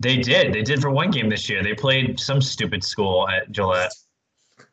[0.00, 0.52] They did.
[0.52, 1.62] They did for one game this year.
[1.62, 3.92] They played some stupid school at Gillette.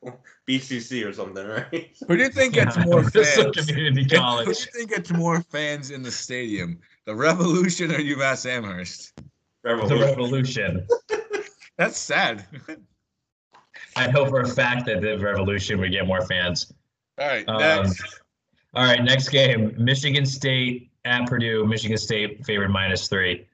[0.47, 1.95] BCC or something, right?
[2.07, 3.55] Who do you think gets more This is fans?
[3.65, 6.79] community Who do you think gets more fans in the stadium?
[7.05, 9.13] The Revolution or UMass Amherst?
[9.63, 10.85] The Revolution.
[11.77, 11.77] Revolution.
[11.77, 12.45] That's sad.
[13.95, 16.71] I know for a fact that the Revolution would get more fans.
[17.19, 18.03] All right, Um, next.
[18.73, 21.65] all right, next game: Michigan State at Purdue.
[21.65, 23.47] Michigan State favored minus three.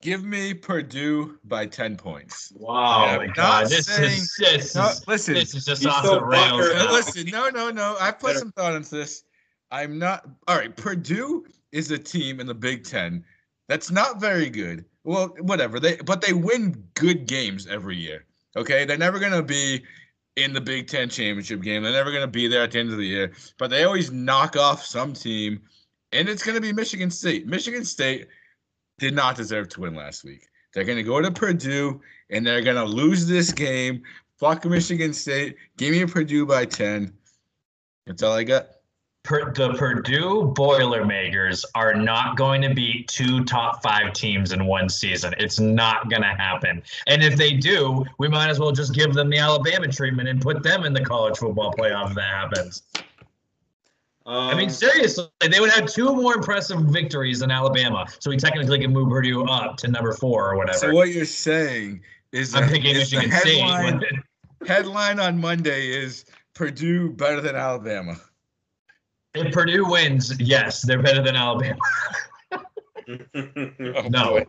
[0.00, 2.52] Give me Purdue by ten points.
[2.56, 5.92] Wow, Yeah, my God, this saying- is this No, is listen, this is just You're
[5.92, 6.72] off so the rails.
[6.74, 6.92] now.
[6.92, 7.96] listen, no, no, no.
[8.00, 9.24] I put Better- some thought into this.
[9.70, 10.26] I'm not.
[10.46, 13.24] All right, Purdue is a team in the Big Ten
[13.68, 14.84] that's not very good.
[15.04, 18.24] Well, whatever they, but they win good games every year.
[18.56, 19.84] Okay, they're never gonna be
[20.36, 21.82] in the Big Ten championship game.
[21.82, 23.32] They're never gonna be there at the end of the year.
[23.58, 25.60] But they always knock off some team,
[26.12, 27.46] and it's gonna be Michigan State.
[27.46, 28.28] Michigan State
[28.98, 30.48] did not deserve to win last week.
[30.72, 32.00] They're gonna go to Purdue
[32.30, 34.02] and they're gonna lose this game.
[34.38, 35.56] Fuck Michigan State.
[35.76, 37.12] Give me a Purdue by ten.
[38.06, 38.66] That's all I got.
[39.24, 44.90] Per, the Purdue Boilermakers are not going to beat two top five teams in one
[44.90, 45.34] season.
[45.38, 46.82] It's not going to happen.
[47.06, 50.42] And if they do, we might as well just give them the Alabama treatment and
[50.42, 52.82] put them in the college football playoff if that happens.
[54.26, 58.06] Um, I mean, seriously, they would have two more impressive victories than Alabama.
[58.20, 60.78] So we technically can move Purdue up to number four or whatever.
[60.78, 62.02] So what you're saying
[62.32, 63.60] is I'm that is the Michigan State.
[63.60, 64.00] headline,
[64.58, 68.20] but headline on Monday is Purdue better than Alabama.
[69.34, 71.78] If Purdue wins, yes, they're better than Alabama.
[74.08, 74.08] No.
[74.08, 74.44] No.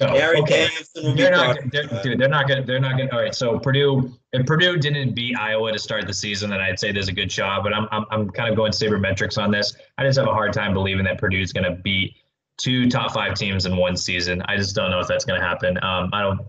[0.00, 0.68] Gary okay.
[0.96, 1.70] Will They're not, proud.
[1.72, 2.18] they're, dude.
[2.18, 2.64] They're not gonna.
[2.64, 3.10] They're not gonna.
[3.12, 3.34] All right.
[3.34, 7.08] So Purdue, if Purdue didn't beat Iowa to start the season, then I'd say there's
[7.08, 7.62] a good shot.
[7.62, 9.76] But I'm, I'm, I'm kind of going sabermetrics on this.
[9.98, 12.16] I just have a hard time believing that Purdue's gonna beat
[12.56, 14.42] two top five teams in one season.
[14.46, 15.76] I just don't know if that's gonna happen.
[15.82, 16.40] Um, I don't.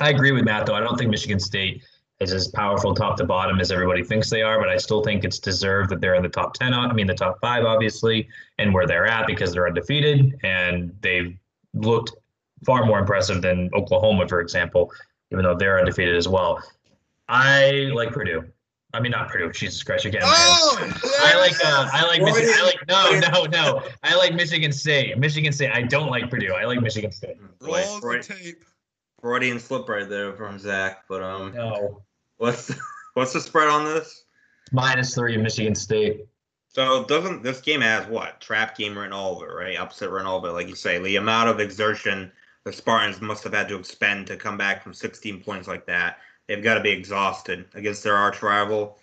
[0.00, 0.74] I agree with Matt though.
[0.74, 1.82] I don't think Michigan State
[2.20, 5.24] is as powerful top to bottom as everybody thinks they are, but I still think
[5.24, 6.74] it's deserved that they're in the top ten.
[6.74, 8.28] I mean, the top five, obviously,
[8.58, 11.34] and where they're at because they're undefeated and they've
[11.74, 12.12] looked
[12.66, 14.92] far more impressive than Oklahoma, for example,
[15.32, 16.62] even though they're undefeated as well.
[17.28, 18.44] I like Purdue.
[18.92, 19.50] I mean, not Purdue.
[19.52, 20.26] Jesus Christ, you're getting.
[20.28, 20.92] my head.
[21.04, 22.50] Oh, I like uh, I like Michigan.
[22.50, 23.82] I Freudian- like no, no, no.
[24.02, 25.16] I like Michigan State.
[25.16, 25.70] Michigan State.
[25.72, 26.52] I don't like Purdue.
[26.52, 27.36] I like Michigan State.
[27.60, 28.64] Boy, roll the Freud- tape.
[29.22, 31.04] Freudian slip right there from Zach.
[31.08, 32.02] But um, No,
[32.40, 32.74] what's
[33.14, 34.24] what's the spread on this?
[34.72, 36.26] minus three, Michigan State.
[36.68, 39.76] So doesn't this game has what trap game written all over, right?
[39.76, 40.98] Upset written all over, like you say.
[40.98, 42.30] The amount of exertion
[42.64, 46.18] the Spartans must have had to expend to come back from 16 points like that.
[46.46, 48.98] They've got to be exhausted against their arch rival.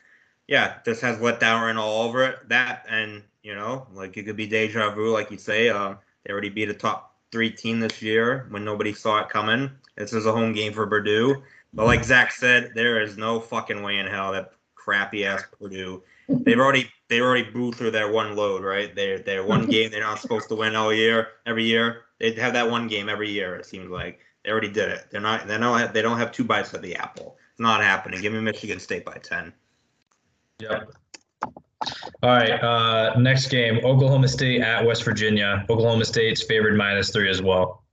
[0.47, 2.47] Yeah, this has let down written all over it.
[2.49, 5.69] That and you know, like it could be deja vu, like you say.
[5.69, 9.69] Um, they already beat a top three team this year when nobody saw it coming.
[9.97, 11.43] This is a home game for Purdue.
[11.77, 16.03] But like Zach said, there is no fucking way in hell that crappy ass Purdue
[16.27, 18.93] they've already they already blew through their one load, right?
[18.93, 22.03] They're they're one game they're not supposed to win all year, every year.
[22.19, 23.55] They have that one game every year.
[23.55, 25.07] It seems like they already did it.
[25.11, 27.37] They're not they don't have, they don't have two bites of the apple.
[27.51, 28.21] It's not happening.
[28.21, 29.53] Give me Michigan State by ten.
[30.59, 30.91] Yep.
[32.23, 32.61] All right.
[32.63, 35.65] Uh, next game: Oklahoma State at West Virginia.
[35.69, 37.83] Oklahoma State's favored minus three as well.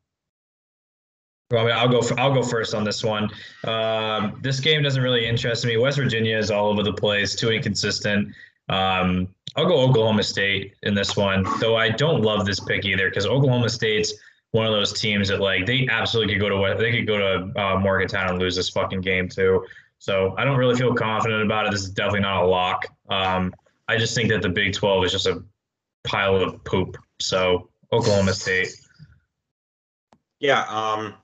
[1.51, 2.03] Well, I'll go.
[2.17, 3.29] I'll go first on this one.
[3.65, 5.77] Um, this game doesn't really interest me.
[5.77, 8.35] West Virginia is all over the place, too inconsistent.
[8.69, 13.09] Um, I'll go Oklahoma State in this one, though I don't love this pick either
[13.09, 14.15] because Oklahoma State's
[14.51, 17.61] one of those teams that like they absolutely could go to they could go to
[17.61, 19.65] uh, Morgantown and lose this fucking game too.
[19.99, 21.73] So I don't really feel confident about it.
[21.73, 22.87] This is definitely not a lock.
[23.09, 23.55] Um,
[23.89, 25.43] I just think that the Big 12 is just a
[26.05, 26.97] pile of poop.
[27.21, 28.69] So Oklahoma State.
[30.41, 31.15] Yeah, um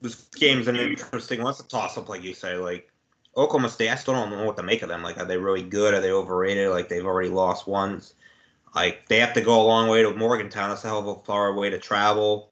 [0.00, 1.50] this game's an interesting one.
[1.50, 2.56] It's a toss up, like you say.
[2.56, 2.90] Like
[3.36, 5.02] Oklahoma State, I still don't know what to make of them.
[5.02, 5.94] Like, are they really good?
[5.94, 6.70] Are they overrated?
[6.70, 8.14] Like they've already lost once.
[8.74, 10.68] Like they have to go a long way to Morgantown.
[10.68, 12.50] That's a hell of a far way to travel.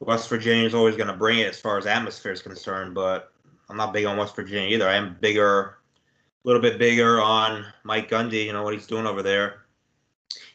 [0.00, 3.32] West Virginia is always going to bring it as far as atmosphere is concerned, but
[3.68, 4.88] I'm not big on West Virginia either.
[4.88, 8.46] I am bigger, a little bit bigger on Mike Gundy.
[8.46, 9.66] You know what he's doing over there.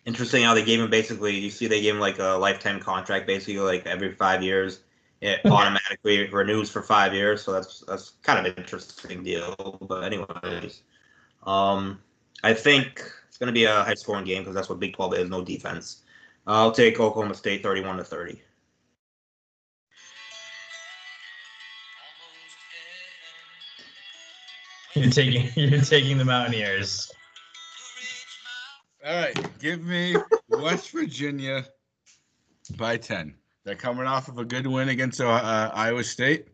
[0.05, 1.35] Interesting how they gave him basically.
[1.35, 4.79] You see, they gave him like a lifetime contract, basically like every five years.
[5.25, 9.79] It automatically renews for five years, so that's that's kind of an interesting deal.
[9.81, 10.83] But anyways,
[11.47, 11.99] um,
[12.43, 15.15] I think it's going to be a high scoring game because that's what Big 12
[15.15, 16.03] is, no defense.
[16.45, 18.37] I'll take Oklahoma State 31 to 30.
[24.93, 27.11] You're taking you're taking the Mountaineers.
[29.05, 30.15] All right, give me
[30.49, 31.65] West Virginia
[32.77, 33.35] by 10.
[33.65, 36.47] They're coming off of a good win against uh, uh, Iowa State.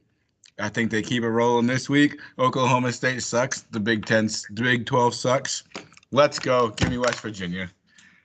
[0.60, 2.18] I think they keep it rolling this week.
[2.40, 3.62] Oklahoma State sucks.
[3.72, 5.64] The Big 10, the Big 12 sucks.
[6.12, 6.70] Let's go.
[6.70, 7.70] Give me West Virginia.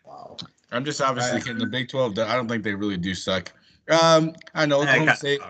[0.05, 0.37] Wow.
[0.71, 1.59] I'm just obviously kidding.
[1.59, 3.53] The Big 12, I don't think they really do suck.
[3.91, 5.41] Um, I know Oklahoma State.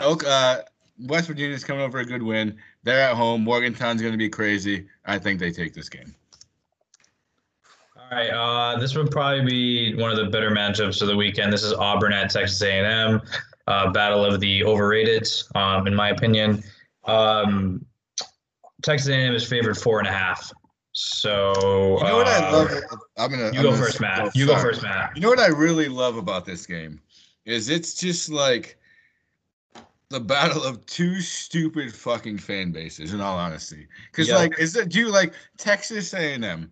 [0.00, 0.62] Oak, uh,
[1.06, 2.58] West Virginia's coming over a good win.
[2.82, 3.44] They're at home.
[3.44, 4.86] Morgantown's going to be crazy.
[5.06, 6.14] I think they take this game.
[8.14, 11.52] Right, uh, this would probably be one of the better matchups of the weekend.
[11.52, 13.20] This is Auburn at Texas A&M,
[13.66, 15.26] uh, battle of the overrated,
[15.56, 16.62] um, in my opinion.
[17.06, 17.84] Um,
[18.84, 20.52] Texas A&M is favored four and a half.
[20.92, 22.70] So You know what I uh, love?
[23.16, 23.42] I'm gonna.
[23.46, 24.20] You I'm go gonna- first, Matt.
[24.26, 25.10] oh, You go first, Matt.
[25.16, 27.00] You know what I really love about this game
[27.46, 28.78] is it's just like
[30.10, 33.12] the battle of two stupid fucking fan bases.
[33.12, 34.36] In all honesty, because Yeah.
[34.36, 36.70] like, is it do you like Texas A&M?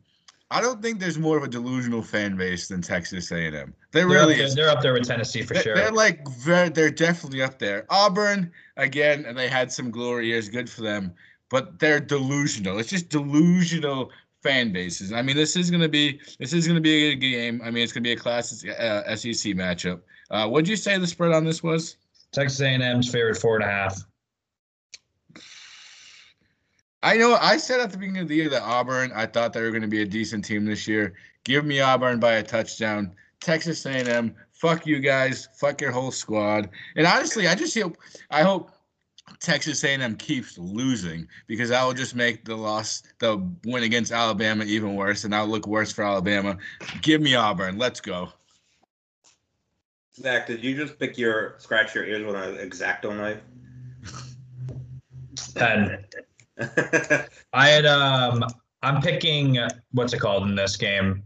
[0.53, 3.75] I don't think there's more of a delusional fan base than Texas A&M.
[3.91, 4.55] They're, really up there, is.
[4.55, 5.75] they're up there with Tennessee for They- sure.
[5.75, 7.87] They're like very, they're definitely up there.
[7.91, 11.13] Auburn again, and they had some glory years, good for them.
[11.51, 12.79] But they're delusional.
[12.79, 14.11] It's just delusional
[14.43, 15.13] fan bases.
[15.13, 17.61] I mean, this is gonna be this is gonna be a good game.
[17.65, 20.01] I mean, it's gonna be a class uh, SEC matchup.
[20.31, 21.97] Uh, what'd you say the spread on this was?
[22.33, 24.03] Texas A&M's favored four and a half.
[27.03, 29.61] I know I said at the beginning of the year that Auburn, I thought they
[29.61, 31.15] were going to be a decent team this year.
[31.45, 33.15] Give me Auburn by a touchdown.
[33.41, 36.71] Texas A&M, fuck you guys, fuck your whole squad.
[36.95, 37.97] And honestly, I just hope
[38.31, 38.71] I hope
[39.41, 44.65] Texas A&M keeps losing because that will just make the loss, the win against Alabama
[44.65, 46.57] even worse, and that'll look worse for Alabama.
[47.01, 47.79] Give me Auburn.
[47.79, 48.33] Let's go.
[50.15, 53.41] Zach, did you just pick your scratch your ears with an exacto knife?
[55.55, 56.05] Pen.
[57.53, 58.45] I had um
[58.83, 59.59] I'm picking
[59.93, 61.23] what's it called in this game.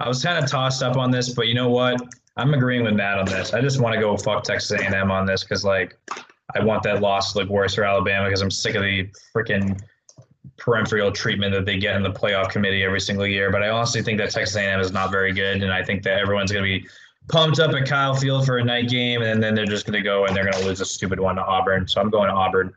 [0.00, 2.00] I was kind of tossed up on this, but you know what?
[2.36, 3.54] I'm agreeing with Matt on this.
[3.54, 5.96] I just want to go fuck Texas A&M on this because like
[6.54, 9.80] I want that loss to look worse for Alabama because I'm sick of the freaking
[10.56, 13.50] peripheral treatment that they get in the playoff committee every single year.
[13.50, 16.18] But I honestly think that Texas A&M is not very good, and I think that
[16.18, 16.88] everyone's going to be
[17.28, 20.02] pumped up at Kyle Field for a night game, and then they're just going to
[20.02, 21.88] go and they're going to lose a stupid one to Auburn.
[21.88, 22.74] So I'm going to Auburn.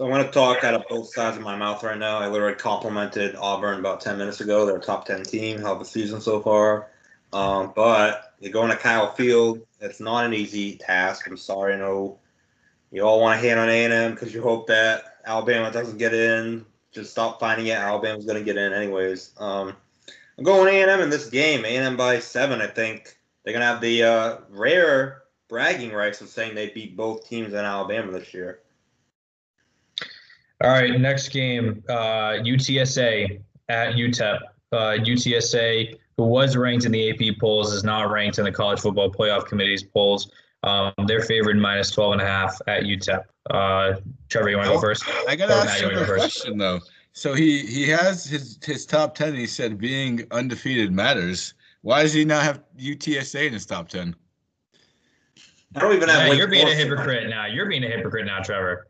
[0.00, 2.20] So I'm going to talk out of both sides of my mouth right now.
[2.20, 4.64] I literally complimented Auburn about 10 minutes ago.
[4.64, 6.88] They're a top 10 team, hell the season so far.
[7.34, 9.60] Um, but you're going to Kyle Field.
[9.78, 11.26] It's not an easy task.
[11.26, 11.74] I'm sorry.
[11.74, 12.18] I know
[12.90, 16.64] you all want to hate on A&M because you hope that Alabama doesn't get in.
[16.92, 17.76] Just stop finding it.
[17.76, 19.34] Alabama's going to get in anyways.
[19.36, 19.76] Um,
[20.38, 21.66] I'm going A&M in this game.
[21.66, 22.62] A&M by seven.
[22.62, 26.96] I think they're going to have the uh, rare bragging rights of saying they beat
[26.96, 28.60] both teams in Alabama this year.
[30.62, 34.40] All right, next game, uh, UTSA at UTEP.
[34.72, 38.80] Uh, UTSA, who was ranked in the AP polls, is not ranked in the College
[38.80, 40.30] Football Playoff Committee's polls.
[40.62, 43.22] Um, they're favored minus 12 and a half at UTEP.
[43.48, 45.02] Uh, Trevor, you want to go first?
[45.26, 46.80] I got to ask you a question, though.
[47.12, 49.34] So he, he has his, his top 10.
[49.34, 51.54] He said being undefeated matters.
[51.80, 54.14] Why does he not have UTSA in his top 10?
[55.74, 56.26] I don't even have.
[56.28, 57.46] Yeah, you're being a hypocrite now.
[57.46, 58.88] You're being a hypocrite now, Trevor.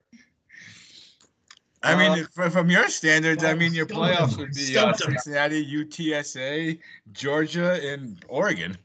[1.83, 6.79] I mean, uh, from your standards, I mean, your playoffs would be uh, Cincinnati, UTSA,
[7.13, 8.77] Georgia, and Oregon.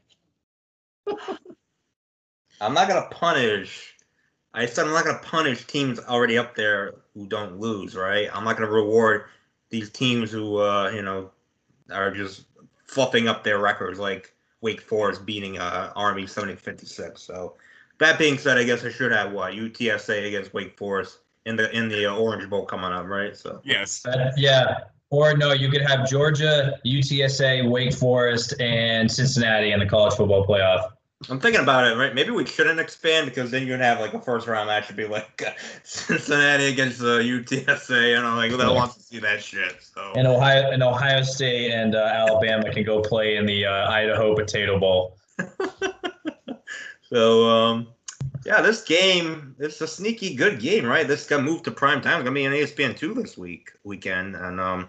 [2.60, 3.94] I'm not gonna punish.
[4.54, 8.30] I said I'm not gonna punish teams already up there who don't lose, right?
[8.32, 9.26] I'm not gonna reward
[9.68, 11.30] these teams who, uh, you know,
[11.90, 12.46] are just
[12.86, 17.18] fluffing up their records, like Wake Forest beating uh, Army 70-56.
[17.18, 17.56] So,
[17.98, 21.74] that being said, I guess I should have what UTSA against Wake Forest in the
[21.74, 23.36] in the uh, Orange Bowl coming up, right?
[23.36, 24.80] So yes, uh, yeah.
[25.10, 30.44] Or no, you could have Georgia, UTSA, Wake Forest, and Cincinnati in the college football
[30.44, 30.90] playoff.
[31.30, 32.14] I'm thinking about it, right?
[32.14, 35.06] Maybe we shouldn't expand because then you'd have like a first round match would be
[35.06, 35.52] like uh,
[35.84, 38.10] Cincinnati against uh, UTSA.
[38.10, 39.76] You know, like who that wants to see that shit?
[39.80, 43.90] So and Ohio and Ohio State and uh, Alabama can go play in the uh,
[43.90, 45.16] Idaho Potato Bowl.
[47.08, 47.88] so um,
[48.46, 51.08] yeah, this game, it's a sneaky good game, right?
[51.08, 52.20] This got moved to prime time.
[52.20, 54.88] It's gonna be on ESPN two this week weekend, and um,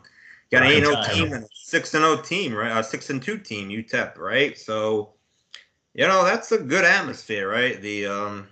[0.52, 2.78] got an eight zero team and six and zero team, right?
[2.78, 4.56] A six and two team, UTEP, right?
[4.56, 5.14] So,
[5.96, 7.82] you know, that's a good atmosphere, right?
[7.82, 8.48] The um,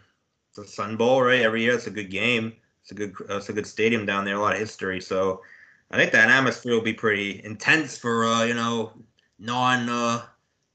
[0.56, 1.44] the Sun Bowl, right?
[1.44, 2.54] Every year, it's a good game.
[2.82, 4.38] It's a good, uh, it's a good stadium down there.
[4.38, 5.02] A lot of history.
[5.02, 5.44] So,
[5.92, 8.92] I think that atmosphere will be pretty intense for uh, you know,
[9.38, 10.24] non uh,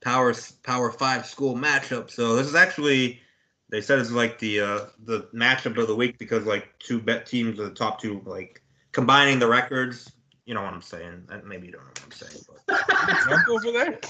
[0.03, 0.33] power
[0.63, 2.13] power five school matchup.
[2.13, 3.21] So this is actually
[3.71, 7.27] they said it's like the uh, the matchup of the week because like two bet
[7.27, 10.13] teams are the top two, like combining the records.
[10.47, 11.29] You know what I'm saying?
[11.45, 12.45] Maybe you don't know what I'm saying.
[12.67, 13.29] But.
[13.29, 14.01] Jump over there.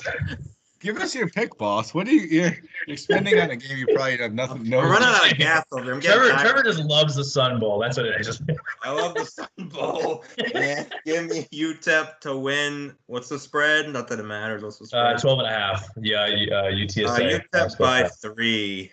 [0.81, 1.93] Give us your pick, boss.
[1.93, 2.57] What are you you're,
[2.87, 4.63] you're spending on a game you probably have nothing.
[4.67, 6.01] No, I'm running out of gas over there.
[6.01, 7.79] Trevor, Trevor just loves the Sun Bowl.
[7.79, 8.41] That's what it is.
[8.83, 10.25] I love the Sun Bowl.
[10.55, 12.95] yeah, give me UTEP to win.
[13.07, 13.91] What's the spread?
[13.91, 14.63] Not that it matters.
[14.63, 15.17] What's the spread?
[15.17, 15.87] Uh, 12 and a half.
[16.01, 17.07] Yeah, uh, UTSA.
[17.07, 18.91] Uh, UTEP by three.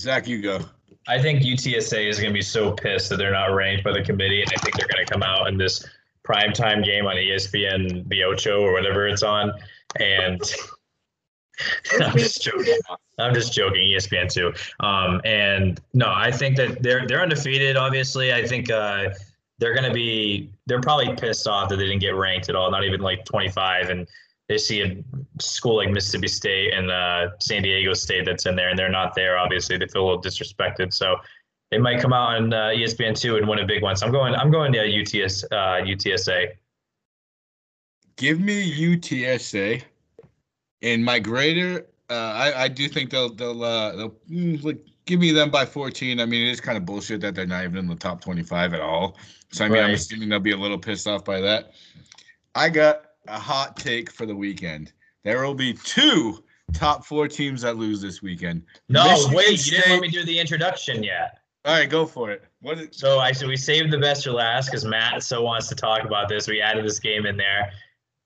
[0.00, 0.60] Zach, you go.
[1.08, 4.02] I think UTSA is going to be so pissed that they're not ranked by the
[4.02, 5.86] committee, and I think they're going to come out in this
[6.26, 9.52] primetime game on ESPN, the Ocho or whatever it's on,
[9.98, 10.40] and
[12.00, 12.78] I'm just joking.
[13.18, 13.82] I'm just joking.
[13.90, 14.54] ESPN too.
[14.80, 17.76] Um, and no, I think that they're they're undefeated.
[17.76, 19.10] Obviously, I think uh,
[19.58, 20.50] they're going to be.
[20.66, 22.70] They're probably pissed off that they didn't get ranked at all.
[22.70, 24.08] Not even like 25, and
[24.50, 24.96] they see a
[25.40, 29.14] school like Mississippi State and uh, San Diego State that's in there, and they're not
[29.14, 29.38] there.
[29.38, 30.92] Obviously, they feel a little disrespected.
[30.92, 31.14] So
[31.70, 33.94] they might come out on uh, ESPN two and win a big one.
[33.94, 34.34] So I'm going.
[34.34, 36.48] I'm going to UTS uh, UTSA.
[38.16, 39.84] Give me UTSA,
[40.82, 41.86] and my grader.
[42.10, 45.64] Uh, I I do think they'll they'll uh, they'll mm, like give me them by
[45.64, 46.18] 14.
[46.18, 48.74] I mean, it is kind of bullshit that they're not even in the top 25
[48.74, 49.16] at all.
[49.52, 49.88] So I mean, right.
[49.90, 51.70] I'm assuming they'll be a little pissed off by that.
[52.56, 54.92] I got a hot take for the weekend.
[55.24, 56.42] There will be two
[56.72, 58.62] top four teams that lose this weekend.
[58.88, 59.72] No, Michigan wait, State.
[59.72, 61.38] you didn't let me do the introduction yet.
[61.64, 62.44] All right, go for it.
[62.62, 65.68] What is- so I so we saved the best for last because Matt so wants
[65.68, 66.48] to talk about this.
[66.48, 67.70] We added this game in there.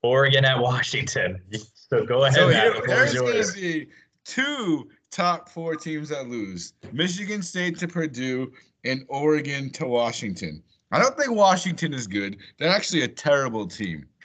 [0.02, 1.40] Oregon at Washington.
[1.90, 2.34] So go ahead.
[2.34, 3.88] So Matt, here, there's going to be
[4.24, 8.50] two top four teams that lose: Michigan State to Purdue
[8.84, 10.62] and Oregon to Washington.
[10.92, 12.38] I don't think Washington is good.
[12.58, 14.06] They're actually a terrible team.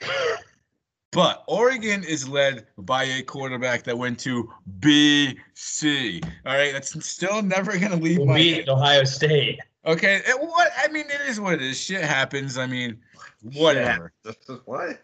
[1.12, 6.24] But Oregon is led by a quarterback that went to BC.
[6.46, 9.58] All right, that's still never going to leave we'll my beat Ohio State.
[9.86, 11.80] Okay, it, what I mean, it is what it is.
[11.80, 12.58] Shit happens.
[12.58, 12.98] I mean,
[13.42, 14.12] whatever.
[14.66, 15.02] what?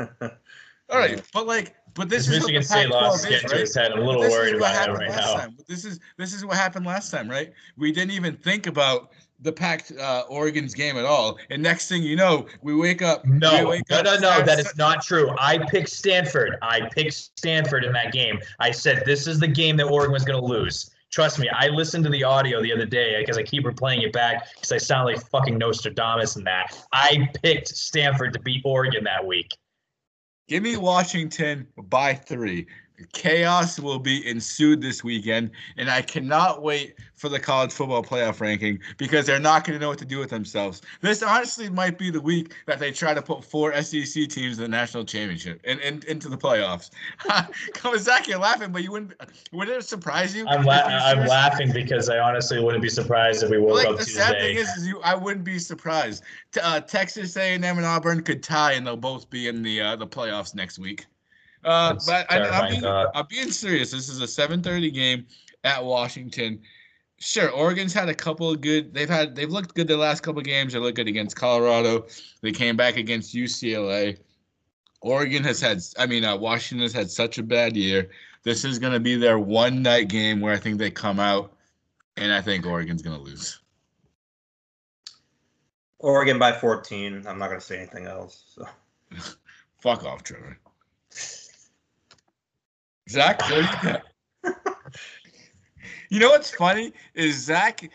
[0.00, 3.50] All right, but like, but this is Michigan State lost get right?
[3.50, 3.92] to his head.
[3.92, 5.34] I'm a little worried about it right now.
[5.34, 5.56] Time.
[5.68, 7.52] This is this is what happened last time, right?
[7.76, 11.38] We didn't even think about the packed uh, Oregon's game at all.
[11.50, 13.24] And next thing you know, we wake up.
[13.24, 15.30] No, wake no, up, no, no, that is not true.
[15.38, 16.56] I picked Stanford.
[16.62, 18.38] I picked Stanford in that game.
[18.58, 20.90] I said this is the game that Oregon was going to lose.
[21.10, 24.12] Trust me, I listened to the audio the other day because I keep replaying it
[24.12, 26.86] back because I sound like fucking Nostradamus in that.
[26.92, 29.56] I picked Stanford to beat Oregon that week.
[30.48, 32.66] Give me Washington by three.
[33.12, 38.40] Chaos will be ensued this weekend, and I cannot wait for the college football playoff
[38.40, 40.82] ranking because they're not going to know what to do with themselves.
[41.00, 44.62] This honestly might be the week that they try to put four SEC teams in
[44.62, 46.90] the national championship and, and into the playoffs.
[47.74, 49.14] Come on, Zach, you're laughing, but you wouldn't.
[49.52, 50.46] Would it surprise you?
[50.46, 53.98] I'm, la- I'm laughing because I honestly wouldn't be surprised if we woke like up
[53.98, 54.20] the Tuesday.
[54.20, 56.22] sad thing is, is you, I wouldn't be surprised.
[56.62, 60.06] Uh, Texas A&M and Auburn could tie, and they'll both be in the uh, the
[60.06, 61.06] playoffs next week.
[61.64, 62.84] Uh, That's but I, I'm, being.
[62.84, 63.90] I'm being serious.
[63.90, 65.26] This is a 7:30 game
[65.64, 66.60] at Washington.
[67.18, 68.94] Sure, Oregon's had a couple of good.
[68.94, 70.72] They've had they've looked good the last couple of games.
[70.72, 72.06] They looked good against Colorado.
[72.42, 74.18] They came back against UCLA.
[75.00, 75.80] Oregon has had.
[75.98, 78.10] I mean, uh, Washington has had such a bad year.
[78.44, 81.52] This is going to be their one night game where I think they come out,
[82.16, 83.60] and I think Oregon's going to lose.
[85.98, 87.24] Oregon by 14.
[87.26, 88.44] I'm not gonna say anything else.
[88.54, 88.68] So.
[89.80, 90.58] Fuck off, Trevor.
[93.08, 94.02] Zach, do you got?
[96.10, 97.90] You know what's funny is Zach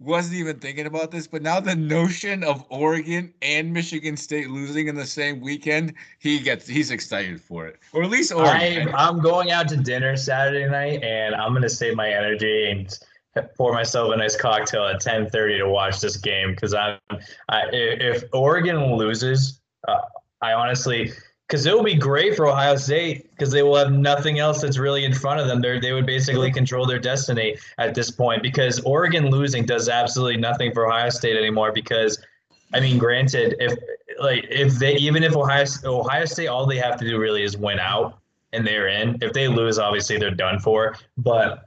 [0.00, 4.88] wasn't even thinking about this, but now the notion of Oregon and Michigan State losing
[4.88, 8.88] in the same weekend, he gets he's excited for it, or at least Oregon.
[8.88, 12.98] I'm, I'm going out to dinner Saturday night, and I'm gonna save my energy and
[13.56, 16.98] pour myself a nice cocktail at 10:30 to watch this game because I'm.
[17.48, 19.98] I, if Oregon loses, uh,
[20.40, 21.12] I honestly,
[21.48, 24.76] because it will be great for Ohio State because they will have nothing else that's
[24.76, 25.62] really in front of them.
[25.62, 30.36] They they would basically control their destiny at this point because Oregon losing does absolutely
[30.36, 32.18] nothing for Ohio State anymore because.
[32.74, 33.78] I mean, granted, if
[34.20, 37.56] like if they even if Ohio Ohio State, all they have to do really is
[37.56, 38.18] win out,
[38.52, 39.16] and they're in.
[39.22, 40.94] If they lose, obviously they're done for.
[41.16, 41.64] But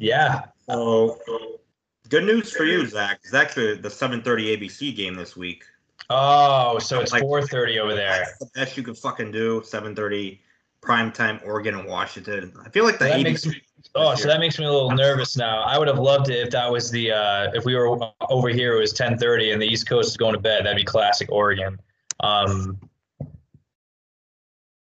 [0.00, 1.60] yeah, So,
[2.08, 3.20] good news for you, Zach.
[3.22, 5.62] It's actually the 7:30 ABC game this week.
[6.08, 8.18] Oh, so it's Like- 4:30 over there.
[8.24, 9.62] That's the best you could fucking do.
[9.64, 10.40] 7:30
[10.80, 12.52] prime time, Oregon and Washington.
[12.64, 13.60] I feel like the That makes me,
[13.94, 15.62] oh, so that makes me a little nervous now.
[15.62, 17.98] I would have loved it if that was the uh, if we were
[18.28, 18.76] over here.
[18.76, 20.64] It was 10:30 and the East Coast is going to bed.
[20.64, 21.78] That'd be classic Oregon.
[22.20, 22.78] Um,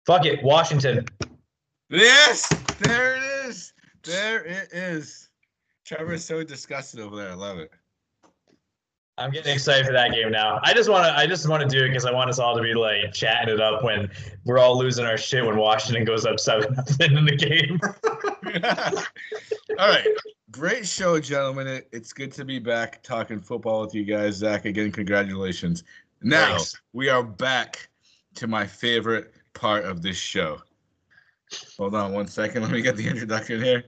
[0.06, 1.06] fuck it, Washington.
[1.90, 2.48] Yes,
[2.80, 3.74] there it is.
[4.04, 5.30] There it is.
[5.86, 7.32] Trevor's so disgusted over there.
[7.32, 7.72] I love it.
[9.20, 10.60] I'm getting excited for that game now.
[10.64, 11.18] I just want to.
[11.18, 13.54] I just want to do it because I want us all to be like chatting
[13.54, 14.10] it up when
[14.46, 17.80] we're all losing our shit when Washington goes up seven nothing in the game.
[19.80, 20.08] All right.
[20.52, 21.68] Great show, gentlemen.
[21.68, 24.36] It, it's good to be back talking football with you guys.
[24.36, 25.84] Zach, again, congratulations.
[26.22, 26.82] Now, Thanks.
[26.94, 27.90] we are back
[28.36, 30.62] to my favorite part of this show.
[31.78, 32.64] Hold on one second.
[32.64, 33.84] Let me get the introduction here.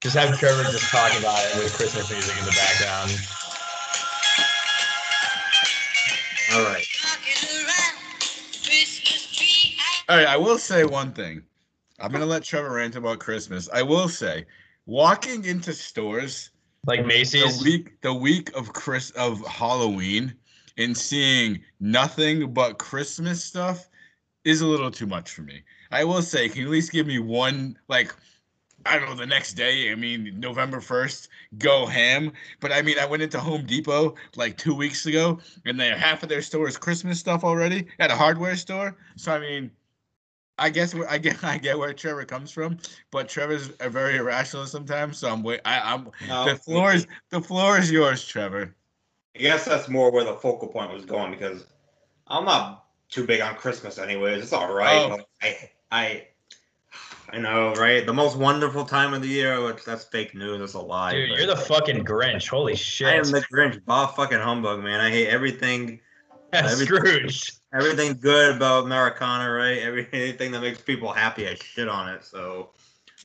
[0.00, 3.10] Just have Trevor just talk about it with Christmas music in the background.
[6.54, 6.86] All right.
[10.08, 11.42] All right, I will say one thing.
[11.98, 13.68] I'm going to let Trevor rant about Christmas.
[13.74, 14.46] I will say,
[14.86, 16.50] walking into stores
[16.86, 20.32] Like Macy's the week the week of Chris of Halloween
[20.78, 23.88] and seeing nothing but Christmas stuff
[24.44, 25.62] is a little too much for me.
[25.90, 28.14] I will say, can you at least give me one like
[28.88, 29.90] I don't know the next day?
[29.90, 31.28] I mean, November first,
[31.58, 32.32] go ham.
[32.60, 36.22] But I mean, I went into Home Depot like two weeks ago, and they half
[36.22, 38.96] of their store is Christmas stuff already at a hardware store.
[39.16, 39.70] So I mean.
[40.60, 42.78] I guess where I get I get where Trevor comes from,
[43.12, 45.16] but Trevor's a very irrational sometimes.
[45.18, 48.74] So I'm wait I, I'm Now, the floor is the floor is yours, Trevor.
[49.36, 51.64] I guess that's more where the focal point was going because
[52.26, 54.42] I'm not too big on Christmas anyways.
[54.42, 55.12] It's all right.
[55.12, 55.24] Oh.
[55.42, 56.26] I I
[57.30, 58.04] I know, right?
[58.06, 61.12] The most wonderful time of the year, which that's fake news, that's a lie.
[61.12, 62.48] Dude, you're the fucking Grinch.
[62.48, 63.08] Holy shit!
[63.08, 65.00] I am the Grinch, Bob fucking humbug, man.
[65.00, 66.00] I hate everything
[66.52, 67.52] every- Scrooge.
[67.74, 69.78] everything good about Americana, right?
[69.78, 72.24] Every anything that makes people happy, I shit on it.
[72.24, 72.70] So,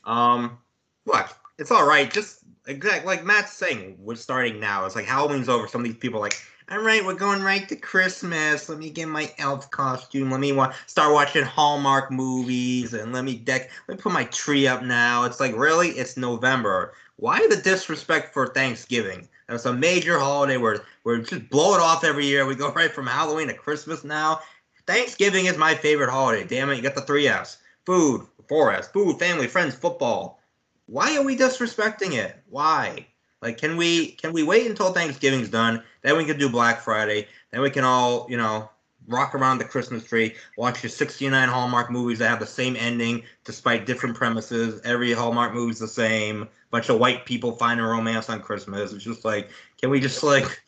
[0.03, 0.57] um,
[1.05, 2.11] look, it's all right.
[2.11, 4.85] Just exact like Matt's saying, we're starting now.
[4.85, 5.67] It's like Halloween's over.
[5.67, 6.35] Some of these people like,
[6.71, 8.69] all right, we're going right to Christmas.
[8.69, 10.31] Let me get my elf costume.
[10.31, 13.69] Let me wa- start watching Hallmark movies and let me deck.
[13.87, 15.23] Let me put my tree up now.
[15.25, 16.93] It's like really, it's November.
[17.17, 19.27] Why the disrespect for Thanksgiving?
[19.47, 22.45] That's a major holiday where we just blow it off every year.
[22.45, 24.39] We go right from Halloween to Christmas now.
[24.87, 26.45] Thanksgiving is my favorite holiday.
[26.45, 30.39] Damn it, you got the three F's: food, four F's, food, family, friends, football.
[30.85, 32.41] Why are we disrespecting it?
[32.49, 33.07] Why?
[33.43, 35.83] Like, can we can we wait until Thanksgiving's done?
[36.01, 37.27] Then we can do Black Friday.
[37.51, 38.69] Then we can all, you know,
[39.07, 43.21] rock around the Christmas tree, watch your 69 Hallmark movies that have the same ending
[43.43, 44.79] despite different premises.
[44.85, 46.47] Every Hallmark movie's the same.
[46.71, 48.93] Bunch of white people finding romance on Christmas.
[48.93, 50.63] It's just like, can we just like,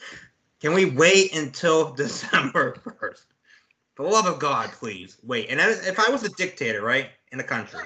[0.59, 3.25] can we wait until December 1st?
[3.95, 5.49] For the love of God, please wait.
[5.49, 7.79] And if I was a dictator, right, in the country,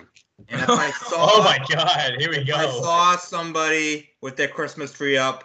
[0.47, 2.15] and if I saw, Oh my God!
[2.19, 5.43] Here we if I saw somebody with their Christmas tree up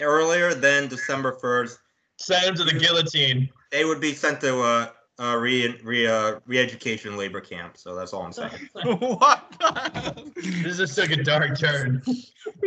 [0.00, 1.78] earlier than December 1st,
[2.18, 3.48] Send him to the guillotine.
[3.72, 7.76] they would be sent to a, a re re uh, re-education labor camp.
[7.76, 8.50] So that's all I'm saying.
[8.74, 9.42] what?
[10.36, 12.02] This just took a dark turn.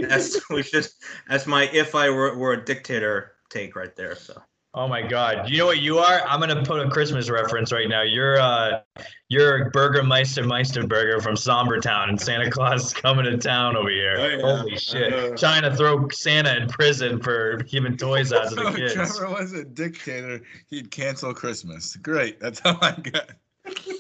[0.01, 0.87] That's we should.
[1.29, 4.15] That's my if I were, were a dictator take right there.
[4.15, 4.41] So
[4.77, 5.49] Oh my God!
[5.49, 6.21] You know what you are?
[6.27, 8.03] I'm gonna put a Christmas reference right now.
[8.03, 8.81] You're uh,
[9.27, 14.17] you're Burgermeister Meisterburger from Sombertown, and Santa Claus is coming to town over here.
[14.19, 14.57] Oh, yeah.
[14.57, 15.13] Holy shit!
[15.13, 18.93] Uh, Trying to throw Santa in prison for giving toys out to the kids.
[18.93, 20.41] Trevor was a dictator.
[20.69, 21.95] He'd cancel Christmas.
[21.95, 22.39] Great.
[22.39, 23.31] That's all I got.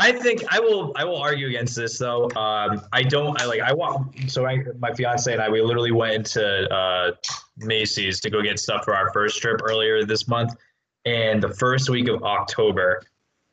[0.00, 0.92] I think I will.
[0.94, 2.30] I will argue against this though.
[2.36, 3.38] Um, I don't.
[3.40, 3.60] I like.
[3.60, 4.30] I want.
[4.30, 4.44] So
[4.78, 7.12] my fiance and I, we literally went into uh,
[7.56, 10.54] Macy's to go get stuff for our first trip earlier this month,
[11.04, 13.02] and the first week of October,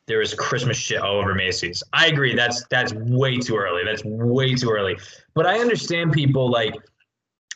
[0.06, 1.82] there was Christmas shit all over Macy's.
[1.92, 2.36] I agree.
[2.36, 3.82] That's that's way too early.
[3.84, 4.96] That's way too early.
[5.34, 6.76] But I understand people like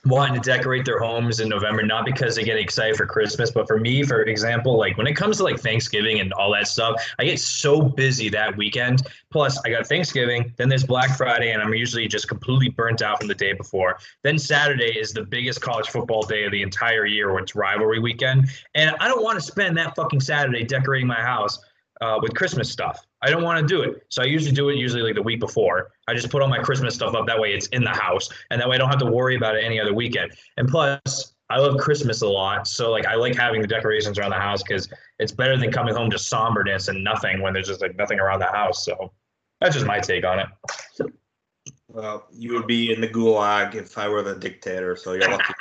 [0.06, 3.66] wanting to decorate their homes in November, not because they get excited for Christmas, but
[3.66, 7.02] for me, for example, like when it comes to like Thanksgiving and all that stuff,
[7.18, 9.02] I get so busy that weekend.
[9.30, 13.18] Plus, I got Thanksgiving, then there's Black Friday, and I'm usually just completely burnt out
[13.18, 13.98] from the day before.
[14.24, 17.98] Then Saturday is the biggest college football day of the entire year, when it's rivalry
[17.98, 18.48] weekend.
[18.74, 21.58] And I don't want to spend that fucking Saturday decorating my house
[22.00, 23.06] uh, with Christmas stuff.
[23.22, 24.06] I don't want to do it.
[24.08, 25.90] So I usually do it usually like the week before.
[26.08, 27.26] I just put all my Christmas stuff up.
[27.26, 28.28] That way it's in the house.
[28.50, 30.32] And that way I don't have to worry about it any other weekend.
[30.56, 32.66] And plus, I love Christmas a lot.
[32.66, 34.88] So like I like having the decorations around the house because
[35.18, 38.38] it's better than coming home to somberness and nothing when there's just like nothing around
[38.38, 38.84] the house.
[38.84, 39.12] So
[39.60, 41.12] that's just my take on it.
[41.88, 44.96] well, you would be in the gulag if I were the dictator.
[44.96, 45.52] So you're lucky.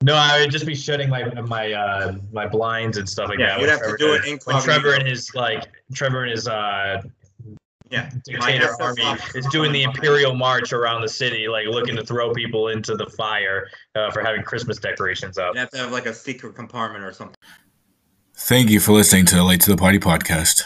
[0.00, 0.10] For that.
[0.10, 3.38] So, No, I would just be shutting my my uh my blinds and stuff like
[3.38, 3.60] yeah, that.
[3.60, 5.64] you'd when have to Trevor do does- it when Trevor and his like
[5.94, 7.02] Trevor and his uh
[7.90, 9.02] Yeah, dictator army
[9.34, 13.06] is doing the imperial march around the city, like looking to throw people into the
[13.06, 15.54] fire uh, for having Christmas decorations up.
[15.54, 17.34] you have to have like a secret compartment or something.
[18.36, 20.64] Thank you for listening to the Late to the Party podcast.